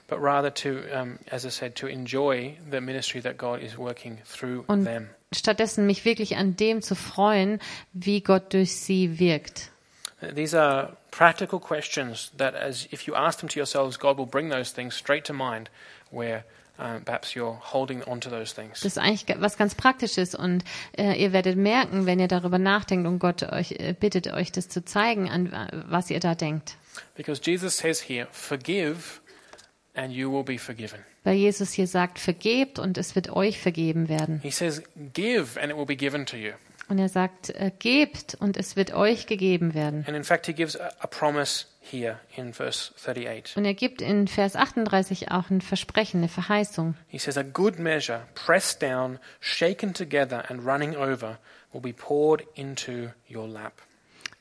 But 0.09 0.19
rather 0.21 0.53
to, 0.53 0.69
um, 0.93 1.17
as 1.29 1.45
I 1.45 1.49
said, 1.49 1.75
to 1.75 1.87
enjoy 1.87 2.55
the 2.71 2.79
ministry 2.79 3.21
that 3.21 3.37
God 3.37 3.61
is 3.61 3.77
working 3.77 4.17
through 4.25 4.63
Und 4.67 4.85
them. 4.85 5.09
stattdessen 5.33 5.85
mich 5.85 6.05
wirklich 6.05 6.37
an 6.37 6.55
dem 6.55 6.81
zu 6.81 6.95
freuen, 6.95 7.59
wie 7.93 8.21
Gott 8.21 8.53
durch 8.53 8.75
sie 8.75 9.19
wirkt. 9.19 9.69
These 10.35 10.59
are 10.59 10.95
practical 11.11 11.59
questions 11.59 12.31
that, 12.37 12.55
as 12.55 12.87
if 12.91 13.03
you 13.03 13.15
ask 13.15 13.39
them 13.39 13.49
to 13.49 13.57
yourselves, 13.59 13.99
God 13.99 14.17
will 14.17 14.25
bring 14.25 14.49
those 14.49 14.73
things 14.73 14.95
straight 14.97 15.25
to 15.25 15.33
mind, 15.33 15.69
where 16.09 16.43
um, 16.79 17.03
perhaps 17.03 17.33
you're 17.35 17.57
holding 17.73 18.03
on 18.03 18.21
to 18.21 18.29
those 18.29 18.53
things. 18.53 18.81
Das 18.81 18.85
ist 18.93 18.97
eigentlich 18.97 19.25
was 19.39 19.57
ganz 19.57 19.75
Praktisches 19.75 20.35
und 20.35 20.63
äh, 20.97 21.13
ihr 21.21 21.33
werdet 21.33 21.57
merken, 21.57 22.05
wenn 22.05 22.19
ihr 22.19 22.27
darüber 22.27 22.57
nachdenkt 22.59 23.07
und 23.07 23.19
Gott 23.19 23.43
euch 23.43 23.71
äh, 23.73 23.93
bittet, 23.99 24.27
euch 24.33 24.51
das 24.51 24.69
zu 24.69 24.83
zeigen, 24.85 25.29
an 25.29 25.51
wa- 25.51 25.67
was 25.87 26.09
ihr 26.09 26.19
da 26.19 26.35
denkt. 26.35 26.75
Because 27.15 27.41
Jesus 27.43 27.77
says 27.77 28.01
here, 28.07 28.27
"Forgive, 28.31 29.21
and 29.95 30.11
you 30.13 30.31
will 30.31 30.43
be 30.43 30.57
forgiven." 30.57 30.99
Weil 31.23 31.35
Jesus 31.35 31.73
hier 31.73 31.87
sagt, 31.87 32.19
vergebt 32.19 32.79
und 32.79 32.97
es 32.97 33.15
wird 33.15 33.29
euch 33.29 33.59
vergeben 33.59 34.07
werden. 34.07 34.39
He 34.41 34.51
says, 34.51 34.81
"Give, 35.13 35.59
and 35.61 35.71
it 35.71 35.77
will 35.77 35.85
be 35.85 35.95
given 35.95 36.25
to 36.25 36.37
you." 36.37 36.53
Und 36.89 36.99
er 36.99 37.09
sagt, 37.09 37.49
äh, 37.49 37.69
gebt 37.77 38.35
und 38.39 38.55
es 38.55 38.77
wird 38.77 38.93
euch 38.93 39.27
gegeben 39.27 39.73
werden. 39.73 40.05
And 40.07 40.15
in 40.15 40.23
fact, 40.23 40.45
he 40.45 40.53
gives 40.53 40.79
a, 40.79 40.89
a 40.99 41.07
promise 41.07 41.65
here 41.91 42.19
in 42.35 42.53
verse 42.53 42.93
38. 42.95 43.57
Und 43.57 43.65
er 43.65 43.73
gibt 43.73 44.01
in 44.01 44.27
Vers 44.27 44.55
38 44.55 45.31
auch 45.31 45.49
ein 45.49 45.61
Versprechen, 45.61 46.19
eine 46.19 46.27
Verheißung. 46.27 46.95
He 47.07 47.17
says, 47.17 47.37
"A 47.37 47.43
good 47.43 47.79
measure, 47.79 48.27
pressed 48.35 48.81
down, 48.81 49.19
shaken 49.39 49.93
together, 49.93 50.49
and 50.49 50.65
running 50.65 50.95
over, 50.95 51.39
will 51.71 51.81
be 51.81 51.93
poured 51.93 52.43
into 52.55 53.09
your 53.29 53.47
lap." 53.47 53.81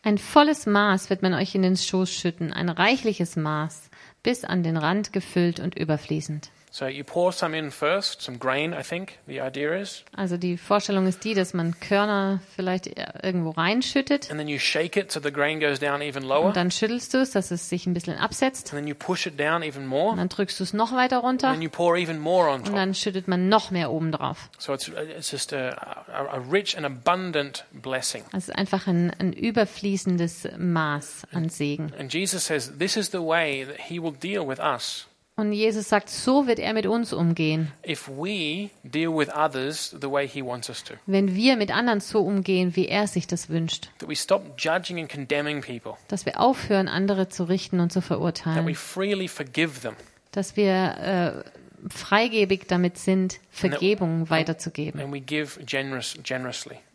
Ein 0.03 0.19
volles 0.19 0.67
Maß 0.67 1.11
wird 1.11 1.23
man 1.23 1.35
euch 1.35 1.55
in 1.55 1.63
den 1.63 1.77
Schoß 1.77 2.13
schütten, 2.13 2.53
ein 2.53 2.69
reichliches 2.69 3.35
Maß, 3.35 3.91
bis 4.23 4.45
an 4.45 4.63
den 4.63 4.77
Rand 4.77 5.13
gefüllt 5.13 5.59
und 5.59 5.77
überfließend. 5.77 6.51
So 6.79 6.85
you 6.87 7.05
pour 7.05 7.33
some 7.33 7.57
in 7.57 7.71
first, 7.71 8.21
some 8.21 8.37
grain, 8.39 8.75
I 8.75 8.83
think 8.83 9.15
the 9.27 9.41
idea 9.41 9.81
is, 9.81 10.05
Also 10.15 10.37
die 10.37 10.59
Vorstellung 10.59 11.07
ist 11.07 11.25
die, 11.25 11.33
dass 11.33 11.55
man 11.55 11.81
Körner 11.81 12.43
vielleicht 12.55 12.91
irgendwo 13.23 13.53
reinschüttet 13.53 14.31
and 14.31 14.39
then 14.39 14.47
you 14.47 14.59
shake 14.59 14.95
it 14.99 15.11
so 15.11 15.19
the 15.19 15.33
grain 15.33 15.59
goes 15.59 15.79
down 15.79 16.03
even 16.03 16.23
lower, 16.23 16.49
und 16.49 16.57
dann 16.57 16.71
schüttelst 16.71 17.15
du 17.15 17.19
es, 17.23 17.31
dass 17.31 17.51
es 17.51 17.71
sich 17.71 17.87
ein 17.87 17.95
bisschen 17.95 18.19
absetzt. 18.19 18.75
and 18.75 18.79
then 18.83 18.87
you 18.87 18.95
push 18.95 19.25
it 19.27 19.41
down 19.41 19.63
even 19.63 19.85
Und 19.85 19.89
more, 19.89 20.17
dann 20.17 20.29
drückst 20.29 20.61
du 20.61 20.65
es 20.65 20.75
noch 20.75 20.93
weiter 20.93 21.25
and 21.25 21.43
runter 21.43 21.53
then 21.53 21.63
you 21.63 21.71
pour 21.71 21.97
even 21.97 22.19
more 22.19 22.51
on 22.51 22.57
und 22.57 22.67
top. 22.67 22.75
dann 22.75 22.93
schüttet 22.95 23.27
man 23.27 23.49
noch 23.49 23.71
mehr 23.71 23.91
oben 23.91 24.13
drauf. 24.13 24.51
So 24.59 24.75
it's, 24.75 24.89
it's 24.89 25.31
just 25.33 25.55
a, 25.55 25.71
a, 26.13 26.27
a 26.37 26.43
rich 26.51 26.77
and 26.77 26.85
abundant 26.85 27.65
blessing. 27.73 28.23
Also 28.33 28.53
einfach 28.53 28.87
ein, 28.87 29.13
ein 29.19 29.33
überfließendes 29.33 30.47
Maß 30.59 31.23
an 31.33 31.49
Segen. 31.49 31.95
And 31.99 32.13
Jesus 32.13 32.45
says 32.45 32.71
this 32.79 32.99
is 32.99 33.11
the 33.13 33.23
way 33.23 33.65
that 33.65 33.81
he 33.89 33.99
will 33.99 34.13
deal 34.13 34.47
with 34.47 34.59
us 34.59 35.07
Und 35.39 35.53
Jesus 35.53 35.91
sagt, 35.91 36.09
so 36.09 36.47
wird 36.47 36.59
er 36.59 36.73
mit 36.73 36.87
uns 36.87 37.13
umgehen, 37.13 37.71
if 37.87 38.09
we 38.09 38.71
deal 38.85 39.15
with 39.15 39.29
others 39.37 39.95
the 40.01 40.11
way 40.11 40.27
he 40.27 40.43
wants 40.43 40.71
us 40.71 40.83
to. 40.83 40.95
wenn 41.05 41.35
wir 41.35 41.57
mit 41.59 41.71
anderen 41.71 42.01
so 42.01 42.23
umgehen, 42.23 42.75
wie 42.75 42.89
er 42.89 43.07
sich 43.07 43.27
das 43.27 43.51
wünscht. 43.51 43.91
That 43.99 44.09
we 44.09 44.17
stop 44.17 44.55
judging 44.57 44.99
and 44.99 45.13
condemning 45.13 45.61
people, 45.61 45.93
Dass 46.09 46.25
wir 46.25 46.41
aufhören, 46.41 46.89
andere 46.89 47.29
zu 47.29 47.45
richten 47.45 47.81
und 47.81 47.93
zu 47.93 48.01
verurteilen. 48.01 48.75
Dass 50.33 50.57
wir 50.57 51.45
äh, 51.45 51.51
freigebig 51.91 52.67
damit 52.67 52.97
sind, 52.97 53.39
Vergebung 53.51 54.31
weiterzugeben. 54.31 55.01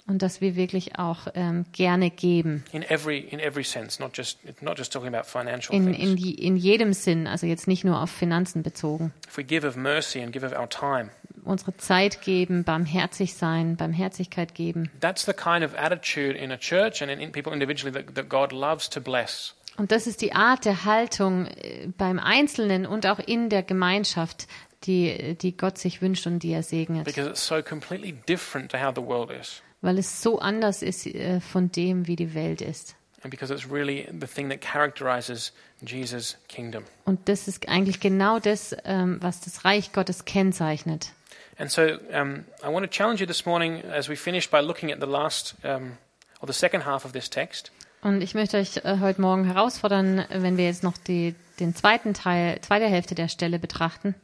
Und 0.07 0.21
dass 0.23 0.41
wir 0.41 0.55
wirklich 0.55 0.97
auch 0.99 1.27
ähm, 1.35 1.65
gerne 1.71 2.09
geben. 2.09 2.63
in 2.71 2.81
every, 2.83 3.19
in 3.19 3.39
every 3.39 3.63
sense, 3.63 4.01
not 4.01 4.17
just, 4.17 4.39
it's 4.43 4.61
not 4.61 4.77
just 4.77 4.91
talking 4.91 5.13
about 5.13 5.25
financial 5.27 5.73
In, 5.75 5.85
things. 5.93 5.99
in, 5.99 6.15
die, 6.17 6.33
in 6.33 6.57
jedem 6.57 6.93
Sinn, 6.93 7.27
also 7.27 7.45
jetzt 7.45 7.67
nicht 7.67 7.83
nur 7.83 8.01
auf 8.01 8.09
Finanzen 8.09 8.63
bezogen. 8.63 9.13
if 9.27 9.37
we 9.37 9.43
give 9.43 9.65
of 9.65 9.75
mercy 9.75 10.21
and 10.21 10.33
give 10.33 10.45
of 10.45 10.53
our 10.53 10.67
time, 10.69 11.09
Unsere 11.43 11.75
Zeit 11.77 12.21
geben, 12.21 12.63
barmherzig 12.63 13.33
sein, 13.35 13.75
Barmherzigkeit 13.77 14.53
geben. 14.53 14.89
that's 14.99 15.25
the 15.25 15.33
kind 15.33 15.63
of 15.63 15.73
attitude 15.75 16.37
in 16.37 16.51
a 16.51 16.57
church 16.57 17.01
and 17.01 17.11
in, 17.11 17.19
in 17.19 17.31
people 17.31 17.53
individually 17.53 17.91
that, 17.93 18.13
that 18.15 18.27
God 18.29 18.51
loves 18.51 18.89
to 18.89 18.99
bless. 18.99 19.55
Und 19.77 19.91
das 19.91 20.05
ist 20.07 20.21
die 20.21 20.33
Art 20.33 20.65
der 20.65 20.83
Haltung 20.83 21.45
äh, 21.45 21.87
beim 21.97 22.19
Einzelnen 22.19 22.85
und 22.85 23.05
auch 23.07 23.19
in 23.19 23.49
der 23.49 23.63
Gemeinschaft, 23.63 24.47
die, 24.83 25.35
die 25.39 25.55
Gott 25.55 25.77
sich 25.77 26.01
wünscht 26.01 26.27
und 26.27 26.39
die 26.43 26.51
er 26.51 26.63
segnet. 26.63 27.05
because 27.05 27.29
it's 27.29 27.47
so 27.47 27.61
completely 27.63 28.11
different 28.27 28.71
to 28.71 28.77
how 28.79 28.91
the 28.93 29.01
world 29.01 29.29
is, 29.31 29.61
Weil 29.81 29.97
es 29.97 30.21
so 30.21 30.39
anders 30.39 30.81
ist 30.81 31.07
äh, 31.07 31.39
von 31.39 31.71
dem, 31.71 32.07
wie 32.07 32.15
die 32.15 32.33
Welt 32.33 32.61
ist. 32.61 32.95
and 33.23 33.29
because 33.29 33.51
it's 33.51 33.65
really 33.69 34.07
the 34.11 34.27
thing 34.27 34.49
that 34.49 34.61
characterizes 34.61 35.51
Jesus' 35.83 36.37
kingdom. 36.47 36.85
Und 37.05 37.27
das 37.29 37.47
ist 37.47 37.67
eigentlich 37.67 37.99
genau 37.99 38.39
das, 38.39 38.75
ähm, 38.83 39.17
was 39.21 39.41
das 39.41 39.63
Reich 39.65 39.93
Gottes 39.93 40.25
kennzeichnet. 40.25 41.11
And 41.57 41.69
so 41.69 41.83
um, 42.13 42.45
I 42.63 42.67
want 42.67 42.83
to 42.83 42.89
challenge 42.89 43.19
you 43.21 43.27
this 43.27 43.45
morning 43.45 43.83
as 43.85 44.09
we 44.09 44.15
finish 44.15 44.49
by 44.49 44.59
looking 44.61 44.91
at 44.91 44.99
the 44.99 45.07
last 45.07 45.55
um, 45.63 45.97
or 46.39 46.47
the 46.47 46.53
second 46.53 46.85
half 46.85 47.05
of 47.05 47.11
this 47.11 47.29
text. 47.29 47.71
Und 48.01 48.21
ich 48.21 48.33
möchte 48.33 48.57
euch 48.57 48.77
äh, 48.77 48.97
heute 48.99 49.21
Morgen 49.21 49.45
herausfordern, 49.45 50.25
wenn 50.29 50.57
wir 50.57 50.65
jetzt 50.65 50.81
noch 50.81 50.97
die, 50.97 51.35
den 51.59 51.75
zweiten 51.75 52.15
Teil, 52.15 52.59
zweite 52.61 52.87
Hälfte 52.87 53.13
der 53.13 53.27
Stelle 53.27 53.59
betrachten, 53.59 54.15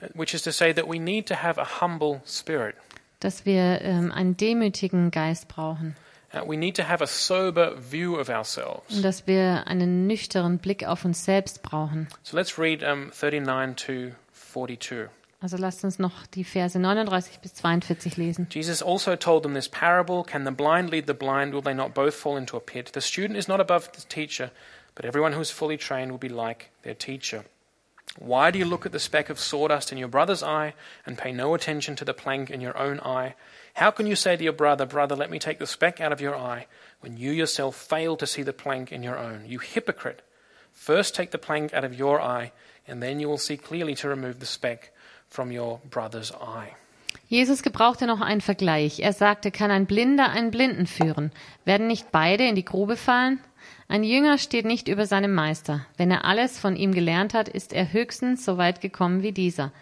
uh, 0.00 0.06
Which 0.14 0.34
is 0.34 0.42
to 0.42 0.52
say 0.52 0.72
that 0.72 0.86
we 0.86 1.00
need 1.00 1.26
to 1.26 1.34
have 1.34 1.60
a 1.60 1.80
humble 1.80 2.20
spirit. 2.24 2.76
Dass 3.24 3.46
wir 3.46 3.80
ähm, 3.80 4.12
einen 4.12 4.36
demütigen 4.36 5.10
Geist 5.10 5.48
brauchen 5.48 5.96
Uh, 6.34 6.44
we 6.44 6.56
need 6.56 6.74
to 6.74 6.82
have 6.82 7.00
a 7.00 7.06
sober 7.06 7.76
view 7.76 8.18
of 8.18 8.28
ourselves. 8.28 8.96
und 8.96 9.04
dass 9.04 9.28
wir 9.28 9.68
einen 9.68 10.08
nüchternen 10.08 10.58
Blick 10.58 10.84
auf 10.84 11.04
uns 11.04 11.24
selbst 11.24 11.62
brauchen. 11.62 12.08
So 12.24 12.36
let's 12.36 12.58
read 12.58 12.82
um, 12.82 13.12
39 13.12 13.76
to 13.76 14.16
42. 14.32 15.10
Also 15.40 15.56
lasst 15.56 15.84
uns 15.84 16.00
noch 16.00 16.26
die 16.26 16.42
Verse 16.42 16.76
39 16.76 17.38
bis 17.38 17.54
42 17.54 18.16
lesen. 18.16 18.48
Jesus 18.50 18.82
also 18.82 19.14
told 19.14 19.44
them 19.44 19.54
this 19.54 19.68
parable 19.68 20.24
Can 20.24 20.44
the 20.44 20.50
blind 20.50 20.90
lead 20.90 21.06
the 21.06 21.14
blind? 21.14 21.52
Will 21.52 21.62
they 21.62 21.74
not 21.74 21.94
both 21.94 22.14
fall 22.14 22.36
into 22.36 22.56
a 22.56 22.60
pit? 22.60 22.90
The 22.94 23.00
student 23.00 23.38
is 23.38 23.46
not 23.46 23.60
above 23.60 23.90
the 23.94 24.02
teacher, 24.08 24.50
but 24.96 25.04
everyone 25.04 25.34
who 25.34 25.40
is 25.40 25.52
fully 25.52 25.76
trained 25.76 26.10
will 26.10 26.18
be 26.18 26.28
like 26.28 26.70
their 26.82 26.96
teacher. 26.96 27.44
Why 28.18 28.50
do 28.50 28.58
you 28.58 28.64
look 28.64 28.86
at 28.86 28.92
the 28.92 29.00
speck 29.00 29.28
of 29.28 29.40
sawdust 29.40 29.90
in 29.90 29.98
your 29.98 30.08
brother's 30.08 30.42
eye 30.42 30.74
and 31.04 31.18
pay 31.18 31.32
no 31.32 31.54
attention 31.54 31.96
to 31.96 32.04
the 32.04 32.14
plank 32.14 32.48
in 32.48 32.60
your 32.60 32.78
own 32.78 33.00
eye? 33.00 33.34
How 33.74 33.90
can 33.90 34.06
you 34.06 34.14
say 34.14 34.36
to 34.36 34.44
your 34.44 34.52
brother, 34.52 34.86
Brother, 34.86 35.16
let 35.16 35.30
me 35.30 35.40
take 35.40 35.58
the 35.58 35.66
speck 35.66 36.00
out 36.00 36.12
of 36.12 36.20
your 36.20 36.36
eye, 36.36 36.66
when 37.00 37.16
you 37.16 37.32
yourself 37.32 37.74
fail 37.74 38.16
to 38.16 38.26
see 38.26 38.42
the 38.42 38.52
plank 38.52 38.92
in 38.92 39.02
your 39.02 39.18
own? 39.18 39.46
You 39.46 39.58
hypocrite! 39.58 40.22
First 40.72 41.14
take 41.14 41.32
the 41.32 41.38
plank 41.38 41.74
out 41.74 41.84
of 41.84 41.98
your 41.98 42.20
eye, 42.20 42.52
and 42.86 43.02
then 43.02 43.18
you 43.18 43.28
will 43.28 43.38
see 43.38 43.56
clearly 43.56 43.96
to 43.96 44.08
remove 44.08 44.38
the 44.38 44.46
speck 44.46 44.92
from 45.28 45.50
your 45.50 45.80
brother's 45.90 46.30
eye. 46.32 46.76
Jesus 47.28 47.62
gebrauchte 47.62 48.06
noch 48.06 48.20
einen 48.20 48.40
Vergleich. 48.40 49.00
Er 49.00 49.12
sagte, 49.12 49.50
kann 49.50 49.70
ein 49.70 49.86
Blinder 49.86 50.30
einen 50.30 50.50
Blinden 50.50 50.86
führen? 50.86 51.32
Werden 51.64 51.86
nicht 51.86 52.12
beide 52.12 52.46
in 52.46 52.54
die 52.54 52.64
Grube 52.64 52.96
fallen? 52.96 53.40
Ein 53.88 54.02
Jünger 54.02 54.38
steht 54.38 54.64
nicht 54.64 54.88
über 54.88 55.06
seinem 55.06 55.34
Meister. 55.34 55.86
Wenn 55.96 56.10
er 56.10 56.24
alles 56.24 56.58
von 56.58 56.76
ihm 56.76 56.92
gelernt 56.92 57.34
hat, 57.34 57.48
ist 57.48 57.72
er 57.72 57.92
höchstens 57.92 58.44
so 58.44 58.58
weit 58.58 58.80
gekommen 58.80 59.22
wie 59.22 59.32
dieser. 59.32 59.72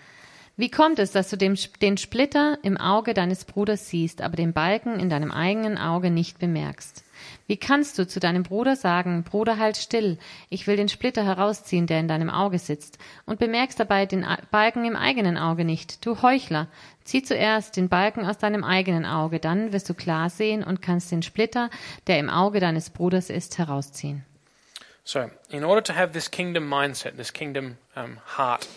Wie 0.57 0.71
kommt 0.71 0.99
es, 0.99 1.13
dass 1.13 1.31
du 1.31 1.37
den 1.37 1.57
Splitter 1.97 2.59
im 2.63 2.77
Auge 2.77 3.15
deines 3.15 3.45
Bruders 3.45 3.89
siehst, 3.89 4.21
aber 4.21 4.37
den 4.37 4.53
Balken 4.53 5.01
in 5.01 5.09
deinem 5.09 5.31
eigenen 5.31 5.79
Auge 5.79 6.11
nicht 6.11 6.39
bemerkst? 6.39 7.05
Wie 7.47 7.57
kannst 7.57 7.99
du 7.99 8.07
zu 8.07 8.21
deinem 8.21 8.43
Bruder 8.43 8.77
sagen, 8.77 9.23
Bruder, 9.25 9.59
halt 9.59 9.77
still, 9.77 10.19
ich 10.49 10.67
will 10.67 10.77
den 10.77 10.89
Splitter 10.89 11.25
herausziehen, 11.25 11.87
der 11.87 12.01
in 12.01 12.09
deinem 12.09 12.31
Auge 12.31 12.59
sitzt, 12.59 12.99
und 13.27 13.39
bemerkst 13.39 13.79
dabei 13.81 14.07
den 14.07 14.27
Balken 14.51 14.85
im 14.85 14.97
eigenen 14.97 15.37
Auge 15.37 15.65
nicht? 15.65 16.05
Du 16.05 16.23
Heuchler, 16.23 16.69
zieh 17.05 17.23
zuerst 17.23 17.77
den 17.77 17.89
Balken 17.89 18.25
aus 18.25 18.39
deinem 18.39 18.65
eigenen 18.65 19.05
Auge, 19.05 19.41
dann 19.41 19.73
wirst 19.73 19.89
du 19.89 19.95
klar 19.95 20.31
sehen 20.31 20.63
und 20.63 20.83
kannst 20.83 21.11
den 21.11 21.23
Splitter, 21.23 21.71
der 22.07 22.19
im 22.19 22.31
Auge 22.31 22.61
deines 22.61 22.91
Bruders 22.91 23.31
ist, 23.31 23.59
herausziehen. 23.59 24.25
So, 25.05 25.31
in 25.49 25.65
order 25.65 25.83
to 25.83 25.95
have 25.95 26.13
this 26.13 26.31
kingdom 26.31 26.69
mindset, 26.69 27.17
this 27.17 27.33
kingdom 27.33 27.77
um, 27.97 28.19
heart, 28.37 28.69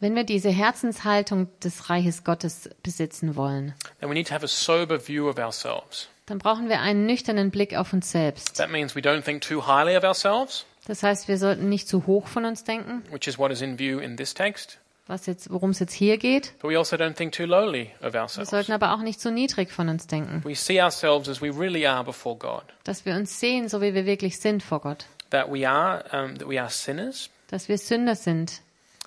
Wenn 0.00 0.14
wir 0.14 0.22
diese 0.22 0.50
Herzenshaltung 0.50 1.48
des 1.58 1.90
Reiches 1.90 2.22
Gottes 2.22 2.70
besitzen 2.84 3.34
wollen, 3.34 3.74
then 4.00 4.08
we 4.08 4.14
need 4.14 4.28
to 4.28 4.34
have 4.34 4.44
a 4.44 4.48
sober 4.48 4.98
view 4.98 5.28
of 5.28 5.38
ourselves. 5.38 6.08
Dann 6.28 6.38
brauchen 6.38 6.68
wir 6.68 6.80
einen 6.80 7.06
nüchternen 7.06 7.50
Blick 7.50 7.74
auf 7.76 7.92
uns 7.92 8.10
selbst. 8.10 8.56
That 8.58 8.70
means 8.70 8.94
we 8.94 9.00
don't 9.00 9.22
think 9.22 9.40
too 9.42 9.66
highly 9.66 9.96
of 9.96 10.04
ourselves, 10.04 10.66
Das 10.86 11.02
heißt, 11.02 11.28
wir 11.28 11.38
sollten 11.38 11.68
nicht 11.68 11.88
zu 11.88 12.06
hoch 12.06 12.26
von 12.28 12.44
uns 12.44 12.64
denken, 12.64 13.02
which 13.10 13.26
is 13.26 13.38
what 13.38 13.50
is 13.50 13.60
in 13.62 13.78
view 13.78 13.98
in 13.98 14.16
this 14.16 14.34
text, 14.34 14.78
was 15.06 15.26
jetzt, 15.26 15.50
worum 15.50 15.70
es 15.70 15.78
jetzt 15.78 15.92
hier 15.94 16.18
geht. 16.18 16.52
but 16.60 16.70
we 16.70 16.76
also 16.78 16.96
don't 16.96 17.14
think 17.14 17.32
too 17.32 17.44
lowly 17.46 17.90
of 18.02 18.12
Wir 18.12 18.22
ourselves. 18.22 18.50
sollten 18.50 18.72
aber 18.72 18.92
auch 18.94 19.00
nicht 19.00 19.20
zu 19.20 19.30
niedrig 19.30 19.70
von 19.72 19.88
uns 19.88 20.06
denken, 20.06 20.42
We 20.44 20.54
see 20.54 20.80
ourselves 20.82 21.28
as 21.28 21.40
we 21.42 21.48
really 21.50 21.86
are 21.86 22.04
before 22.04 22.36
God, 22.36 22.62
dass 22.84 23.04
wir 23.06 23.14
uns 23.14 23.40
sehen, 23.40 23.68
so 23.68 23.80
wie 23.80 23.94
wir 23.94 24.04
wirklich 24.06 24.38
sind 24.38 24.62
vor 24.62 24.80
Gott, 24.80 25.06
that 25.30 25.50
we 25.52 25.68
are 25.68 26.04
um, 26.12 26.38
that 26.38 26.48
we 26.48 26.60
are 26.60 26.70
sinners, 26.70 27.30
dass 27.48 27.68
wir 27.68 27.78
Sünder 27.78 28.14
sind, 28.16 28.60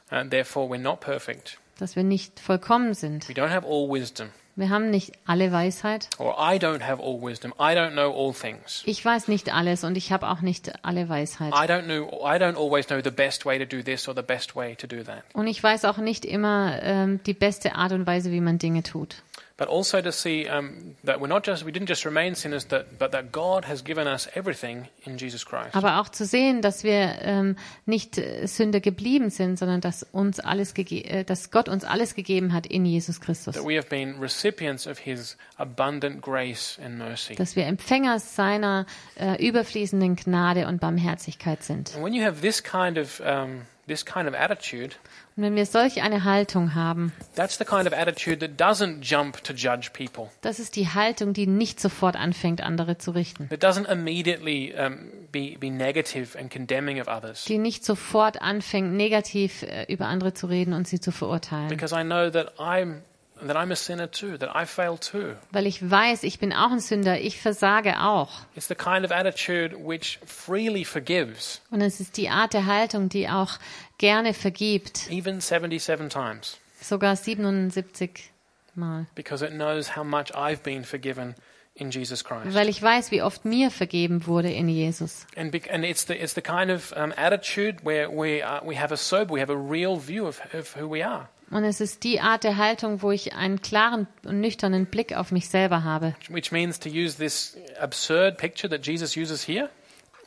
and 0.09 0.31
therefore 0.31 0.67
we're 0.67 0.79
not 0.81 0.99
perfect. 1.01 1.57
dass 1.79 1.95
wir 1.95 2.03
nicht 2.03 2.39
vollkommen 2.39 2.93
sind. 2.93 3.27
We 3.29 3.33
don't 3.33 3.49
have 3.49 3.65
all 3.67 3.87
wisdom, 3.89 4.29
Wir 4.55 4.69
haben 4.69 4.89
nicht 4.89 5.13
alle 5.25 5.51
Weisheit. 5.51 6.09
or 6.17 6.35
I 6.37 6.57
don't 6.57 6.81
have 6.85 7.01
all 7.01 7.21
wisdom. 7.21 7.53
I 7.59 7.73
don't 7.73 7.91
know 7.91 8.11
all 8.11 8.33
things. 8.33 8.83
Ich 8.85 9.03
weiß 9.03 9.27
nicht 9.27 9.53
alles 9.53 9.83
und 9.83 9.95
ich 9.97 10.11
habe 10.11 10.27
auch 10.29 10.41
nicht 10.41 10.71
alle 10.83 11.07
Weisheit. 11.09 11.53
I 11.53 11.67
don't 11.71 11.83
know. 11.83 12.07
I 12.25 12.37
don't 12.37 12.57
always 12.57 12.87
know 12.87 12.99
the 13.03 13.11
best 13.11 13.45
way 13.45 13.57
to 13.57 13.65
do 13.65 13.81
this 13.81 14.07
or 14.07 14.15
the 14.15 14.21
best 14.21 14.55
way 14.55 14.75
to 14.75 14.87
do 14.87 15.03
that. 15.03 15.23
Und 15.33 15.47
ich 15.47 15.61
weiß 15.63 15.85
auch 15.85 15.97
nicht 15.97 16.25
immer 16.25 16.79
ähm, 16.81 17.21
die 17.25 17.33
beste 17.33 17.75
Art 17.75 17.91
und 17.93 18.05
Weise, 18.05 18.31
wie 18.31 18.41
man 18.41 18.57
Dinge 18.57 18.83
tut. 18.83 19.17
But 19.61 19.69
also 19.69 20.01
to 20.01 20.11
see 20.11 20.49
um, 20.49 20.95
that 21.03 21.21
we're 21.21 21.27
not 21.27 21.45
just 21.45 21.63
we 21.63 21.71
didn't 21.71 21.87
just 21.87 22.03
remain 22.03 22.33
sinners, 22.33 22.65
that, 22.69 22.97
but 22.97 23.11
that 23.11 23.31
God 23.31 23.65
has 23.65 23.83
given 23.83 24.07
us 24.07 24.27
everything 24.33 24.87
in 25.05 25.19
Jesus 25.19 25.45
Christ. 25.45 25.75
Aber 25.75 26.01
auch 26.01 26.09
zu 26.09 26.25
sehen, 26.25 26.63
dass 26.63 26.83
wir 26.83 27.19
ähm, 27.21 27.55
nicht 27.85 28.17
äh, 28.17 28.47
Sünder 28.47 28.79
geblieben 28.79 29.29
sind, 29.29 29.59
sondern 29.59 29.79
dass 29.79 30.01
uns 30.01 30.39
alles 30.39 30.73
äh, 30.75 31.23
dass 31.25 31.51
Gott 31.51 31.69
uns 31.69 31.83
alles 31.83 32.15
gegeben 32.15 32.53
hat 32.53 32.65
in 32.65 32.87
Jesus 32.87 33.21
Christus. 33.21 33.53
That 33.53 33.63
we 33.63 33.77
have 33.77 33.87
been 33.87 34.19
recipients 34.19 34.87
of 34.87 34.97
His 34.97 35.37
abundant 35.57 36.23
grace 36.23 36.79
and 36.83 36.97
mercy. 36.97 37.35
Dass 37.35 37.55
wir 37.55 37.67
Empfänger 37.67 38.19
seiner 38.19 38.87
äh, 39.19 39.47
überfließenden 39.47 40.15
Gnade 40.15 40.65
und 40.65 40.81
Barmherzigkeit 40.81 41.61
sind. 41.61 41.93
And 41.93 42.03
when 42.03 42.15
you 42.15 42.25
have 42.25 42.41
this 42.41 42.63
kind 42.63 42.97
of 42.97 43.19
um, 43.19 43.67
this 43.91 44.05
kind 44.05 44.27
of 44.27 44.33
attitude, 44.33 44.95
Und 45.37 45.43
wenn 45.43 45.55
wir 45.55 45.65
solch 45.65 46.01
eine 46.01 46.23
Haltung 46.23 46.75
haben, 46.75 47.13
that's 47.35 47.57
the 47.57 47.65
kind 47.65 47.87
of 47.87 47.93
attitude 47.93 48.39
that 48.39 48.59
doesn't 48.59 49.01
jump 49.01 49.43
to 49.43 49.53
judge 49.53 49.89
people. 49.93 50.29
das 50.41 50.59
ist 50.59 50.75
die 50.75 50.87
Haltung, 50.87 51.33
die 51.33 51.47
nicht 51.47 51.79
sofort 51.79 52.15
anfängt, 52.15 52.61
andere 52.61 52.97
zu 52.97 53.11
richten. 53.11 53.49
That 53.49 53.63
doesn't 53.63 53.89
immediately 53.91 54.73
um, 54.73 55.11
be 55.31 55.57
be 55.59 55.69
negative 55.69 56.37
and 56.37 56.51
condemning 56.51 56.99
of 57.01 57.07
others. 57.07 57.45
Die 57.45 57.57
nicht 57.57 57.85
sofort 57.85 58.41
anfängt, 58.41 58.93
negativ 58.93 59.63
äh, 59.63 59.85
über 59.91 60.07
andere 60.07 60.33
zu 60.33 60.47
reden 60.47 60.73
und 60.73 60.87
sie 60.87 60.99
zu 60.99 61.11
verurteilen. 61.11 61.69
Because 61.69 61.95
I 61.95 62.03
know 62.03 62.29
that 62.29 62.57
I'm 62.59 63.01
that 63.47 63.55
I'm 63.57 63.71
a 63.71 63.75
sinner 63.75 64.07
too, 64.09 64.37
that 64.37 64.49
I 64.55 64.65
fail 64.65 64.97
too. 64.97 65.35
Weil 65.51 65.65
ich 65.67 65.89
weiß, 65.89 66.23
ich 66.23 66.39
bin 66.39 66.53
auch 66.53 66.71
ein 66.71 66.79
Sünder, 66.79 67.19
ich 67.19 67.39
versage 67.39 67.99
auch. 68.01 68.29
It's 68.55 68.67
the 68.67 68.75
kind 68.75 69.05
of 69.05 69.11
attitude 69.11 69.75
which 69.77 70.19
freely 70.25 70.85
forgives, 70.85 71.61
Und 71.71 71.81
es 71.81 71.99
ist 71.99 72.17
die 72.17 72.29
Art 72.29 72.53
der 72.53 72.65
Haltung, 72.65 73.09
die 73.09 73.29
auch 73.29 73.59
gerne 73.97 74.33
vergibt, 74.33 75.09
even 75.09 75.41
77 75.41 76.09
times, 76.09 76.57
sogar 76.81 77.15
77 77.15 78.31
Mal. 78.75 79.05
because 79.15 79.43
it 79.45 79.51
knows 79.51 79.95
how 79.95 80.03
much 80.03 80.33
I've 80.33 80.63
been 80.63 80.83
forgiven 80.83 81.35
in 81.75 81.89
Jesus 81.91 82.23
Christ. 82.23 82.53
Weil 82.53 82.69
ich 82.69 82.81
weiß, 82.81 83.11
wie 83.11 83.21
oft 83.21 83.45
mir 83.45 83.69
vergeben 83.71 84.27
wurde 84.27 84.51
in 84.51 84.67
Jesus. 84.69 85.25
And, 85.35 85.53
and 85.69 85.83
it's 85.85 86.05
the 86.05 86.13
it's 86.13 86.33
the 86.35 86.41
kind 86.41 86.69
of 86.71 86.93
um, 86.95 87.13
attitude 87.17 87.83
where 87.83 88.09
we 88.09 88.43
are, 88.43 88.61
we 88.65 88.77
have 88.79 88.93
a 88.93 88.97
sober, 88.97 89.33
we 89.33 89.41
have 89.41 89.51
a 89.51 89.57
real 89.57 89.97
view 89.97 90.25
of, 90.27 90.39
of 90.53 90.75
who 90.75 90.87
we 90.87 91.03
are, 91.03 91.27
Und 91.51 91.65
es 91.65 91.81
ist 91.81 92.03
die 92.05 92.21
Art 92.21 92.45
der 92.45 92.55
Haltung, 92.55 93.01
wo 93.01 93.11
ich 93.11 93.33
einen 93.33 93.61
klaren 93.61 94.07
und 94.25 94.39
nüchternen 94.39 94.85
Blick 94.85 95.13
auf 95.15 95.31
mich 95.31 95.49
selber 95.49 95.83
habe, 95.83 96.15
which 96.29 96.51
means 96.51 96.79
to 96.79 96.89
use 96.89 97.17
this 97.17 97.57
absurd 97.79 98.37
picture 98.37 98.69
that 98.69 98.85
Jesus 98.87 99.17
uses 99.17 99.45
here, 99.45 99.69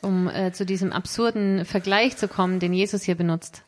um 0.05 0.29
äh, 0.29 0.51
zu 0.51 0.65
diesem 0.65 0.93
absurden 0.93 1.65
Vergleich 1.65 2.15
zu 2.15 2.27
kommen, 2.27 2.59
den 2.59 2.73
Jesus 2.73 3.01
hier 3.03 3.15
benutzt. 3.15 3.63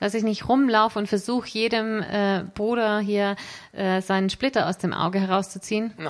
Dass 0.00 0.14
ich 0.14 0.22
nicht 0.24 0.48
rumlaufe 0.48 0.98
und 0.98 1.06
versuche, 1.06 1.48
jedem 1.48 2.02
äh, 2.02 2.42
Bruder 2.54 2.98
hier 2.98 3.36
äh, 3.72 4.02
seinen 4.02 4.28
Splitter 4.28 4.68
aus 4.68 4.76
dem 4.76 4.92
Auge 4.92 5.20
herauszuziehen. 5.20 5.94
Und 5.96 6.06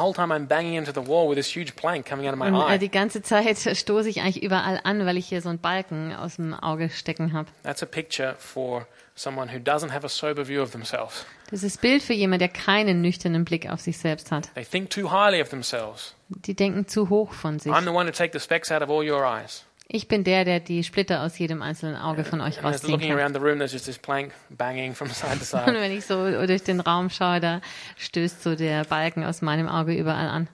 äh, 2.71 2.79
die 2.79 2.91
ganze 2.91 3.23
Zeit 3.23 3.59
stoße 3.77 4.09
ich 4.09 4.23
eigentlich 4.23 4.43
überall 4.43 4.81
an, 4.83 5.05
weil 5.05 5.19
ich 5.19 5.27
hier 5.27 5.43
so 5.43 5.51
einen 5.51 5.59
Balken 5.59 6.15
aus 6.15 6.37
dem 6.37 6.55
Auge 6.55 6.89
stecken 6.89 7.35
habe. 7.35 7.49
That's 7.63 7.83
a 7.83 7.87
picture 7.87 8.35
for 8.39 8.87
someone 9.15 9.49
who 9.49 9.59
doesn't 9.59 9.91
have 9.91 10.05
a 10.05 10.09
sober 10.09 10.47
view 10.47 10.63
of 10.63 10.73
themselves. 10.73 11.25
Das 11.51 11.63
ist 11.63 11.81
Bild 11.81 12.03
für 12.03 12.15
jemanden, 12.15 12.41
der 12.41 12.49
keinen 12.49 13.01
nüchternen 13.01 13.45
Blick 13.45 13.71
auf 13.71 13.81
sich 13.81 13.99
selbst 13.99 14.33
hat. 14.33 14.53
They 14.55 14.65
think 14.65 14.91
too 14.91 15.11
highly 15.11 15.41
of 15.41 15.49
themselves. 15.51 16.15
Die 16.29 16.55
denken 16.55 16.89
zu 16.89 17.09
hoch 17.11 17.33
von 17.33 17.59
sich. 17.59 17.73
I'm 17.73 17.85
the 17.85 17.91
one 17.91 18.11
to 18.11 18.17
take 18.17 18.33
the 18.33 18.41
specks 18.41 18.71
out 18.73 18.83
of 18.83 18.91
all 18.91 19.09
your 19.09 19.25
eyes. 19.25 19.65
Ich 19.87 20.09
bin 20.09 20.25
der, 20.25 20.45
der 20.45 20.61
die 20.61 20.83
Splitter 20.83 21.23
aus 21.23 21.39
jedem 21.39 21.61
einzelnen 21.61 21.97
Auge 21.97 22.25
von 22.25 22.41
euch 22.41 22.65
rausziehen 22.65 23.01
kann. 23.01 23.13
around 23.13 23.35
the 23.35 23.41
room, 23.41 23.59
there's 23.59 23.73
just 23.73 23.85
this 23.85 23.99
plank 23.99 24.33
banging 24.49 24.95
from 24.95 25.09
side 25.11 25.39
to 25.39 25.57
Und 25.67 25.75
wenn 25.75 25.93
ich 25.93 26.07
so 26.07 26.47
durch 26.47 26.63
den 26.63 26.81
Raum 26.81 27.11
schaue, 27.11 27.41
da 27.41 27.61
stößt 27.99 28.43
so 28.43 28.55
der 28.55 28.85
Balken 28.85 29.25
aus 29.25 29.43
meinem 29.43 29.69
Auge 29.69 29.95
überall 29.95 30.29
an. 30.29 30.49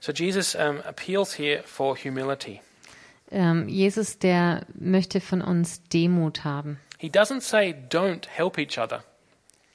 So 0.00 0.10
Jesus 0.10 0.54
um, 0.54 0.80
appeals 0.80 1.38
here 1.38 1.62
for 1.64 1.96
humility. 1.96 2.60
Ähm, 3.30 3.68
Jesus, 3.68 4.18
der 4.18 4.66
möchte 4.74 5.20
von 5.20 5.42
uns 5.42 5.82
Demut 5.84 6.44
haben. 6.44 6.80
He 7.02 7.08
doesn't 7.08 7.40
say 7.40 7.74
don't 7.90 8.28
help 8.28 8.58
each 8.58 8.78
other. 8.78 9.02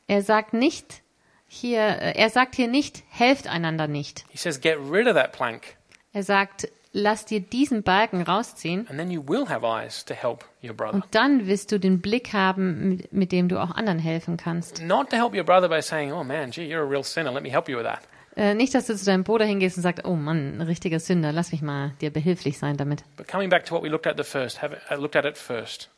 Er 0.08 0.22
sagt 0.22 0.54
nicht 0.54 1.02
hier, 1.50 1.80
äh, 1.82 2.18
er 2.18 2.30
sagt 2.30 2.56
hier 2.56 2.70
nicht, 2.70 3.04
helft 3.10 3.48
einander 3.48 3.88
nicht. 3.90 4.24
He 4.30 4.38
says 4.38 4.62
get 4.62 4.78
rid 4.90 5.08
of 5.08 5.16
that 5.16 5.34
plank, 5.34 5.76
Er 6.14 6.24
sagt, 6.24 6.70
lass 6.94 7.26
dir 7.26 7.42
diesen 7.42 7.84
Balken 7.84 8.22
rausziehen 8.22 8.88
and 8.88 8.98
then 8.98 9.12
you 9.12 9.22
will 9.28 9.50
have 9.50 9.66
eyes 9.66 10.06
to 10.06 10.14
help 10.14 10.46
your 10.64 10.74
brother. 10.74 10.94
und 10.96 11.04
dann 11.12 11.48
wirst 11.48 11.74
du 11.74 11.82
den 11.82 12.00
Blick 12.00 12.32
haben, 12.32 12.88
mit, 12.96 13.12
mit 13.12 13.32
dem 13.34 13.50
du 13.50 13.62
auch 13.62 13.72
anderen 13.72 14.00
helfen 14.00 14.38
kannst. 14.38 14.82
Not 14.82 15.10
to 15.10 15.18
help 15.18 15.34
your 15.36 15.44
brother 15.44 15.68
by 15.68 15.82
saying, 15.82 16.14
"Oh 16.14 16.24
man, 16.24 16.52
gee, 16.52 16.64
you're 16.74 16.86
a 16.86 16.90
real 16.90 17.04
sinner. 17.04 17.34
Let 17.34 17.44
me 17.44 17.50
help 17.52 17.68
you 17.68 17.78
with 17.78 17.86
that." 17.86 18.00
Äh, 18.38 18.54
nicht, 18.54 18.74
dass 18.74 18.88
du 18.88 18.96
zu 18.96 19.04
deinem 19.04 19.26
Bruder 19.26 19.44
hingehst 19.44 19.76
und 19.76 19.84
sagst, 19.84 20.06
oh 20.06 20.16
Mann, 20.16 20.60
ein 20.60 20.62
richtiger 20.62 21.00
Sünder, 21.02 21.34
lass 21.34 21.52
mich 21.52 21.62
mal 21.62 21.92
dir 22.00 22.10
behilflich 22.12 22.58
sein 22.58 22.78
damit. 22.78 23.04
But 23.18 23.28
coming 23.28 23.50
back 23.50 23.66
to 23.66 23.76
what 23.76 23.84
we 23.84 23.90
looked 23.90 24.08
at 24.08 24.16
the 24.16 24.24
first, 24.24 24.62
have, 24.62 24.78
uh, 24.90 24.96
looked 24.96 25.16
at 25.18 25.26
it 25.26 25.38
first, 25.38 25.90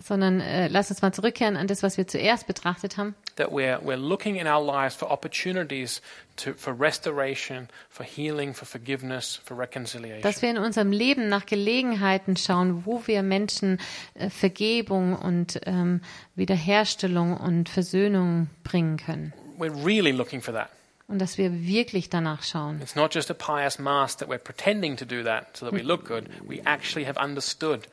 Sondern 0.00 0.40
äh, 0.40 0.68
lass 0.68 0.90
uns 0.90 1.02
mal 1.02 1.12
zurückkehren 1.12 1.56
an 1.56 1.66
das, 1.66 1.82
was 1.82 1.96
wir 1.96 2.06
zuerst 2.06 2.46
betrachtet 2.46 2.96
haben. 2.96 3.14
that 3.38 3.50
we're 3.50 3.78
we're 3.82 3.96
looking 3.96 4.36
in 4.36 4.46
our 4.46 4.60
lives 4.60 4.94
for 4.94 5.10
opportunities 5.10 6.02
to 6.36 6.54
for 6.54 6.72
restoration, 6.72 7.68
for 7.88 8.04
healing, 8.04 8.52
for 8.52 8.66
forgiveness, 8.66 9.40
for 9.44 9.56
reconciliation. 9.56 10.22
Dass 10.22 10.42
wir 10.42 10.50
in 10.50 10.58
unserem 10.58 10.92
Leben 10.92 11.28
nach 11.28 11.46
Gelegenheiten 11.46 12.36
schauen, 12.36 12.84
wo 12.84 13.02
wir 13.06 13.22
Menschen 13.22 13.78
äh, 14.14 14.28
Vergebung 14.30 15.14
und 15.16 15.60
ähm, 15.66 16.00
Wiederherstellung 16.36 17.36
und 17.36 17.68
Versöhnung 17.68 18.48
bringen 18.64 18.96
können. 18.98 19.32
we're 19.58 19.74
really 19.84 20.12
looking 20.12 20.40
for 20.40 20.52
that. 20.54 20.68
Und 21.08 21.20
dass 21.20 21.38
wir 21.38 21.52
wirklich 21.66 22.10
danach 22.10 22.42
schauen. 22.42 22.80
It's 22.82 22.94
not 22.94 23.14
just 23.14 23.30
a 23.30 23.34
pious 23.34 23.78
mask 23.78 24.18
that 24.18 24.28
we're 24.28 24.38
pretending 24.38 24.96
to 24.96 25.06
do 25.06 25.22
that 25.24 25.56
so 25.56 25.64
that 25.66 25.74
we 25.74 25.82
look 25.82 26.04
good. 26.06 26.28
We 26.46 26.60
actually 26.66 27.06
have 27.06 27.18
understood. 27.18 27.88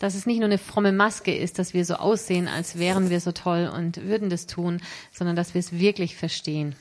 Dass 0.00 0.14
es 0.14 0.26
nicht 0.26 0.38
nur 0.38 0.46
eine 0.46 0.58
fromme 0.58 0.92
Maske 0.92 1.34
ist, 1.34 1.58
dass 1.58 1.74
wir 1.74 1.84
so 1.84 1.94
aussehen, 1.94 2.48
als 2.48 2.78
wären 2.78 3.10
wir 3.10 3.20
so 3.20 3.32
toll 3.32 3.70
und 3.74 4.02
würden 4.04 4.30
das 4.30 4.46
tun, 4.46 4.80
sondern 5.12 5.36
dass 5.36 5.54
wir 5.54 5.58
es 5.60 5.72
wirklich 5.72 6.16
verstehen. 6.16 6.74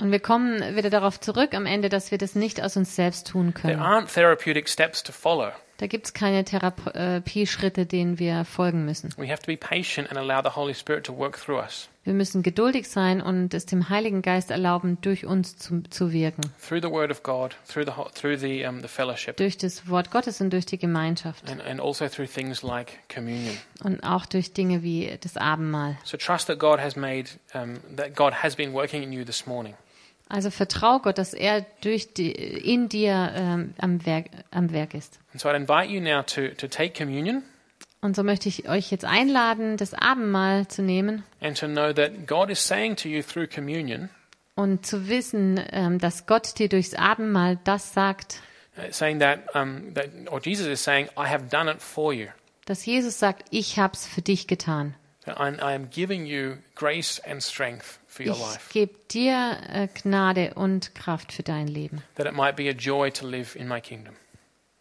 Und 0.00 0.12
wir 0.12 0.20
kommen 0.20 0.76
wieder 0.76 0.90
darauf 0.90 1.20
zurück 1.20 1.54
am 1.54 1.66
Ende, 1.66 1.88
dass 1.88 2.10
wir 2.10 2.18
das 2.18 2.34
nicht 2.34 2.62
aus 2.62 2.76
uns 2.76 2.94
selbst 2.94 3.26
tun 3.26 3.52
There 3.52 3.74
können. 3.74 3.82
aren't 3.82 4.12
therapeutic 4.12 4.68
steps 4.68 5.02
to 5.02 5.12
follow. 5.12 5.50
Da 5.78 5.86
gibt 5.86 6.06
es 6.06 6.12
keine 6.12 6.44
Therapieschritte, 6.44 7.86
denen 7.86 8.18
wir 8.18 8.44
folgen 8.44 8.84
müssen. 8.84 9.10
Wir 12.04 12.14
müssen 12.14 12.42
geduldig 12.42 12.88
sein 12.88 13.20
und 13.20 13.54
es 13.54 13.66
dem 13.66 13.88
Heiligen 13.88 14.20
Geist 14.22 14.50
erlauben, 14.50 14.98
durch 15.02 15.24
uns 15.24 15.56
zu, 15.56 15.82
zu 15.88 16.12
wirken. 16.12 16.42
through 16.60 16.80
the 16.82 16.90
Word 16.90 17.12
of 17.12 17.22
God, 17.22 17.56
through 17.68 17.84
the 17.86 17.92
ho- 17.96 18.10
through 18.12 18.36
the 18.38 18.64
um, 18.66 18.80
the 18.82 18.88
fellowship, 18.88 19.36
Durch 19.36 19.56
das 19.56 19.88
Wort 19.88 20.10
Gottes 20.10 20.40
und 20.40 20.50
durch 20.52 20.66
die 20.66 20.78
Gemeinschaft. 20.78 21.48
and, 21.48 21.64
and 21.64 21.80
also 21.80 22.08
through 22.08 22.26
things 22.28 22.62
like 22.62 22.98
communion. 23.08 23.56
Und 23.84 24.02
auch 24.02 24.26
durch 24.26 24.52
Dinge 24.52 24.82
wie 24.82 25.16
das 25.20 25.36
Abendmahl. 25.36 25.96
So 26.02 26.16
trust 26.16 26.48
that 26.48 26.58
God 26.58 26.80
has 26.80 26.96
made 26.96 27.30
um, 27.54 27.74
that 27.96 28.16
God 28.16 28.42
has 28.42 28.56
been 28.56 28.72
working 28.72 29.02
in 29.04 29.12
you 29.12 29.24
this 29.24 29.46
morning. 29.46 29.74
Also 30.28 30.50
vertrau 30.50 30.98
Gott, 30.98 31.18
dass 31.18 31.32
er 31.32 31.64
durch 31.80 32.12
die, 32.12 32.30
in 32.30 32.88
dir 32.88 33.32
ähm, 33.34 33.74
am, 33.78 34.04
Werk, 34.04 34.26
am 34.50 34.72
Werk 34.72 34.94
ist. 34.94 35.18
And 35.32 35.40
so 35.40 35.48
I'd 35.48 35.56
invite 35.56 35.90
you 35.90 36.00
now 36.00 36.22
to 36.22 36.48
to 36.56 36.68
take 36.68 36.92
communion 36.92 37.42
Und 38.00 38.14
so 38.14 38.22
möchte 38.22 38.48
ich 38.48 38.68
euch 38.68 38.90
jetzt 38.90 39.04
einladen, 39.04 39.76
das 39.76 39.92
Abendmahl 39.94 40.68
zu 40.68 40.82
nehmen 40.82 41.24
and 41.40 41.58
to 41.58 41.66
know 41.66 41.92
that 41.92 42.26
God 42.26 42.50
is 42.50 42.64
saying 42.64 42.94
to 42.96 43.08
you 43.08 43.22
through 43.22 43.48
communion, 43.48 44.10
und 44.54 44.84
zu 44.84 45.08
wissen, 45.08 45.60
ähm, 45.72 45.98
dass 45.98 46.26
Gott 46.26 46.58
dir 46.58 46.68
durchs 46.68 46.94
Abendmahl 46.94 47.58
das 47.64 47.94
sagt, 47.94 48.40
uh, 48.76 48.82
saying 48.90 49.20
that 49.20 49.54
um, 49.54 49.94
that 49.94 50.10
or 50.30 50.40
Jesus 50.40 50.66
is 50.66 50.82
saying, 50.82 51.08
I 51.16 51.28
have 51.28 51.46
done 51.50 51.70
it 51.70 51.80
for 51.80 52.12
you. 52.12 52.26
dass 52.66 52.84
Jesus 52.84 53.18
sagt, 53.18 53.46
ich 53.50 53.78
hab's 53.78 54.06
für 54.06 54.20
dich 54.20 54.46
getan. 54.46 54.94
I, 55.26 55.30
I 55.60 55.74
am 55.74 55.88
giving 55.90 56.26
you 56.26 56.56
grace 56.74 57.20
and 57.20 57.42
strength 57.42 57.98
for 58.18 58.26
your 58.26 58.34
Ich 58.34 58.40
life. 58.40 58.72
gebe 58.72 58.94
dir 59.10 59.58
äh, 59.68 59.88
Gnade 59.88 60.54
und 60.54 60.94
Kraft 60.94 61.32
für 61.32 61.42
dein 61.42 61.68
Leben. 61.68 62.02
That 62.16 62.26
it 62.26 62.34
might 62.34 62.56
be 62.56 62.68
a 62.68 62.72
joy 62.72 63.10
to 63.12 63.26
live 63.26 63.56
in 63.56 63.66
my 63.68 63.80
kingdom. 63.80 64.14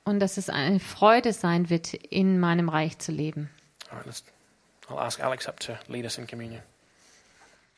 Und 0.03 0.19
dass 0.19 0.37
es 0.37 0.49
eine 0.49 0.79
Freude 0.79 1.33
sein 1.33 1.69
wird, 1.69 1.93
in 1.93 2.39
meinem 2.39 2.69
Reich 2.69 2.97
zu 2.99 3.11
leben. 3.11 3.49
All 3.89 3.97
right, 3.97 4.05
let's. 4.05 4.23
I'll 4.89 4.99
ask 4.99 5.19
Alex 5.19 5.47
up 5.47 5.59
to 5.61 5.73
lead 5.87 6.05
us 6.05 6.17
in 6.17 6.25
communion. 6.27 6.61